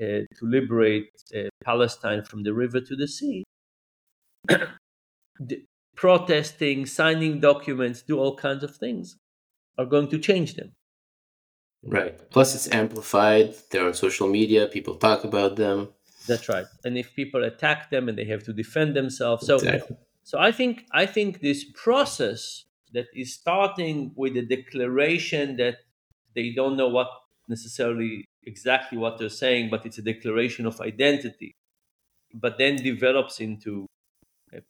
uh, 0.00 0.24
to 0.36 0.42
liberate 0.42 1.10
uh, 1.36 1.48
Palestine 1.64 2.24
from 2.24 2.42
the 2.42 2.54
river 2.54 2.80
to 2.80 2.96
the 2.96 3.08
sea. 3.08 3.44
the, 4.48 5.64
protesting, 5.96 6.86
signing 6.86 7.40
documents, 7.40 8.02
do 8.02 8.18
all 8.18 8.36
kinds 8.36 8.64
of 8.64 8.76
things 8.76 9.16
are 9.78 9.86
going 9.86 10.08
to 10.08 10.18
change 10.18 10.54
them. 10.54 10.72
Right. 11.84 12.18
Plus, 12.30 12.54
it's 12.54 12.72
amplified. 12.72 13.54
They're 13.70 13.86
on 13.86 13.94
social 13.94 14.28
media. 14.28 14.68
People 14.68 14.94
talk 14.96 15.24
about 15.24 15.56
them. 15.56 15.88
That's 16.26 16.48
right. 16.48 16.66
And 16.84 16.96
if 16.96 17.14
people 17.14 17.42
attack 17.42 17.90
them 17.90 18.08
and 18.08 18.16
they 18.16 18.24
have 18.26 18.44
to 18.44 18.52
defend 18.52 18.94
themselves, 18.94 19.46
so 19.46 19.56
exactly. 19.56 19.96
so 20.22 20.38
I 20.38 20.52
think 20.52 20.86
I 20.92 21.06
think 21.06 21.40
this 21.40 21.64
process 21.74 22.64
that 22.92 23.06
is 23.14 23.34
starting 23.34 24.12
with 24.14 24.36
a 24.36 24.42
declaration 24.42 25.56
that 25.56 25.78
they 26.36 26.50
don't 26.50 26.76
know 26.76 26.88
what 26.88 27.08
necessarily 27.48 28.24
exactly 28.44 28.98
what 28.98 29.18
they're 29.18 29.28
saying, 29.28 29.70
but 29.70 29.84
it's 29.84 29.98
a 29.98 30.02
declaration 30.02 30.66
of 30.66 30.80
identity, 30.80 31.56
but 32.32 32.58
then 32.58 32.76
develops 32.76 33.40
into 33.40 33.86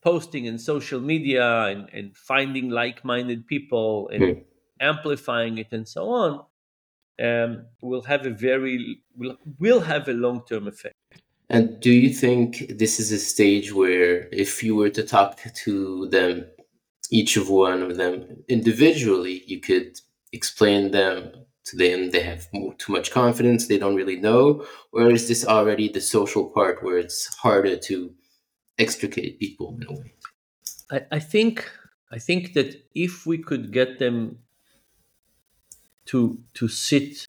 posting 0.03 0.45
in 0.45 0.59
social 0.59 1.01
media 1.01 1.65
and, 1.65 1.89
and 1.93 2.17
finding 2.17 2.71
like-minded 2.71 3.47
people 3.47 4.09
and 4.13 4.23
mm. 4.23 4.45
amplifying 4.81 5.59
it 5.59 5.69
and 5.73 5.89
so 5.89 6.09
on 6.09 6.45
um, 7.23 7.67
will 7.81 8.03
have 8.03 8.27
a 8.27 8.31
very 8.31 9.03
will, 9.17 9.37
will 9.59 9.81
have 9.81 10.09
a 10.09 10.13
long-term 10.13 10.69
effect 10.69 10.95
and 11.51 11.81
do 11.81 11.93
you 11.93 12.11
think 12.11 12.65
this 12.79 12.99
is 13.01 13.13
a 13.13 13.19
stage 13.19 13.73
where 13.73 14.29
if 14.33 14.63
you 14.63 14.75
were 14.75 14.91
to 14.91 15.03
talk 15.03 15.39
to 15.55 16.09
them 16.09 16.45
each 17.11 17.37
of 17.37 17.51
one 17.51 17.83
of 17.83 17.97
them 17.97 18.45
individually 18.49 19.43
you 19.47 19.61
could 19.61 19.99
explain 20.33 20.93
them 20.93 21.31
to 21.65 21.77
them 21.77 22.11
they 22.11 22.21
have 22.21 22.49
more, 22.53 22.75
too 22.75 22.93
much 22.93 23.11
confidence 23.11 23.67
they 23.67 23.79
don't 23.79 23.97
really 23.97 24.17
know 24.17 24.65
or 24.93 25.11
is 25.11 25.29
this 25.29 25.45
already 25.45 25.89
the 25.89 26.01
social 26.01 26.49
part 26.51 26.83
where 26.83 26.99
it's 26.99 27.35
harder 27.37 27.77
to 27.77 28.13
extricate 28.79 29.39
people 29.39 29.79
in 29.81 29.87
a 29.89 29.93
way. 29.93 30.15
I, 30.91 31.17
I 31.17 31.19
think 31.19 31.71
I 32.11 32.19
think 32.19 32.53
that 32.55 32.83
if 32.95 33.27
we 33.27 33.39
could 33.39 33.73
get 33.73 33.99
them 33.99 34.39
to 36.07 36.39
to 36.55 36.69
sit 36.69 37.27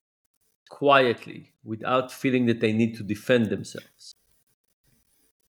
quietly 0.69 1.53
without 1.63 2.11
feeling 2.11 2.45
that 2.47 2.59
they 2.59 2.73
need 2.73 2.95
to 2.97 3.03
defend 3.03 3.49
themselves. 3.49 4.15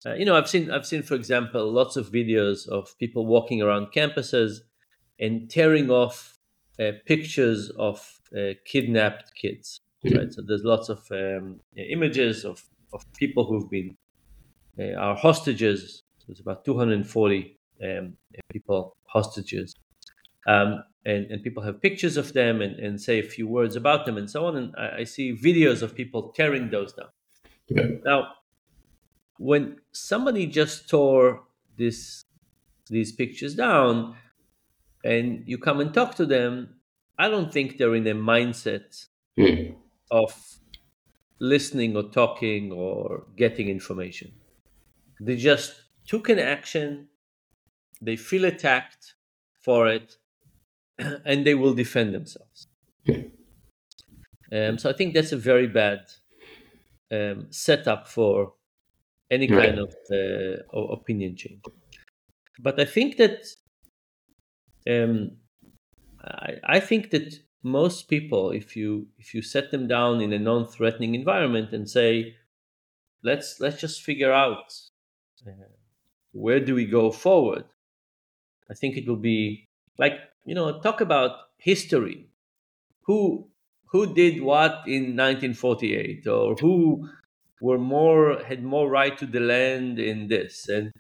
Uh, 0.07 0.14
you 0.14 0.24
know, 0.24 0.36
I've 0.36 0.49
seen 0.49 0.70
I've 0.70 0.86
seen, 0.86 1.03
for 1.03 1.14
example, 1.14 1.70
lots 1.72 1.97
of 1.97 2.11
videos 2.11 2.68
of 2.68 2.97
people 2.99 3.26
walking 3.26 3.62
around 3.62 3.92
campuses 3.92 4.59
and 5.18 5.51
tearing 5.51 5.90
off 5.90 6.38
uh, 6.78 6.92
pictures 7.07 7.70
of 7.78 8.20
uh, 8.36 8.53
kidnapped 8.66 9.34
kids. 9.34 9.80
Mm-hmm. 10.05 10.18
Right, 10.18 10.32
so 10.32 10.42
there's 10.47 10.64
lots 10.64 10.90
of 10.90 11.01
um, 11.11 11.61
images 11.76 12.45
of 12.45 12.62
of 12.92 13.01
people 13.14 13.47
who've 13.47 13.70
been 13.70 13.97
uh, 14.79 14.95
are 14.95 15.16
hostages. 15.16 16.03
There's 16.27 16.41
about 16.41 16.64
240 16.64 17.59
um, 17.83 18.16
people 18.53 18.97
hostages. 19.07 19.75
Um, 20.47 20.83
and, 21.07 21.31
and 21.31 21.43
people 21.43 21.62
have 21.62 21.81
pictures 21.81 22.16
of 22.16 22.33
them 22.33 22.62
and, 22.62 22.79
and 22.79 23.01
say 23.01 23.18
a 23.18 23.22
few 23.22 23.47
words 23.47 23.77
about 23.77 24.07
them 24.07 24.16
and 24.16 24.31
so 24.31 24.47
on. 24.47 24.57
And 24.57 24.75
I, 24.77 25.01
I 25.01 25.05
see 25.05 25.37
videos 25.37 25.83
of 25.83 25.95
people 25.95 26.33
tearing 26.35 26.70
those 26.70 26.93
down. 26.93 27.09
Yeah. 27.68 27.87
Now, 28.05 28.29
when 29.39 29.79
somebody 29.93 30.47
just 30.47 30.89
tore 30.89 31.43
this 31.77 32.22
these 32.91 33.12
pictures 33.12 33.55
down 33.55 34.14
and 35.05 35.43
you 35.47 35.57
come 35.59 35.81
and 35.81 35.93
talk 35.93 36.14
to 36.16 36.27
them, 36.27 36.75
I 37.18 37.29
don't 37.29 37.53
think 37.53 37.79
they're 37.79 37.95
in 37.95 38.07
a 38.07 38.14
mindset 38.14 39.07
of 40.11 40.59
listening 41.39 41.97
or 41.97 42.05
talking 42.05 42.72
or 42.72 43.25
getting 43.37 43.68
information. 43.68 44.33
They 45.21 45.37
just 45.37 45.75
took 46.07 46.29
an 46.29 46.39
action, 46.39 47.09
they 48.01 48.17
feel 48.17 48.45
attacked 48.45 49.15
for 49.65 49.89
it, 49.89 50.17
and 50.99 51.47
they 51.47 51.55
will 51.55 51.75
defend 51.75 52.15
themselves. 52.15 52.69
Um, 54.53 54.79
so 54.79 54.89
I 54.89 54.93
think 54.93 55.15
that's 55.15 55.33
a 55.33 55.37
very 55.37 55.67
bad 55.67 56.01
um, 57.11 57.47
setup 57.51 58.07
for 58.07 58.55
any 59.31 59.49
kind 59.49 59.79
of 59.79 59.95
uh, 60.12 60.79
opinion 60.93 61.37
change. 61.37 61.62
But 62.61 62.79
I 62.79 62.85
think 62.85 63.17
that 63.17 63.45
um, 64.89 65.33
I, 66.23 66.55
I, 66.65 66.81
think 66.81 67.11
that 67.11 67.35
most 67.62 68.09
people, 68.09 68.51
if 68.51 68.77
you 68.77 69.09
if 69.19 69.35
you 69.35 69.43
set 69.43 69.71
them 69.71 69.89
down 69.89 70.21
in 70.21 70.33
a 70.33 70.39
non-threatening 70.39 71.15
environment 71.15 71.73
and 71.73 71.89
say, 71.89 72.37
let's 73.23 73.61
let's 73.61 73.81
just 73.81 74.03
figure 74.03 74.33
out 74.33 74.73
where 76.32 76.61
do 76.61 76.74
we 76.74 76.86
go 76.86 77.11
forward? 77.11 77.64
I 78.70 78.74
think 78.74 78.97
it 78.97 79.07
will 79.07 79.16
be 79.16 79.68
like 79.99 80.14
you 80.45 80.55
know 80.55 80.80
talk 80.80 81.01
about 81.01 81.32
history. 81.59 82.28
Who 83.03 83.49
who 83.86 84.12
did 84.12 84.42
what 84.42 84.82
in 84.86 85.16
1948, 85.16 86.26
or 86.26 86.57
who 86.57 87.09
were 87.61 87.78
more 87.78 88.42
had 88.42 88.62
more 88.64 88.90
right 88.90 89.16
to 89.18 89.26
the 89.26 89.40
land 89.40 89.99
in 89.99 90.28
this, 90.28 90.68
and 90.68 90.92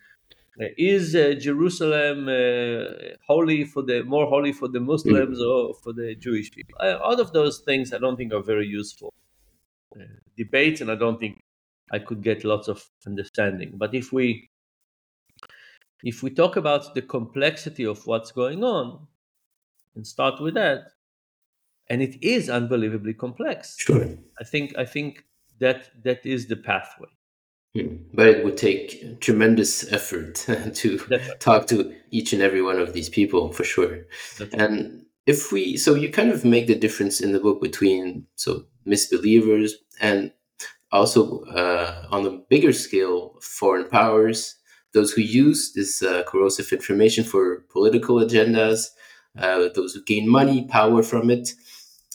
uh, 0.60 0.66
is 0.78 1.16
uh, 1.16 1.34
Jerusalem 1.38 2.28
uh, 2.28 3.16
holy 3.26 3.64
for 3.64 3.82
the 3.82 4.04
more 4.04 4.26
holy 4.26 4.52
for 4.52 4.68
the 4.68 4.80
Muslims 4.80 5.38
mm. 5.40 5.50
or 5.50 5.74
for 5.74 5.92
the 5.92 6.14
Jewish 6.14 6.52
people? 6.52 6.76
Uh, 6.78 6.98
all 7.02 7.20
of 7.20 7.32
those 7.32 7.58
things 7.58 7.92
I 7.92 7.98
don't 7.98 8.16
think 8.16 8.32
are 8.32 8.42
very 8.42 8.66
useful 8.66 9.12
uh, 9.96 10.04
debates, 10.36 10.80
and 10.80 10.90
I 10.90 10.94
don't 10.94 11.18
think 11.18 11.40
I 11.92 11.98
could 11.98 12.22
get 12.22 12.44
lots 12.44 12.68
of 12.68 12.84
understanding. 13.06 13.72
But 13.76 13.94
if 13.94 14.12
we 14.12 14.50
if 16.02 16.22
we 16.22 16.30
talk 16.30 16.56
about 16.56 16.94
the 16.94 17.02
complexity 17.02 17.84
of 17.84 18.06
what's 18.06 18.30
going 18.30 18.62
on 18.62 19.06
and 19.94 20.06
start 20.06 20.40
with 20.40 20.54
that, 20.54 20.92
and 21.88 22.02
it 22.02 22.22
is 22.22 22.50
unbelievably 22.50 23.14
complex. 23.14 23.76
Sure. 23.78 24.08
I 24.40 24.44
think 24.44 24.76
I 24.76 24.84
think 24.84 25.24
that 25.60 25.90
that 26.04 26.24
is 26.24 26.46
the 26.46 26.56
pathway. 26.56 27.08
Hmm. 27.74 27.96
But 28.12 28.28
it 28.28 28.44
would 28.44 28.56
take 28.56 29.20
tremendous 29.20 29.92
effort 29.92 30.34
to 30.74 31.00
right. 31.10 31.40
talk 31.40 31.66
to 31.68 31.94
each 32.10 32.32
and 32.32 32.42
every 32.42 32.62
one 32.62 32.78
of 32.78 32.92
these 32.92 33.08
people 33.08 33.52
for 33.52 33.64
sure. 33.64 34.06
That's 34.38 34.54
and 34.54 35.04
if 35.26 35.52
we 35.52 35.76
so 35.76 35.94
you 35.94 36.10
kind 36.10 36.30
of 36.30 36.44
make 36.44 36.66
the 36.66 36.74
difference 36.74 37.20
in 37.20 37.32
the 37.32 37.40
book 37.40 37.60
between 37.60 38.26
so 38.36 38.64
misbelievers 38.86 39.72
and 40.00 40.32
also 40.94 41.40
uh, 41.46 42.06
on 42.10 42.26
a 42.26 42.38
bigger 42.48 42.72
scale 42.72 43.36
foreign 43.42 43.88
powers 43.88 44.56
those 44.94 45.12
who 45.12 45.20
use 45.22 45.72
this 45.74 46.02
uh, 46.02 46.22
corrosive 46.22 46.72
information 46.72 47.24
for 47.24 47.64
political 47.70 48.16
agendas, 48.16 48.86
uh, 49.36 49.68
those 49.74 49.92
who 49.92 50.02
gain 50.04 50.28
money, 50.28 50.66
power 50.68 51.02
from 51.02 51.28
it. 51.30 51.50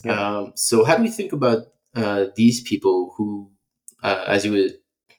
Yeah. 0.03 0.37
Um, 0.37 0.53
so, 0.55 0.85
how 0.85 0.95
do 0.95 1.03
we 1.03 1.09
think 1.09 1.33
about 1.33 1.67
uh, 1.93 2.27
these 2.35 2.61
people 2.61 3.13
who, 3.17 3.51
uh, 4.01 4.23
as 4.27 4.45
you 4.45 4.53
were 4.53 4.69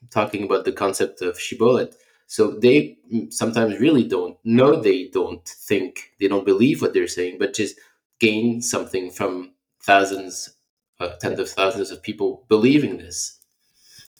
talking 0.09 0.43
about 0.43 0.65
the 0.65 0.71
concept 0.71 1.21
of 1.21 1.39
shibboleth, 1.39 1.95
so 2.25 2.59
they 2.59 2.97
sometimes 3.29 3.79
really 3.79 4.03
don't 4.07 4.37
know, 4.43 4.81
they 4.81 5.09
don't 5.09 5.47
think, 5.47 6.11
they 6.19 6.27
don't 6.27 6.45
believe 6.45 6.81
what 6.81 6.93
they're 6.93 7.07
saying, 7.07 7.37
but 7.37 7.53
just 7.53 7.75
gain 8.19 8.61
something 8.61 9.11
from 9.11 9.53
thousands, 9.83 10.55
uh, 10.99 11.09
tens 11.19 11.39
of 11.39 11.49
thousands 11.49 11.91
of 11.91 12.01
people 12.01 12.45
believing 12.47 12.97
this. 12.97 13.37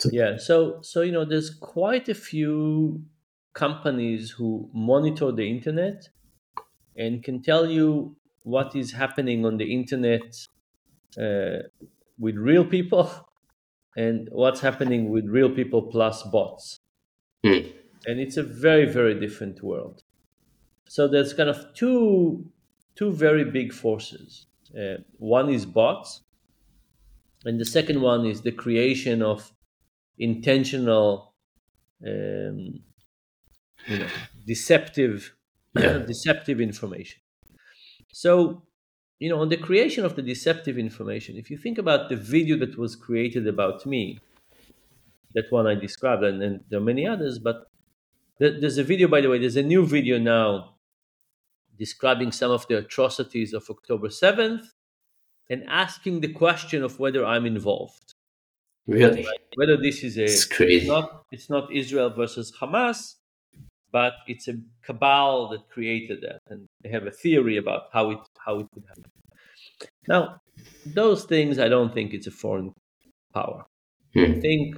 So, 0.02 0.10
yeah, 0.12 0.38
so 0.38 0.82
so 0.82 1.02
you 1.02 1.12
know, 1.12 1.26
there's 1.26 1.52
quite 1.52 2.10
a 2.10 2.16
few 2.16 3.04
companies 3.54 4.32
who 4.32 4.68
monitor 4.74 5.32
the 5.32 5.48
internet 5.48 6.10
and 6.98 7.24
can 7.24 7.44
tell 7.44 7.70
you 7.70 8.16
what 8.42 8.76
is 8.76 8.94
happening 8.94 9.46
on 9.46 9.58
the 9.58 9.72
internet 9.72 10.48
uh, 11.20 11.68
with 12.18 12.36
real 12.36 12.66
people 12.66 13.12
and 13.96 14.28
what's 14.32 14.62
happening 14.62 15.12
with 15.12 15.26
real 15.26 15.52
people 15.52 15.84
plus 15.84 16.24
bots. 16.24 16.80
Mm. 17.46 17.72
And 18.08 18.20
it's 18.20 18.38
a 18.38 18.44
very, 18.44 18.86
very 18.86 19.20
different 19.20 19.62
world. 19.62 20.02
So 20.88 21.08
there's 21.08 21.32
kind 21.32 21.50
of 21.50 21.76
two 21.76 22.52
two 22.96 23.12
very 23.12 23.46
big 23.46 23.72
forces. 23.72 24.48
Uh, 24.76 25.04
one 25.20 25.48
is 25.52 25.68
bots, 25.68 26.22
and 27.46 27.60
the 27.60 27.66
second 27.66 28.02
one 28.02 28.26
is 28.26 28.42
the 28.42 28.52
creation 28.52 29.22
of 29.22 29.54
intentional 30.22 31.34
um, 32.06 32.80
you 33.88 34.00
know, 34.00 34.08
deceptive, 34.46 35.34
yeah. 35.78 36.00
deceptive 36.00 36.62
information. 36.62 37.22
So, 38.12 38.64
you 39.20 39.30
know, 39.30 39.40
on 39.40 39.50
the 39.50 39.58
creation 39.58 40.06
of 40.06 40.16
the 40.16 40.22
deceptive 40.22 40.78
information, 40.78 41.38
if 41.38 41.50
you 41.50 41.58
think 41.58 41.78
about 41.78 42.10
the 42.10 42.16
video 42.16 42.58
that 42.58 42.78
was 42.78 42.96
created 42.96 43.48
about 43.48 43.86
me, 43.86 44.20
that 45.34 45.46
one 45.50 45.68
I 45.68 45.76
described, 45.76 46.24
and, 46.24 46.42
and 46.42 46.64
there 46.70 46.80
are 46.80 46.84
many 46.84 47.08
others, 47.08 47.40
but 47.40 47.68
there's 48.40 48.78
a 48.78 48.84
video, 48.84 49.08
by 49.08 49.22
the 49.22 49.30
way, 49.30 49.38
there's 49.38 49.56
a 49.56 49.64
new 49.64 49.86
video 49.86 50.18
now 50.18 50.76
describing 51.78 52.32
some 52.32 52.52
of 52.52 52.68
the 52.68 52.78
atrocities 52.78 53.54
of 53.54 53.70
October 53.70 54.08
7th 54.08 54.66
and 55.50 55.64
asking 55.68 56.22
the 56.22 56.34
question 56.34 56.84
of 56.84 57.00
whether 57.00 57.24
I'm 57.26 57.46
involved. 57.46 58.11
Really? 58.88 59.28
Whether 59.56 59.78
this 59.78 60.04
is 60.04 60.18
a 60.18 60.24
it's 60.24 60.46
crazy. 60.46 60.78
It's 60.78 60.88
not, 60.88 61.24
it's 61.32 61.50
not 61.50 61.74
Israel 61.74 62.10
versus 62.10 62.52
Hamas, 62.60 63.16
but 63.92 64.14
it's 64.28 64.48
a 64.48 64.56
cabal 64.84 65.50
that 65.50 65.70
created 65.70 66.22
that, 66.22 66.40
and 66.50 66.68
they 66.84 66.90
have 66.90 67.06
a 67.06 67.12
theory 67.12 67.58
about 67.58 67.84
how 67.94 68.12
it 68.12 68.20
how 68.46 68.60
it 68.60 68.68
could 68.74 68.84
happen. 68.88 69.12
Now, 70.08 70.42
those 70.86 71.26
things, 71.26 71.60
I 71.60 71.68
don't 71.68 71.94
think 71.94 72.14
it's 72.14 72.28
a 72.28 72.32
foreign 72.32 72.74
power. 73.34 73.66
Hmm. 74.14 74.20
I 74.20 74.40
think 74.40 74.76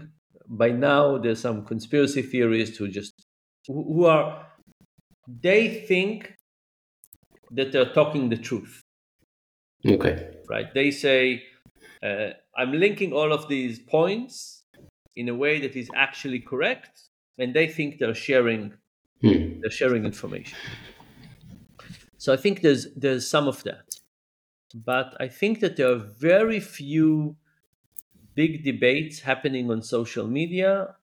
by 0.48 0.70
now 0.70 1.18
there's 1.18 1.40
some 1.40 1.66
conspiracy 1.66 2.22
theorists 2.22 2.78
who 2.78 2.88
just 2.90 3.14
who 3.68 4.06
are 4.06 4.46
they 5.28 5.86
think 5.88 6.34
that 7.52 7.72
they're 7.72 7.94
talking 7.94 8.30
the 8.30 8.38
truth. 8.38 8.82
Okay. 9.86 10.32
Right? 10.50 10.74
They 10.74 10.92
say, 10.92 11.44
uh, 12.02 12.32
I'm 12.58 12.72
linking 12.74 13.14
all 13.14 13.32
of 13.34 13.48
these 13.48 13.80
points 13.80 14.64
in 15.16 15.30
a 15.30 15.36
way 15.36 15.60
that 15.62 15.76
is 15.76 15.90
actually 15.96 16.40
correct, 16.40 17.10
and 17.38 17.54
they 17.54 17.68
think 17.68 18.00
they're 18.00 18.16
sharing 18.16 18.74
Hmm. 19.22 19.62
they're 19.62 19.72
sharing 19.72 20.06
information. 20.06 20.58
So 22.18 22.34
I 22.34 22.38
think 22.38 22.62
there's 22.62 22.94
there's 22.96 23.28
some 23.28 23.48
of 23.48 23.64
that, 23.64 23.96
but 24.74 25.16
I 25.20 25.28
think 25.30 25.60
that 25.62 25.78
there 25.78 25.92
are 25.92 25.98
very 25.98 26.60
few 26.60 27.38
big 28.36 28.64
debates 28.64 29.22
happening 29.22 29.70
on 29.72 29.82
social 29.82 30.28
media 30.28 30.96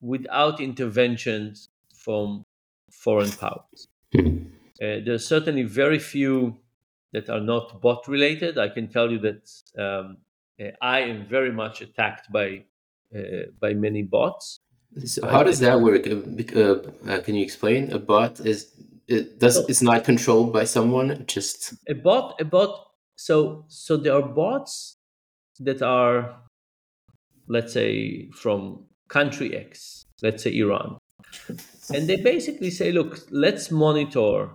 without 0.00 0.60
interventions 0.60 1.70
from 1.94 2.44
foreign 2.90 3.32
powers. 3.32 3.88
Hmm. 4.14 4.46
Uh, 4.82 5.00
there's 5.06 5.26
certainly 5.26 5.64
very 5.64 5.98
few 5.98 6.58
that 7.12 7.28
are 7.28 7.40
not 7.40 7.80
bot 7.80 8.08
related. 8.08 8.58
I 8.58 8.68
can 8.68 8.88
tell 8.88 9.10
you 9.10 9.18
that 9.20 9.50
um, 9.78 10.18
uh, 10.60 10.70
I 10.80 11.00
am 11.00 11.26
very 11.26 11.52
much 11.52 11.82
attacked 11.82 12.32
by 12.32 12.64
uh, 13.14 13.50
by 13.60 13.74
many 13.74 14.02
bots. 14.02 14.60
So 15.04 15.26
how 15.26 15.42
does 15.42 15.58
that 15.60 15.80
work? 15.80 16.06
Uh, 16.06 16.60
uh, 16.60 16.82
uh, 17.08 17.20
can 17.20 17.34
you 17.34 17.42
explain? 17.42 17.92
A 17.92 17.98
bot 17.98 18.40
is 18.40 18.72
it 19.08 19.38
does 19.38 19.56
it's 19.68 19.82
not 19.82 20.04
controlled 20.04 20.52
by 20.52 20.64
someone. 20.64 21.24
Just 21.26 21.74
A 21.88 21.94
bot, 21.94 22.40
a 22.40 22.44
bot. 22.44 22.88
So 23.16 23.64
so 23.68 23.96
there 23.96 24.14
are 24.14 24.22
bots 24.22 24.96
that 25.60 25.82
are, 25.82 26.36
let's 27.46 27.72
say, 27.72 28.30
from 28.30 28.86
country 29.08 29.56
X, 29.56 30.06
let's 30.22 30.42
say 30.42 30.56
Iran, 30.56 30.98
and 31.94 32.08
they 32.08 32.16
basically 32.16 32.70
say, 32.70 32.92
look, 32.92 33.18
let's 33.30 33.70
monitor 33.70 34.50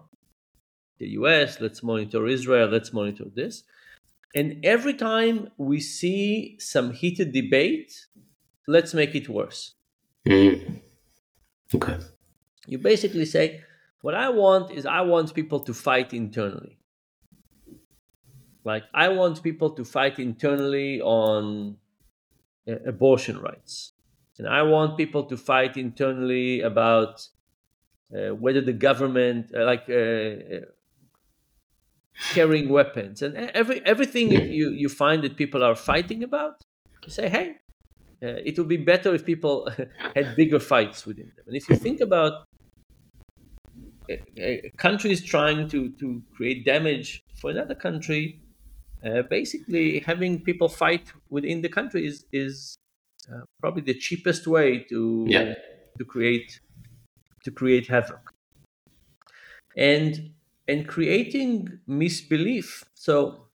the 1.00 1.10
US, 1.10 1.60
let's 1.60 1.84
monitor 1.84 2.28
Israel, 2.28 2.68
let's 2.68 2.92
monitor 2.94 3.26
this. 3.34 3.64
And 4.36 4.64
every 4.64 4.94
time 4.94 5.50
we 5.58 5.80
see 5.80 6.58
some 6.60 6.92
heated 6.92 7.32
debate, 7.32 8.08
let's 8.68 8.94
make 8.94 9.16
it 9.16 9.30
worse. 9.30 9.74
Hmm. 10.28 10.76
okay. 11.74 11.98
You 12.68 12.78
basically 12.78 13.26
say, 13.26 13.62
what 14.02 14.14
I 14.14 14.30
want 14.30 14.72
is 14.72 14.86
I 14.86 15.02
want 15.02 15.34
people 15.34 15.62
to 15.62 15.74
fight 15.74 16.14
internally. 16.14 16.78
Like, 18.64 18.84
I 18.94 19.08
want 19.10 19.42
people 19.42 19.70
to 19.72 19.86
fight 19.86 20.20
internally 20.20 21.02
on 21.02 21.78
uh, 22.68 22.76
abortion 22.86 23.40
rights. 23.40 23.94
And 24.38 24.48
I 24.48 24.62
want 24.64 24.98
people 24.98 25.24
to 25.24 25.38
fight 25.38 25.78
internally 25.78 26.62
about 26.62 27.28
uh, 28.14 28.36
whether 28.36 28.62
the 28.62 28.74
government, 28.74 29.52
uh, 29.56 29.66
like, 29.66 29.86
uh, 29.90 29.94
uh, 29.94 30.60
carrying 32.30 32.70
weapons. 32.70 33.22
And 33.22 33.36
every 33.38 33.86
everything 33.86 34.32
you, 34.32 34.72
you 34.72 34.90
find 34.90 35.24
that 35.24 35.38
people 35.38 35.64
are 35.64 35.76
fighting 35.76 36.24
about 36.24 36.64
you 37.06 37.12
say 37.12 37.30
hey 37.30 37.58
uh, 38.24 38.42
it 38.46 38.58
would 38.58 38.68
be 38.68 38.78
better 38.78 39.14
if 39.16 39.26
people 39.26 39.70
had 40.16 40.36
bigger 40.36 40.60
fights 40.60 41.06
within 41.06 41.32
them. 41.36 41.46
And 41.48 41.56
if 41.56 41.70
you 41.70 41.76
think 41.76 42.02
about 42.02 42.46
uh, 44.10 44.16
uh, 44.42 44.56
countries 44.78 45.24
trying 45.24 45.68
to, 45.70 45.92
to 46.00 46.24
create 46.36 46.66
damage 46.66 47.24
for 47.36 47.52
another 47.52 47.76
country 47.76 48.42
uh, 49.06 49.22
basically 49.24 50.00
having 50.00 50.42
people 50.44 50.70
fight 50.70 51.12
within 51.30 51.62
the 51.62 51.70
country 51.70 52.06
is, 52.06 52.26
is 52.32 52.76
uh, 53.32 53.42
probably 53.62 53.82
the 53.84 53.94
cheapest 53.94 54.48
way 54.48 54.84
to 54.90 55.28
Yeah. 55.28 55.54
to 55.98 56.06
create 56.06 56.60
to 57.44 57.52
create 57.52 57.88
havoc. 57.88 58.32
And 59.76 60.34
and 60.68 60.88
creating 60.88 61.80
misbelief. 61.88 62.84
So 62.94 63.48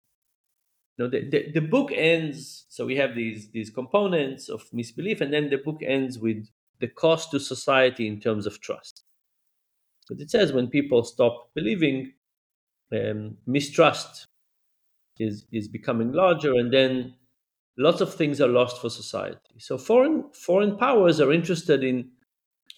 you 0.97 1.05
know 1.05 1.11
the, 1.11 1.29
the, 1.29 1.53
the 1.53 1.61
book 1.61 1.91
ends 1.95 2.67
so 2.69 2.87
we 2.87 2.97
have 2.97 3.15
these 3.15 3.51
these 3.51 3.71
components 3.71 4.49
of 4.49 4.63
misbelief 4.73 5.21
and 5.21 5.33
then 5.33 5.51
the 5.51 5.59
book 5.59 5.81
ends 5.83 6.19
with 6.19 6.49
the 6.81 6.89
cost 6.89 7.31
to 7.31 7.41
society 7.41 8.07
in 8.07 8.21
terms 8.21 8.47
of 8.47 8.61
trust. 8.61 9.05
But 10.09 10.21
it 10.21 10.31
says 10.31 10.53
when 10.53 10.69
people 10.69 11.05
stop 11.05 11.51
believing 11.55 12.13
um, 12.93 13.37
mistrust 13.47 14.27
is 15.19 15.47
is 15.53 15.69
becoming 15.69 16.13
larger 16.13 16.55
and 16.55 16.73
then 16.73 17.15
lots 17.79 18.01
of 18.01 18.15
things 18.15 18.41
are 18.41 18.49
lost 18.49 18.81
for 18.81 18.91
society. 18.91 19.59
So 19.59 19.79
foreign 19.79 20.31
foreign 20.33 20.77
powers 20.77 21.21
are 21.21 21.33
interested 21.33 21.85
in 21.85 22.11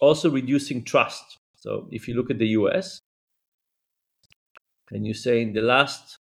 also 0.01 0.29
reducing 0.29 0.83
trust. 0.83 1.39
So 1.55 1.87
if 1.91 2.07
you 2.07 2.15
look 2.15 2.29
at 2.29 2.39
the 2.39 2.47
us 2.47 3.01
and 4.91 5.05
you 5.05 5.13
say 5.13 5.41
in 5.41 5.53
the 5.53 5.61
last 5.61 6.19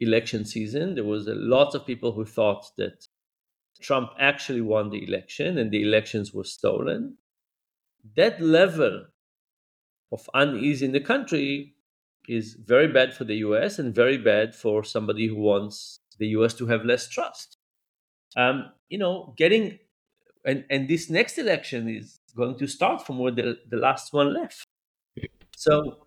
election 0.00 0.44
season 0.44 0.94
there 0.94 1.04
was 1.04 1.26
a 1.28 1.34
lot 1.34 1.74
of 1.74 1.86
people 1.86 2.12
who 2.12 2.24
thought 2.24 2.66
that 2.76 3.08
trump 3.80 4.10
actually 4.18 4.60
won 4.62 4.90
the 4.90 5.04
election 5.04 5.58
and 5.58 5.70
the 5.72 5.82
elections 5.82 6.34
were 6.34 6.44
stolen. 6.44 7.18
That 8.16 8.40
level 8.40 9.06
of 10.12 10.28
unease 10.34 10.82
in 10.82 10.92
the 10.92 11.00
country 11.00 11.74
is 12.28 12.54
very 12.54 12.88
bad 12.88 13.14
for 13.14 13.24
the 13.24 13.36
us 13.36 13.78
and 13.78 13.94
very 13.94 14.18
bad 14.18 14.54
for 14.54 14.82
somebody 14.84 15.26
who 15.26 15.36
wants 15.36 15.98
the 16.18 16.28
us 16.28 16.54
to 16.54 16.66
have 16.66 16.84
less 16.84 17.08
trust. 17.08 17.56
Um, 18.36 18.72
you 18.88 18.98
know 18.98 19.34
getting 19.36 19.78
and, 20.44 20.64
and 20.70 20.88
this 20.88 21.10
next 21.10 21.38
election 21.38 21.88
is 21.88 22.20
going 22.36 22.58
to 22.58 22.66
start 22.66 23.06
from 23.06 23.18
where 23.18 23.32
the, 23.32 23.58
the 23.68 23.76
last 23.76 24.12
one 24.12 24.34
left. 24.34 24.66
So 25.56 26.06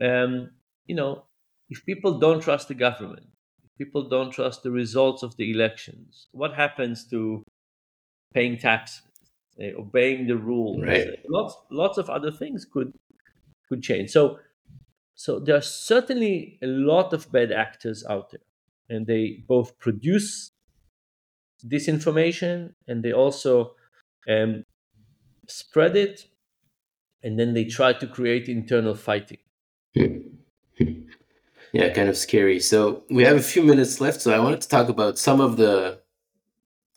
um, 0.00 0.50
you 0.86 0.94
know 0.96 1.24
if 1.68 1.84
people 1.84 2.18
don't 2.18 2.40
trust 2.40 2.68
the 2.68 2.74
government, 2.74 3.26
if 3.64 3.70
people 3.78 4.08
don't 4.08 4.30
trust 4.30 4.62
the 4.62 4.70
results 4.70 5.22
of 5.22 5.36
the 5.36 5.50
elections, 5.50 6.28
what 6.32 6.54
happens 6.54 7.06
to 7.08 7.42
paying 8.34 8.58
taxes, 8.58 9.02
uh, 9.60 9.78
obeying 9.78 10.26
the 10.26 10.36
rules? 10.36 10.82
Right. 10.82 11.08
Lots, 11.28 11.56
lots 11.70 11.98
of 11.98 12.08
other 12.10 12.30
things 12.30 12.64
could 12.64 12.92
could 13.68 13.82
change. 13.82 14.10
So, 14.10 14.38
so 15.14 15.40
there 15.40 15.56
are 15.56 15.62
certainly 15.62 16.58
a 16.62 16.66
lot 16.66 17.12
of 17.12 17.32
bad 17.32 17.50
actors 17.50 18.04
out 18.08 18.30
there, 18.30 18.46
and 18.88 19.06
they 19.06 19.44
both 19.48 19.76
produce 19.78 20.52
disinformation 21.66 22.74
and 22.86 23.02
they 23.02 23.12
also 23.12 23.74
um, 24.28 24.62
spread 25.48 25.96
it, 25.96 26.26
and 27.22 27.38
then 27.38 27.54
they 27.54 27.64
try 27.64 27.92
to 27.94 28.06
create 28.06 28.48
internal 28.48 28.94
fighting. 28.94 29.38
Yeah, 31.76 31.90
kind 31.92 32.08
of 32.08 32.16
scary. 32.16 32.58
So 32.60 33.04
we 33.10 33.22
have 33.24 33.36
a 33.36 33.42
few 33.42 33.62
minutes 33.62 34.00
left, 34.00 34.22
so 34.22 34.32
I 34.32 34.38
wanted 34.38 34.62
to 34.62 34.68
talk 34.68 34.88
about 34.88 35.18
some 35.18 35.40
of 35.40 35.56
the 35.58 36.00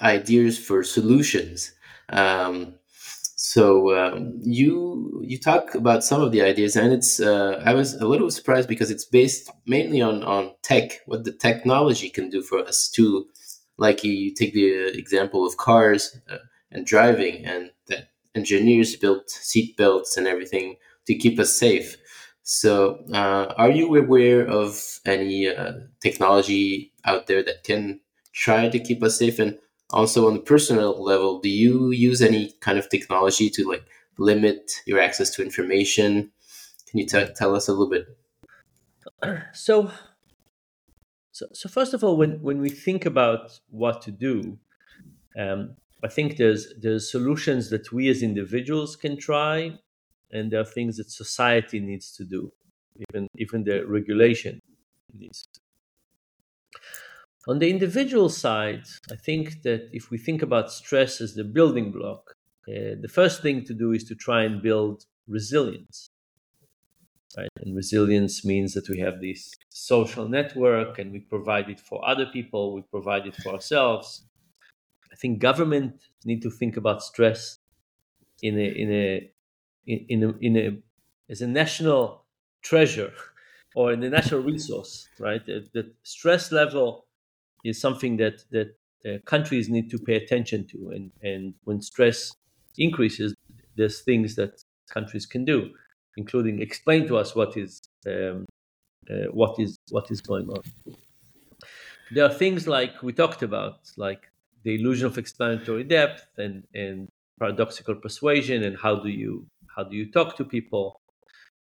ideas 0.01 0.57
for 0.57 0.83
solutions. 0.83 1.73
Um, 2.09 2.75
so 3.35 3.95
um, 3.97 4.39
you 4.41 5.21
you 5.25 5.37
talk 5.39 5.75
about 5.75 6.03
some 6.03 6.21
of 6.21 6.31
the 6.31 6.41
ideas, 6.41 6.75
and 6.77 6.93
it's 6.93 7.19
uh, 7.19 7.61
I 7.65 7.73
was 7.73 7.95
a 7.95 8.07
little 8.07 8.31
surprised 8.31 8.69
because 8.69 8.91
it's 8.91 9.05
based 9.05 9.49
mainly 9.67 10.01
on 10.01 10.23
on 10.23 10.53
tech, 10.63 11.01
what 11.07 11.25
the 11.25 11.33
technology 11.33 12.09
can 12.09 12.29
do 12.29 12.41
for 12.41 12.59
us 12.59 12.89
to, 12.91 13.27
like 13.77 14.03
you, 14.03 14.13
you 14.13 14.33
take 14.33 14.53
the 14.53 14.97
example 14.97 15.45
of 15.47 15.57
cars 15.57 16.17
uh, 16.31 16.37
and 16.71 16.85
driving, 16.85 17.45
and 17.45 17.71
that 17.87 18.09
engineers 18.35 18.95
built 18.95 19.29
seat 19.31 19.77
belts 19.77 20.17
and 20.17 20.27
everything 20.27 20.77
to 21.07 21.15
keep 21.15 21.39
us 21.39 21.57
safe. 21.59 21.97
So, 22.51 23.05
uh, 23.13 23.53
are 23.57 23.69
you 23.69 23.95
aware 23.95 24.43
of 24.43 24.99
any 25.05 25.47
uh, 25.47 25.73
technology 26.01 26.91
out 27.05 27.27
there 27.27 27.43
that 27.43 27.63
can 27.63 27.99
try 28.33 28.69
to 28.69 28.79
keep 28.79 29.03
us 29.03 29.19
safe? 29.19 29.37
And 29.37 29.59
also, 29.91 30.25
on 30.25 30.33
the 30.33 30.39
personal 30.39 30.99
level, 30.99 31.39
do 31.41 31.47
you 31.47 31.91
use 31.91 32.23
any 32.23 32.55
kind 32.59 32.79
of 32.79 32.89
technology 32.89 33.51
to 33.51 33.69
like 33.69 33.85
limit 34.17 34.71
your 34.87 34.99
access 34.99 35.29
to 35.35 35.43
information? 35.43 36.31
Can 36.89 36.99
you 36.99 37.05
t- 37.05 37.33
tell 37.35 37.55
us 37.55 37.67
a 37.67 37.71
little 37.71 37.87
bit? 37.87 38.07
so, 39.53 39.91
so, 41.31 41.45
so 41.53 41.69
first 41.69 41.93
of 41.93 42.03
all, 42.03 42.17
when 42.17 42.41
when 42.41 42.61
we 42.61 42.69
think 42.69 43.05
about 43.05 43.59
what 43.69 44.01
to 44.01 44.11
do, 44.11 44.57
um, 45.37 45.75
I 46.03 46.07
think 46.07 46.37
there's 46.37 46.73
there's 46.81 47.11
solutions 47.11 47.69
that 47.69 47.91
we 47.91 48.09
as 48.09 48.23
individuals 48.23 48.95
can 48.95 49.17
try, 49.17 49.77
and 50.31 50.51
there 50.51 50.61
are 50.61 50.65
things 50.65 50.97
that 50.97 51.09
society 51.11 51.79
needs 51.79 52.11
to 52.17 52.23
do, 52.25 52.51
even 53.03 53.27
even 53.37 53.63
the 53.63 53.85
regulation 53.85 54.59
needs 55.13 55.45
to. 55.53 55.59
On 57.47 57.59
the 57.59 57.69
individual 57.69 58.29
side, 58.29 58.85
I 59.11 59.15
think 59.17 59.63
that 59.63 59.89
if 59.91 60.09
we 60.09 60.17
think 60.17 60.41
about 60.41 60.71
stress 60.71 61.19
as 61.19 61.33
the 61.35 61.43
building 61.43 61.91
block, 61.91 62.35
uh, 62.69 62.95
the 63.01 63.09
first 63.11 63.41
thing 63.41 63.65
to 63.65 63.73
do 63.73 63.91
is 63.91 64.03
to 64.05 64.15
try 64.15 64.43
and 64.43 64.61
build 64.61 65.05
resilience. 65.27 66.09
Right? 67.37 67.49
And 67.57 67.75
resilience 67.75 68.43
means 68.43 68.73
that 68.73 68.89
we 68.89 68.99
have 68.99 69.21
this 69.21 69.53
social 69.69 70.27
network 70.27 70.97
and 70.99 71.11
we 71.11 71.19
provide 71.19 71.69
it 71.69 71.79
for 71.79 72.03
other 72.07 72.25
people, 72.25 72.73
we 72.73 72.81
provide 72.81 73.27
it 73.27 73.35
for 73.35 73.53
ourselves. 73.53 74.25
I 75.11 75.15
think 75.15 75.39
government 75.39 76.01
need 76.25 76.41
to 76.43 76.51
think 76.51 76.77
about 76.77 77.03
stress 77.03 77.59
in 78.41 78.59
a 78.59 78.67
in 78.83 78.91
a 78.91 79.31
in, 79.85 80.05
in 80.09 80.23
a, 80.23 80.29
in 80.39 80.57
a 80.57 80.77
as 81.31 81.41
a 81.41 81.47
national 81.47 82.25
treasure 82.61 83.13
or 83.75 83.93
in 83.93 83.99
the 83.99 84.09
natural 84.09 84.41
resource, 84.41 85.07
right? 85.19 85.45
The, 85.45 85.67
the 85.73 85.93
stress 86.03 86.51
level 86.51 87.05
is 87.63 87.79
something 87.79 88.17
that 88.17 88.43
that 88.51 88.77
uh, 89.05 89.19
countries 89.25 89.69
need 89.69 89.89
to 89.91 89.99
pay 89.99 90.15
attention 90.15 90.67
to, 90.67 90.89
and 90.91 91.11
and 91.21 91.53
when 91.63 91.81
stress 91.81 92.33
increases, 92.77 93.33
there's 93.75 94.01
things 94.01 94.35
that 94.35 94.63
countries 94.89 95.25
can 95.25 95.45
do, 95.45 95.71
including 96.17 96.61
explain 96.61 97.07
to 97.07 97.17
us 97.17 97.35
what 97.35 97.57
is 97.57 97.81
um, 98.07 98.45
uh, 99.09 99.27
what 99.31 99.59
is 99.59 99.77
what 99.91 100.11
is 100.11 100.21
going 100.21 100.49
on. 100.49 100.61
There 102.11 102.25
are 102.25 102.33
things 102.33 102.67
like 102.67 103.01
we 103.03 103.13
talked 103.13 103.41
about, 103.43 103.91
like 103.97 104.29
the 104.63 104.75
illusion 104.75 105.07
of 105.07 105.17
explanatory 105.17 105.83
depth 105.83 106.27
and 106.37 106.63
and 106.73 107.07
paradoxical 107.39 107.95
persuasion, 107.95 108.63
and 108.63 108.77
how 108.77 108.95
do 108.99 109.09
you 109.09 109.47
how 109.79 109.85
do 109.89 109.95
you 109.97 110.11
talk 110.11 110.35
to 110.37 110.45
people. 110.45 110.99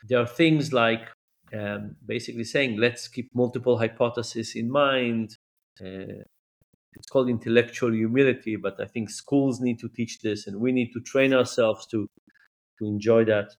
There 0.09 0.19
are 0.19 0.27
things 0.27 0.73
like 0.73 1.09
um, 1.53 1.95
basically 2.05 2.45
saying 2.45 2.77
let's 2.77 3.07
keep 3.07 3.29
multiple 3.35 3.77
hypotheses 3.79 4.55
in 4.55 4.71
mind. 4.71 5.37
Uh, 5.81 6.23
it's 6.93 7.07
called 7.11 7.29
intellectual 7.29 7.93
humility, 7.93 8.55
but 8.55 8.79
I 8.81 8.85
think 8.85 9.09
schools 9.09 9.61
need 9.61 9.79
to 9.79 9.89
teach 9.89 10.19
this, 10.21 10.47
and 10.47 10.59
we 10.59 10.71
need 10.71 10.91
to 10.93 11.01
train 11.01 11.33
ourselves 11.33 11.87
to 11.87 12.07
to 12.79 12.85
enjoy 12.85 13.25
that. 13.25 13.49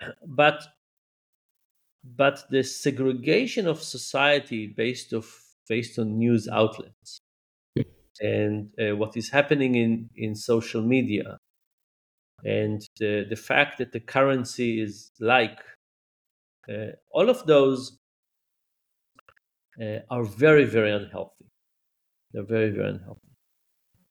But 0.26 0.62
but 2.04 2.44
the 2.50 2.62
segregation 2.62 3.66
of 3.66 3.82
society 3.82 4.66
based 4.66 5.12
of 5.12 5.26
based 5.68 5.98
on 5.98 6.16
news 6.18 6.48
outlets 6.48 7.20
and 8.20 8.70
uh, 8.80 8.96
what 8.96 9.16
is 9.16 9.30
happening 9.30 9.74
in 9.74 10.08
in 10.16 10.34
social 10.34 10.82
media 10.82 11.38
and 12.44 12.82
the, 12.98 13.26
the 13.28 13.36
fact 13.36 13.78
that 13.78 13.92
the 13.92 14.00
currency 14.00 14.80
is 14.80 15.10
like 15.20 15.58
uh, 16.68 16.92
all 17.12 17.28
of 17.30 17.46
those 17.46 17.98
uh, 19.82 19.98
are 20.10 20.24
very 20.24 20.64
very 20.64 20.92
unhealthy. 20.92 21.46
They're 22.32 22.44
very 22.44 22.70
very 22.70 22.90
unhealthy. 22.90 23.28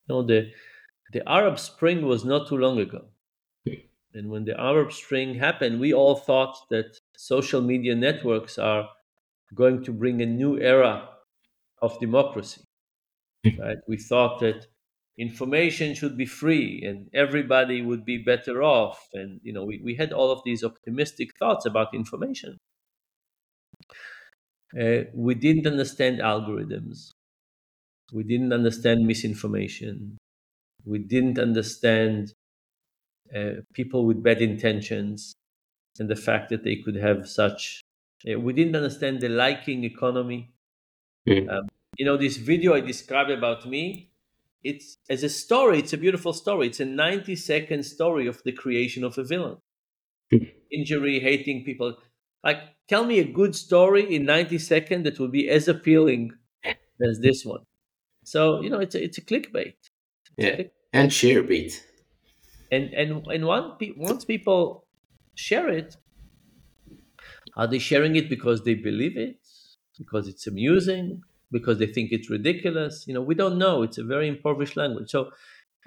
You 0.07 0.15
know 0.15 0.23
the 0.23 0.51
the 1.13 1.27
arab 1.29 1.59
spring 1.59 2.05
was 2.05 2.25
not 2.25 2.47
too 2.49 2.57
long 2.57 2.79
ago. 2.79 3.09
And 4.15 4.31
when 4.31 4.45
the 4.45 4.59
arab 4.59 4.91
spring 4.91 5.35
happened 5.35 5.79
we 5.79 5.93
all 5.93 6.15
thought 6.15 6.57
that 6.71 6.99
social 7.15 7.61
media 7.61 7.93
networks 7.93 8.57
are 8.57 8.89
going 9.55 9.83
to 9.85 9.93
bring 9.93 10.21
a 10.21 10.25
new 10.25 10.59
era 10.59 11.09
of 11.81 11.99
democracy 11.99 12.63
right? 13.59 13.77
We 13.87 13.97
thought 13.97 14.39
that 14.41 14.67
information 15.17 15.95
should 15.95 16.17
be 16.17 16.25
free 16.25 16.83
and 16.85 17.09
everybody 17.13 17.81
would 17.81 18.03
be 18.05 18.17
better 18.17 18.63
off. 18.63 19.07
And 19.13 19.39
you 19.43 19.53
know 19.53 19.63
we, 19.63 19.81
we 19.83 19.95
had 19.95 20.11
all 20.13 20.31
of 20.31 20.41
these 20.45 20.63
optimistic 20.63 21.37
thoughts 21.37 21.65
about 21.65 21.93
information. 21.93 22.57
Uh, 24.79 25.05
we 25.13 25.35
didn't 25.35 25.67
understand 25.67 26.19
algorithms. 26.19 27.11
We 28.11 28.23
didn't 28.23 28.51
understand 28.51 29.07
misinformation. 29.07 30.17
We 30.85 30.99
didn't 30.99 31.39
understand 31.39 32.33
uh, 33.35 33.61
people 33.73 34.05
with 34.05 34.21
bad 34.21 34.41
intentions 34.41 35.33
and 35.99 36.09
the 36.09 36.15
fact 36.15 36.49
that 36.49 36.63
they 36.63 36.75
could 36.75 36.95
have 36.95 37.27
such 37.27 37.81
uh, 38.29 38.39
we 38.39 38.53
didn't 38.53 38.75
understand 38.75 39.21
the 39.21 39.29
liking 39.29 39.83
economy. 39.83 40.51
Mm. 41.27 41.49
um, 41.49 41.67
you 41.97 42.05
know 42.05 42.17
this 42.17 42.37
video 42.37 42.75
i 42.75 42.79
described 42.81 43.31
about 43.31 43.65
me 43.65 44.11
it's 44.71 44.97
as 45.09 45.23
a 45.23 45.29
story 45.29 45.79
it's 45.79 45.93
a 45.93 45.97
beautiful 45.97 46.33
story. 46.33 46.67
It's 46.67 46.81
a 46.81 46.85
90 46.85 47.35
second 47.37 47.83
story 47.85 48.27
of 48.27 48.43
the 48.43 48.53
creation 48.53 49.03
of 49.05 49.17
a 49.17 49.23
villain. 49.23 49.57
Hmm. 50.31 50.45
injury 50.71 51.19
hating 51.19 51.63
people. 51.65 51.97
Like 52.43 52.59
tell 52.87 53.05
me 53.05 53.19
a 53.19 53.25
good 53.39 53.55
story 53.55 54.03
in 54.15 54.25
90 54.25 54.57
seconds 54.59 55.03
that 55.05 55.19
will 55.19 55.29
be 55.29 55.49
as 55.49 55.67
appealing 55.67 56.31
as 57.09 57.19
this 57.21 57.45
one. 57.45 57.63
So 58.25 58.61
you 58.61 58.69
know 58.69 58.79
it's 58.79 58.95
a, 58.95 59.03
it's 59.03 59.17
a 59.19 59.25
clickbait. 59.25 59.75
It's 60.37 60.49
a 60.49 60.57
Yeah. 60.57 60.63
And 60.93 61.11
share 61.11 61.43
beat. 61.43 61.83
and 62.71 62.93
and 62.93 63.25
and 63.27 63.45
one 63.45 63.77
pe- 63.77 63.93
once 63.97 64.25
people 64.25 64.87
share 65.35 65.69
it 65.69 65.97
are 67.55 67.67
they 67.67 67.79
sharing 67.79 68.15
it 68.15 68.29
because 68.29 68.63
they 68.63 68.75
believe 68.75 69.17
it? 69.17 69.37
Because 69.97 70.27
it's 70.27 70.47
amusing 70.47 71.21
because 71.51 71.79
they 71.79 71.87
think 71.87 72.11
it's 72.11 72.29
ridiculous. 72.29 73.05
You 73.07 73.13
know 73.13 73.21
we 73.21 73.35
don't 73.35 73.57
know. 73.57 73.83
It's 73.83 73.97
a 73.97 74.03
very 74.03 74.27
impoverished 74.27 74.77
language. 74.77 75.09
So 75.11 75.31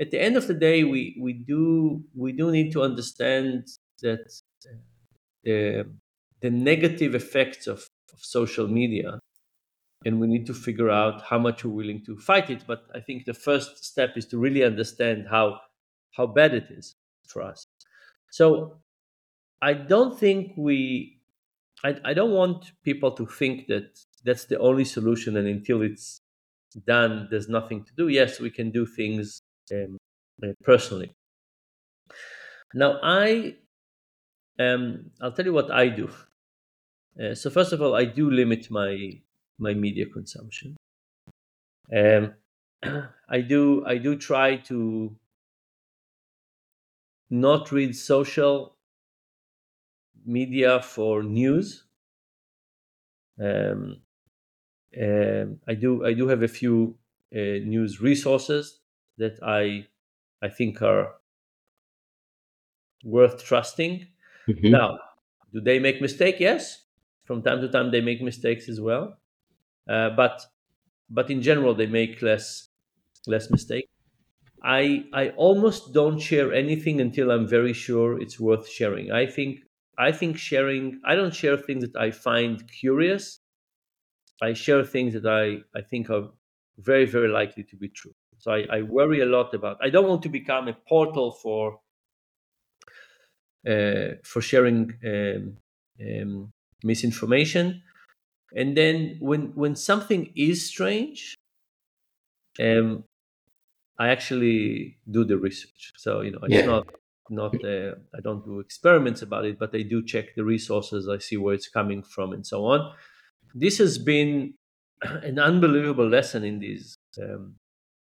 at 0.01 0.11
the 0.11 0.21
end 0.21 0.37
of 0.37 0.47
the 0.49 0.55
day 0.55 0.85
we 0.85 1.19
we 1.21 1.33
do 1.35 2.05
we 2.15 2.33
do 2.33 2.51
need 2.51 2.73
to 2.73 2.83
understand 2.83 3.67
that 4.03 4.21
uh, 4.71 4.77
the 5.45 5.87
the 6.41 6.51
negative 6.51 7.15
effects 7.15 7.67
of, 7.67 7.89
of 8.13 8.21
social 8.21 8.69
media 8.69 9.21
and 10.05 10.21
we 10.21 10.27
need 10.27 10.47
to 10.47 10.55
figure 10.55 10.91
out 10.91 11.23
how 11.23 11.39
much 11.39 11.65
we're 11.65 11.73
willing 11.75 12.05
to 12.05 12.17
fight 12.19 12.51
it. 12.51 12.65
But 12.67 12.83
i 12.95 13.01
think 13.01 13.25
the 13.25 13.35
first 13.35 13.85
step 13.85 14.17
is 14.17 14.27
to 14.27 14.39
really 14.39 14.65
understand 14.65 15.27
how 15.31 15.61
how 16.17 16.27
bad 16.27 16.55
it 16.55 16.69
is 16.71 16.95
for 17.29 17.43
us. 17.43 17.67
So 18.31 18.81
i 19.63 19.73
don't 19.75 20.19
think 20.19 20.55
we 20.57 21.21
I, 21.85 21.97
I 22.05 22.15
don't 22.15 22.33
want 22.33 22.73
people 22.85 23.13
to 23.13 23.27
think 23.27 23.69
that 23.69 23.91
that's 24.29 24.47
the 24.47 24.59
only 24.61 24.85
solution 24.85 25.37
and 25.39 25.49
until 25.49 25.83
it's 25.83 26.21
done 26.87 27.29
there's 27.31 27.49
nothing 27.49 27.85
to 27.85 27.93
do. 27.97 28.09
Yes 28.09 28.41
we 28.41 28.51
can 28.51 28.71
do 28.71 28.87
things 28.87 29.41
um, 29.73 29.99
uh, 30.45 30.53
personally. 30.65 31.13
Now 32.75 32.99
i 33.03 33.57
um, 34.59 35.11
i'll 35.21 35.33
tell 35.33 35.45
you 35.47 35.53
what 35.53 35.71
i 35.71 35.89
do. 35.89 36.11
Uh, 37.21 37.35
so 37.35 37.51
first 37.51 37.73
of 37.73 37.83
all 37.83 37.95
i 37.95 38.05
do 38.05 38.31
limit 38.31 38.71
my 38.71 39.21
my 39.59 39.75
media 39.75 40.07
consumption. 40.07 40.77
Um, 41.95 42.35
i 43.29 43.41
do 43.41 43.85
i 43.87 43.99
do 43.99 44.17
try 44.17 44.57
to 44.71 45.17
not 47.31 47.73
read 47.73 47.97
social 47.97 48.77
media 50.25 50.81
for 50.81 51.23
news. 51.25 51.85
Um, 53.41 54.03
um, 55.01 55.61
I 55.69 55.75
do 55.75 56.05
I 56.05 56.13
do 56.15 56.29
have 56.29 56.43
a 56.43 56.49
few 56.49 56.97
uh, 57.35 57.61
news 57.75 58.01
resources 58.01 58.81
that 59.19 59.39
I 59.43 59.87
I 60.43 60.49
think 60.49 60.83
are 60.83 61.15
worth 63.05 63.45
trusting. 63.45 64.07
Mhm. 64.47 64.79
Now, 64.81 64.99
do 65.53 65.61
they 65.61 65.79
make 65.79 66.01
mistake? 66.01 66.37
Yes, 66.41 66.85
from 67.25 67.43
time 67.43 67.61
to 67.61 67.69
time 67.69 67.91
they 67.91 68.01
make 68.01 68.23
mistakes 68.23 68.69
as 68.69 68.81
well, 68.81 69.19
uh, 69.89 70.11
but 70.11 70.43
but 71.11 71.31
in 71.31 71.43
general 71.43 71.75
they 71.75 71.87
make 71.87 72.23
less 72.23 72.71
less 73.27 73.51
mistake. 73.51 73.89
I 74.63 75.07
I 75.13 75.31
almost 75.31 75.95
don't 75.95 76.21
share 76.21 76.53
anything 76.55 77.01
until 77.01 77.31
I'm 77.31 77.47
very 77.49 77.73
sure 77.75 78.21
it's 78.21 78.41
worth 78.41 78.69
sharing. 78.69 79.13
I 79.13 79.27
think 79.27 79.61
I 79.99 80.13
think 80.13 80.39
sharing 80.39 81.01
I 81.05 81.15
don't 81.17 81.35
share 81.35 81.57
things 81.59 81.85
that 81.85 81.97
I 82.01 82.11
find 82.13 82.63
curious. 82.71 83.41
I 84.43 84.53
share 84.53 84.85
things 84.85 85.15
that 85.15 85.27
I, 85.27 85.63
I 85.79 85.83
think 85.83 86.11
are 86.11 86.31
very, 86.79 87.07
very 87.07 87.29
likely 87.29 87.65
to 87.65 87.77
be 87.77 87.89
true. 87.89 88.15
So 88.39 88.53
I, 88.53 88.67
I 88.71 88.83
worry 88.83 89.21
a 89.21 89.27
lot 89.27 89.53
about 89.55 89.79
I 89.83 89.91
don't 89.91 90.09
want 90.09 90.23
to 90.25 90.29
become 90.29 90.69
a 90.69 90.75
portal 90.75 91.33
for 91.33 91.81
uh, 93.67 94.15
for 94.25 94.41
sharing 94.41 94.99
um, 95.05 95.59
um, 96.01 96.53
misinformation. 96.83 97.83
And 98.57 98.77
then 98.77 99.19
when 99.21 99.55
when 99.57 99.77
something 99.77 100.33
is 100.37 100.69
strange, 100.69 101.35
um, 102.61 103.05
I 103.99 104.09
actually 104.11 104.99
do 105.11 105.25
the 105.25 105.39
research. 105.39 105.93
So 105.97 106.23
you 106.23 106.33
know, 106.33 106.41
it's 106.45 106.65
Yeah. 106.65 106.67
not 106.67 106.87
not 107.31 107.65
uh, 107.65 107.97
I 108.17 108.21
don't 108.23 108.45
do 108.45 108.61
experiments 108.61 109.23
about 109.23 109.47
it, 109.47 109.59
but 109.59 109.75
I 109.75 109.83
do 109.83 110.05
check 110.05 110.35
the 110.35 110.45
resources. 110.45 111.09
I 111.09 111.19
see 111.19 111.37
where 111.37 111.55
it's 111.55 111.69
coming 111.69 112.03
from, 112.03 112.33
and 112.33 112.47
so 112.47 112.67
on. 112.67 112.95
This 113.55 113.79
has 113.79 113.99
been 113.99 114.55
an 115.03 115.39
unbelievable 115.39 116.09
lesson 116.09 116.45
in 116.45 116.59
these 116.59 116.97
um, 117.23 117.57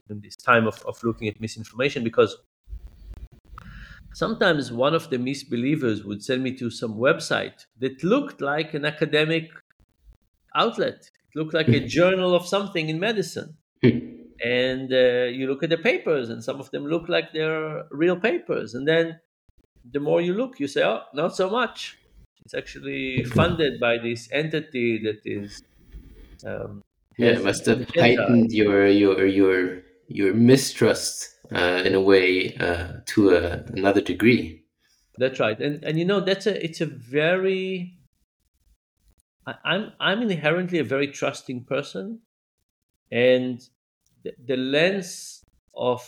in 0.10 0.22
this 0.22 0.36
time 0.36 0.68
of, 0.68 0.84
of 0.86 1.02
looking 1.04 1.28
at 1.28 1.40
misinformation 1.42 2.04
because 2.04 2.38
sometimes 4.14 4.72
one 4.72 4.94
of 4.94 5.10
the 5.10 5.18
misbelievers 5.18 6.04
would 6.06 6.24
send 6.24 6.44
me 6.44 6.56
to 6.58 6.70
some 6.70 6.96
website 6.96 7.66
that 7.78 8.04
looked 8.04 8.42
like 8.42 8.74
an 8.74 8.86
academic 8.86 9.50
outlet. 10.56 11.10
It 11.30 11.36
looked 11.40 11.54
like 11.54 11.72
a 11.74 11.80
journal 11.80 12.36
of 12.36 12.46
something 12.46 12.90
in 12.90 13.00
medicine. 13.00 13.58
And 14.44 14.92
uh, 14.94 15.30
you 15.38 15.48
look 15.48 15.64
at 15.64 15.70
the 15.70 15.78
papers 15.78 16.30
and 16.30 16.44
some 16.44 16.60
of 16.60 16.72
them 16.72 16.86
look 16.88 17.10
like 17.10 17.34
they're 17.34 17.86
real 17.92 18.20
papers. 18.20 18.74
And 18.74 18.88
then 18.88 19.20
the 19.86 20.00
more 20.02 20.22
you 20.22 20.34
look 20.36 20.60
you 20.60 20.68
say 20.68 20.84
oh 20.84 21.04
not 21.14 21.36
so 21.36 21.50
much 21.50 21.98
it's 22.44 22.54
actually 22.54 23.24
funded 23.24 23.80
by 23.80 23.98
this 23.98 24.30
entity 24.32 25.00
that 25.04 25.22
is 25.26 25.62
um, 26.46 26.82
Yeah, 27.18 27.32
it 27.32 27.44
must 27.44 27.66
have 27.66 27.90
heightened 27.96 28.52
your 28.52 28.88
your 28.88 29.26
your 29.26 29.84
your 30.08 30.34
mistrust 30.34 31.38
uh, 31.52 31.84
in 31.86 31.94
a 31.96 32.02
way 32.02 32.56
uh, 32.58 33.02
to 33.08 33.30
a, 33.32 33.64
another 33.78 34.02
degree. 34.02 34.64
that's 35.18 35.40
right. 35.40 35.60
And 35.60 35.84
and 35.84 36.00
you 36.00 36.06
know 36.06 36.20
that's 36.20 36.48
a 36.48 36.64
it's 36.64 36.82
a 36.82 36.86
very 36.86 38.00
I, 39.46 39.56
I'm 39.64 39.92
I'm 40.00 40.22
inherently 40.22 40.80
a 40.80 40.84
very 40.84 41.08
trusting 41.08 41.66
person, 41.66 42.22
and 43.12 43.62
the, 44.24 44.34
the 44.46 44.58
lens 44.58 45.44
of 45.76 46.02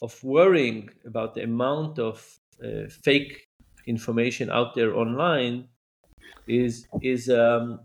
of 0.00 0.22
worrying 0.24 0.90
about 1.06 1.34
the 1.34 1.42
amount 1.44 1.98
of 1.98 2.38
uh, 2.62 2.88
fake 2.88 3.48
information 3.86 4.50
out 4.50 4.74
there 4.74 4.94
online 4.94 5.68
is 6.46 6.86
is 7.02 7.28
um, 7.28 7.80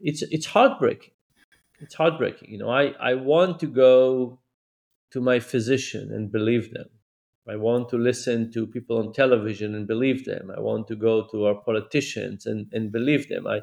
it's 0.00 0.22
it's 0.22 0.46
heartbreaking. 0.46 1.12
It's 1.80 1.94
heartbreaking. 1.94 2.50
You 2.50 2.58
know, 2.58 2.70
I 2.70 2.94
I 3.00 3.14
want 3.14 3.60
to 3.60 3.66
go 3.66 4.38
to 5.12 5.20
my 5.20 5.38
physician 5.40 6.12
and 6.12 6.30
believe 6.30 6.72
them. 6.72 6.88
I 7.48 7.56
want 7.56 7.90
to 7.90 7.98
listen 7.98 8.50
to 8.52 8.66
people 8.66 8.98
on 8.98 9.12
television 9.12 9.74
and 9.74 9.86
believe 9.86 10.24
them. 10.24 10.50
I 10.56 10.60
want 10.60 10.88
to 10.88 10.96
go 10.96 11.26
to 11.30 11.46
our 11.46 11.54
politicians 11.54 12.46
and, 12.46 12.66
and 12.72 12.90
believe 12.90 13.28
them. 13.28 13.46
I 13.46 13.60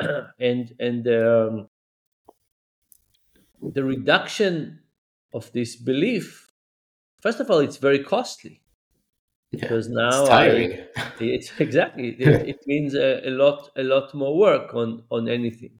and 0.38 0.74
and 0.78 1.08
um, 1.08 1.68
the 3.60 3.84
reduction 3.84 4.80
of 5.34 5.50
this 5.52 5.76
belief, 5.76 6.50
first 7.20 7.40
of 7.40 7.50
all, 7.50 7.58
it's 7.58 7.78
very 7.78 8.02
costly 8.02 8.62
Yeah. 9.52 9.60
because 9.62 9.88
now 9.88 10.28
It's 10.30 10.30
I, 10.30 11.20
it's 11.20 11.52
exactly 11.60 12.08
it, 12.18 12.48
it 12.48 12.66
means 12.66 12.94
a, 12.94 13.26
a 13.26 13.30
lot 13.30 13.70
a 13.76 13.82
lot 13.82 14.14
more 14.14 14.36
work 14.36 14.74
on 14.74 15.04
on 15.10 15.28
anything. 15.28 15.78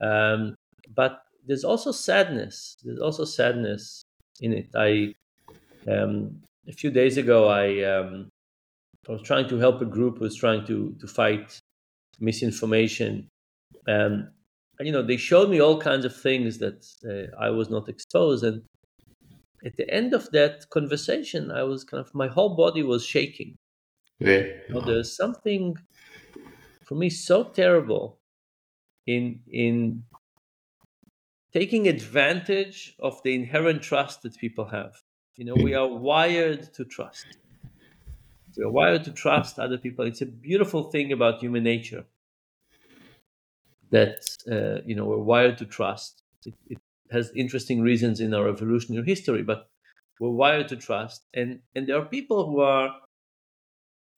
Um, 0.00 0.54
but 0.94 1.22
there's 1.46 1.64
also 1.64 1.92
sadness. 1.92 2.76
There's 2.82 3.00
also 3.00 3.24
sadness 3.24 4.02
in 4.40 4.52
it. 4.52 4.68
I 4.74 5.14
um, 5.90 6.42
a 6.68 6.72
few 6.72 6.90
days 6.90 7.16
ago 7.16 7.48
I 7.48 7.82
um, 7.84 8.28
I 9.08 9.12
was 9.12 9.22
trying 9.22 9.48
to 9.48 9.58
help 9.58 9.80
a 9.80 9.86
group 9.86 10.18
who 10.18 10.24
was 10.24 10.36
trying 10.36 10.66
to 10.66 10.94
to 11.00 11.06
fight 11.06 11.60
misinformation. 12.20 13.28
Um, 13.88 14.32
and 14.78 14.86
you 14.86 14.92
know 14.92 15.02
they 15.02 15.16
showed 15.16 15.50
me 15.50 15.60
all 15.60 15.78
kinds 15.80 16.04
of 16.04 16.16
things 16.16 16.58
that 16.58 16.86
uh, 17.04 17.36
I 17.38 17.50
was 17.50 17.70
not 17.70 17.88
exposed 17.88 18.44
and 18.44 18.62
at 19.64 19.76
the 19.76 19.88
end 19.90 20.14
of 20.14 20.30
that 20.32 20.68
conversation 20.70 21.50
I 21.50 21.62
was 21.64 21.84
kind 21.84 22.00
of 22.00 22.14
my 22.14 22.28
whole 22.28 22.56
body 22.56 22.82
was 22.82 23.04
shaking 23.06 23.58
Yeah. 24.18 24.46
you 24.68 24.74
know, 24.74 24.80
there's 24.80 25.14
something 25.14 25.76
for 26.84 26.94
me 26.94 27.10
so 27.10 27.44
terrible 27.44 28.20
in 29.06 29.42
in 29.48 30.04
taking 31.52 31.86
advantage 31.86 32.96
of 32.98 33.22
the 33.22 33.32
inherent 33.34 33.82
trust 33.84 34.22
that 34.22 34.36
people 34.36 34.64
have. 34.66 34.96
You 35.36 35.44
know, 35.44 35.56
we 35.56 35.74
are 35.74 35.86
wired 35.86 36.72
to 36.74 36.84
trust. 36.84 37.38
We 38.56 38.62
are 38.62 38.70
wired 38.70 39.02
to 39.06 39.12
trust 39.12 39.58
other 39.58 39.76
people. 39.76 40.06
It's 40.06 40.22
a 40.22 40.26
beautiful 40.26 40.88
thing 40.92 41.10
about 41.10 41.40
human 41.40 41.64
nature 41.64 42.06
that 43.90 44.22
uh, 44.50 44.82
you 44.86 44.94
know 44.94 45.04
we're 45.04 45.18
wired 45.18 45.58
to 45.58 45.66
trust. 45.66 46.22
It, 46.44 46.54
it 46.66 46.78
has 47.10 47.32
interesting 47.34 47.80
reasons 47.80 48.20
in 48.20 48.34
our 48.34 48.48
evolutionary 48.48 49.06
history, 49.06 49.42
but 49.42 49.68
we're 50.18 50.30
wired 50.30 50.68
to 50.68 50.76
trust, 50.76 51.26
and 51.34 51.60
and 51.74 51.86
there 51.86 51.98
are 51.98 52.04
people 52.04 52.46
who 52.46 52.60
are 52.60 52.90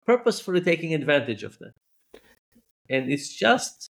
purposefully 0.06 0.60
taking 0.60 0.94
advantage 0.94 1.42
of 1.44 1.58
that. 1.58 1.74
And 2.90 3.10
it's 3.10 3.32
just 3.32 3.88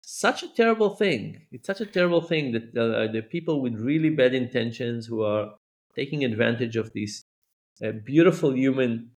such 0.00 0.42
a 0.42 0.48
terrible 0.48 0.90
thing. 0.96 1.42
It's 1.50 1.66
such 1.66 1.80
a 1.80 1.86
terrible 1.86 2.20
thing 2.20 2.52
that 2.52 2.76
uh, 2.76 3.10
the 3.12 3.22
people 3.22 3.60
with 3.60 3.74
really 3.74 4.10
bad 4.10 4.34
intentions 4.34 5.06
who 5.06 5.22
are 5.22 5.54
taking 5.96 6.24
advantage 6.24 6.76
of 6.76 6.92
this 6.92 7.24
uh, 7.84 7.92
beautiful 8.04 8.54
human 8.54 9.10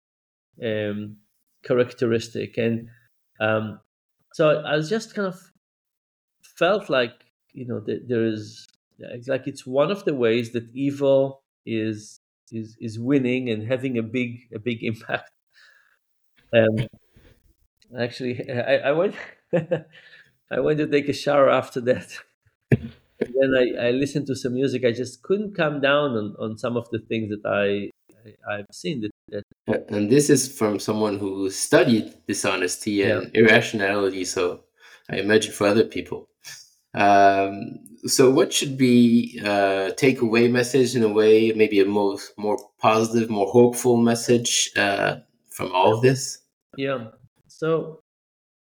um, 0.63 1.17
characteristic. 1.63 2.57
And 2.57 2.87
um, 3.39 3.79
so 4.33 4.61
I 4.61 4.75
was 4.75 4.89
just 4.89 5.13
kind 5.13 5.27
of 5.27 5.39
felt 6.57 6.89
like, 6.89 7.13
you 7.51 7.65
know, 7.67 7.79
that 7.81 8.07
there 8.07 8.25
is, 8.25 8.65
it's 8.99 9.27
like 9.27 9.47
it's 9.47 9.65
one 9.65 9.91
of 9.91 10.05
the 10.05 10.13
ways 10.13 10.51
that 10.51 10.69
evil 10.73 11.43
is 11.65 12.19
is 12.51 12.77
is 12.79 12.99
winning 12.99 13.49
and 13.49 13.67
having 13.67 13.97
a 13.97 14.03
big 14.03 14.39
a 14.53 14.59
big 14.59 14.83
impact 14.83 15.31
um, 16.53 16.87
actually, 17.97 18.49
I, 18.49 18.77
I 18.77 18.91
went. 18.91 19.15
I 20.51 20.59
went 20.59 20.77
to 20.79 20.87
take 20.87 21.09
a 21.09 21.13
shower 21.13 21.49
after 21.49 21.81
that. 21.81 22.13
and 22.71 22.91
then 23.19 23.55
I, 23.57 23.87
I 23.87 23.91
listened 23.91 24.27
to 24.27 24.35
some 24.35 24.53
music. 24.53 24.85
I 24.85 24.91
just 24.91 25.23
couldn't 25.23 25.55
come 25.55 25.81
down 25.81 26.11
on, 26.11 26.35
on 26.39 26.57
some 26.57 26.77
of 26.77 26.87
the 26.91 26.99
things 26.99 27.29
that 27.29 27.43
I, 27.45 27.89
I 28.47 28.57
have 28.57 28.67
seen. 28.71 29.01
That, 29.29 29.43
that 29.67 29.85
And 29.89 30.11
this 30.11 30.29
is 30.29 30.55
from 30.55 30.79
someone 30.79 31.17
who 31.17 31.49
studied 31.49 32.13
dishonesty 32.27 33.01
and 33.03 33.31
irrationality. 33.33 34.25
So 34.25 34.61
I 35.09 35.17
imagine 35.17 35.53
for 35.53 35.65
other 35.65 35.85
people. 35.85 36.29
Um, 36.93 37.79
so 38.05 38.29
what 38.29 38.53
should 38.53 38.77
be 38.77 39.39
uh, 39.43 39.91
takeaway 39.95 40.51
message 40.51 40.95
in 40.95 41.03
a 41.03 41.09
way, 41.09 41.51
maybe 41.53 41.79
a 41.79 41.85
more 41.85 42.17
more 42.37 42.57
positive, 42.79 43.29
more 43.29 43.47
hopeful 43.47 43.97
message 43.97 44.71
uh, 44.75 45.17
from 45.51 45.71
all 45.73 45.93
of 45.93 46.01
this? 46.01 46.39
yeah. 46.77 47.09
So, 47.47 48.01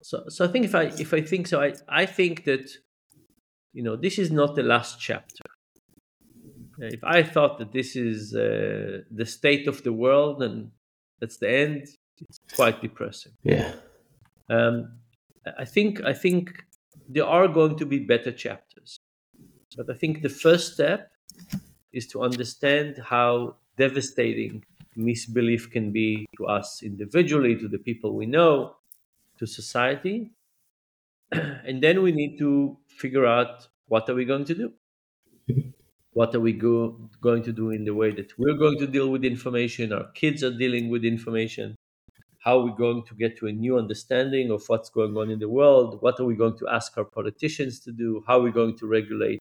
so 0.01 0.23
so 0.27 0.45
I 0.45 0.47
think 0.49 0.65
if 0.65 0.75
I 0.75 0.83
if 0.99 1.13
I 1.13 1.21
think 1.21 1.47
so, 1.47 1.61
I 1.61 1.73
I 1.87 2.05
think 2.05 2.43
that 2.45 2.69
you 3.73 3.83
know 3.83 3.95
this 3.95 4.19
is 4.19 4.31
not 4.31 4.55
the 4.55 4.63
last 4.63 4.99
chapter. 4.99 5.43
If 6.79 7.03
I 7.03 7.23
thought 7.23 7.59
that 7.59 7.71
this 7.71 7.95
is 7.95 8.33
uh, 8.35 9.01
the 9.11 9.25
state 9.25 9.67
of 9.67 9.83
the 9.83 9.93
world 9.93 10.41
and 10.41 10.71
that's 11.19 11.37
the 11.37 11.49
end, 11.49 11.87
it's 12.19 12.39
quite 12.55 12.81
depressing. 12.81 13.33
Yeah. 13.43 13.73
Um, 14.49 14.99
I 15.57 15.65
think 15.65 16.03
I 16.03 16.13
think 16.13 16.63
there 17.07 17.25
are 17.25 17.47
going 17.47 17.77
to 17.77 17.85
be 17.85 17.99
better 17.99 18.31
chapters, 18.31 18.72
but 19.75 19.89
I 19.89 19.93
think 19.93 20.21
the 20.21 20.29
first 20.29 20.73
step 20.73 21.11
is 21.91 22.07
to 22.07 22.21
understand 22.21 22.97
how 22.97 23.57
devastating 23.77 24.63
misbelief 24.95 25.71
can 25.71 25.91
be 25.91 26.25
to 26.37 26.45
us 26.45 26.83
individually, 26.83 27.55
to 27.57 27.67
the 27.67 27.79
people 27.79 28.15
we 28.15 28.25
know, 28.25 28.75
to 29.39 29.47
society, 29.47 30.31
and 31.31 31.81
then 31.81 32.01
we 32.03 32.11
need 32.11 32.37
to 32.37 32.77
figure 32.87 33.25
out 33.25 33.67
what 33.87 34.09
are 34.09 34.15
we 34.15 34.25
going 34.25 34.45
to 34.45 34.55
do. 34.55 34.73
What 36.13 36.35
are 36.35 36.39
we 36.39 36.53
go, 36.53 37.09
going 37.21 37.41
to 37.43 37.51
do 37.51 37.71
in 37.71 37.85
the 37.85 37.93
way 37.95 38.11
that 38.11 38.37
we're 38.37 38.57
going 38.57 38.77
to 38.77 38.87
deal 38.87 39.09
with 39.09 39.25
information? 39.25 39.91
Our 39.91 40.11
kids 40.11 40.43
are 40.43 40.55
dealing 40.55 40.89
with 40.89 41.03
information 41.03 41.75
how 42.43 42.59
are 42.59 42.65
we 42.65 42.73
going 42.73 43.03
to 43.05 43.15
get 43.15 43.37
to 43.37 43.47
a 43.47 43.51
new 43.53 43.77
understanding 43.77 44.51
of 44.51 44.63
what's 44.67 44.89
going 44.89 45.15
on 45.15 45.29
in 45.29 45.39
the 45.39 45.47
world? 45.47 46.01
What 46.01 46.19
are 46.19 46.25
we 46.25 46.35
going 46.35 46.57
to 46.57 46.67
ask 46.67 46.97
our 46.97 47.05
politicians 47.05 47.79
to 47.81 47.93
do? 47.93 48.21
How 48.27 48.39
are 48.39 48.41
we 48.41 48.51
going 48.51 48.77
to 48.79 48.85
regulate 48.85 49.39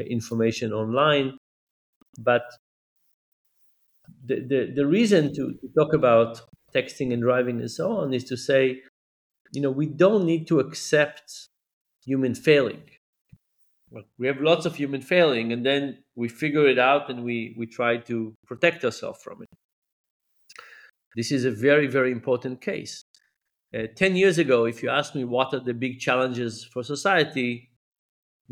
information 0.00 0.72
online? 0.72 1.38
But 2.18 2.42
the, 4.24 4.40
the, 4.40 4.72
the 4.74 4.86
reason 4.86 5.34
to, 5.34 5.52
to 5.52 5.68
talk 5.76 5.94
about 5.94 6.40
texting 6.74 7.12
and 7.12 7.22
driving 7.22 7.60
and 7.60 7.70
so 7.70 7.98
on 7.98 8.14
is 8.14 8.24
to 8.24 8.36
say, 8.36 8.80
you 9.52 9.60
know, 9.60 9.70
we 9.70 9.86
don't 9.86 10.24
need 10.24 10.46
to 10.48 10.60
accept 10.60 11.48
human 12.04 12.34
failing. 12.34 12.82
We 14.18 14.26
have 14.26 14.40
lots 14.40 14.64
of 14.64 14.76
human 14.76 15.02
failing, 15.02 15.52
and 15.52 15.66
then 15.66 15.98
we 16.16 16.28
figure 16.28 16.66
it 16.66 16.78
out 16.78 17.10
and 17.10 17.24
we, 17.24 17.54
we 17.58 17.66
try 17.66 17.98
to 17.98 18.34
protect 18.46 18.84
ourselves 18.86 19.20
from 19.22 19.42
it. 19.42 19.48
This 21.14 21.30
is 21.30 21.44
a 21.44 21.50
very, 21.50 21.86
very 21.86 22.10
important 22.10 22.62
case. 22.62 23.04
Uh, 23.76 23.82
10 23.94 24.16
years 24.16 24.38
ago, 24.38 24.64
if 24.64 24.82
you 24.82 24.88
asked 24.88 25.14
me 25.14 25.24
what 25.24 25.52
are 25.52 25.60
the 25.60 25.74
big 25.74 25.98
challenges 25.98 26.64
for 26.64 26.82
society, 26.82 27.70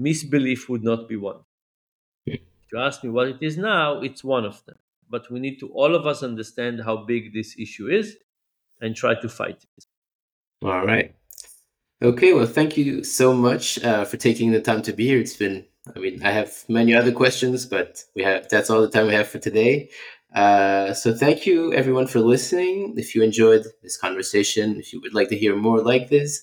misbelief 0.00 0.68
would 0.68 0.82
not 0.82 1.08
be 1.08 1.16
one. 1.16 1.40
If 2.26 2.40
you 2.72 2.78
ask 2.78 3.02
me 3.02 3.10
what 3.10 3.26
it 3.28 3.38
is 3.40 3.56
now, 3.56 4.00
it's 4.00 4.22
one 4.22 4.44
of 4.44 4.64
them. 4.64 4.76
But 5.08 5.30
we 5.30 5.40
need 5.40 5.58
to, 5.58 5.68
all 5.70 5.94
of 5.96 6.06
us, 6.06 6.22
understand 6.22 6.82
how 6.84 6.98
big 6.98 7.34
this 7.34 7.56
issue 7.58 7.88
is 7.88 8.16
and 8.80 8.94
try 8.94 9.20
to 9.20 9.28
fight 9.28 9.66
it. 9.76 9.84
All 10.62 10.86
right. 10.86 11.14
Okay. 12.00 12.32
Well, 12.32 12.46
thank 12.46 12.76
you 12.76 13.02
so 13.02 13.34
much 13.34 13.82
uh, 13.82 14.04
for 14.04 14.16
taking 14.16 14.52
the 14.52 14.60
time 14.60 14.82
to 14.82 14.92
be 14.92 15.06
here. 15.06 15.18
It's 15.18 15.36
been, 15.36 15.66
I 15.94 15.98
mean, 15.98 16.22
I 16.22 16.30
have 16.30 16.64
many 16.68 16.94
other 16.94 17.12
questions, 17.12 17.66
but 17.66 18.04
we 18.14 18.22
have 18.22 18.48
that's 18.48 18.70
all 18.70 18.82
the 18.82 18.88
time 18.88 19.08
we 19.08 19.14
have 19.14 19.28
for 19.28 19.38
today. 19.38 19.90
Uh, 20.34 20.94
so 20.94 21.12
thank 21.12 21.44
you 21.44 21.72
everyone 21.72 22.06
for 22.06 22.20
listening. 22.20 22.94
If 22.96 23.14
you 23.14 23.22
enjoyed 23.22 23.64
this 23.82 23.96
conversation, 23.96 24.78
if 24.78 24.92
you 24.92 25.00
would 25.00 25.14
like 25.14 25.28
to 25.30 25.36
hear 25.36 25.56
more 25.56 25.82
like 25.82 26.08
this, 26.08 26.42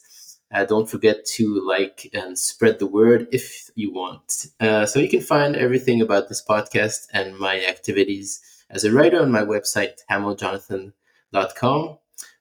uh, 0.53 0.65
don't 0.65 0.89
forget 0.89 1.25
to 1.25 1.61
like 1.65 2.09
and 2.13 2.37
spread 2.37 2.79
the 2.79 2.87
word 2.87 3.27
if 3.31 3.69
you 3.75 3.93
want. 3.93 4.47
Uh, 4.59 4.85
so 4.85 4.99
you 4.99 5.09
can 5.09 5.21
find 5.21 5.55
everything 5.55 6.01
about 6.01 6.29
this 6.29 6.43
podcast 6.43 7.07
and 7.13 7.37
my 7.37 7.63
activities 7.65 8.41
as 8.69 8.83
a 8.83 8.91
writer 8.91 9.21
on 9.21 9.31
my 9.31 9.41
website, 9.41 9.99
hammeljonathan.com. 10.09 11.97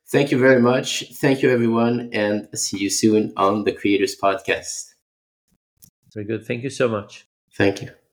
Thank 0.08 0.30
you 0.30 0.38
very 0.38 0.60
much. 0.60 1.12
Thank 1.14 1.42
you, 1.42 1.50
everyone, 1.50 2.10
and 2.12 2.48
see 2.54 2.78
you 2.78 2.90
soon 2.90 3.32
on 3.36 3.64
the 3.64 3.72
Creators 3.72 4.16
Podcast. 4.16 4.94
Very 6.14 6.26
good. 6.26 6.46
Thank 6.46 6.62
you 6.62 6.70
so 6.70 6.88
much. 6.88 7.26
Thank 7.54 7.82
you. 7.82 8.05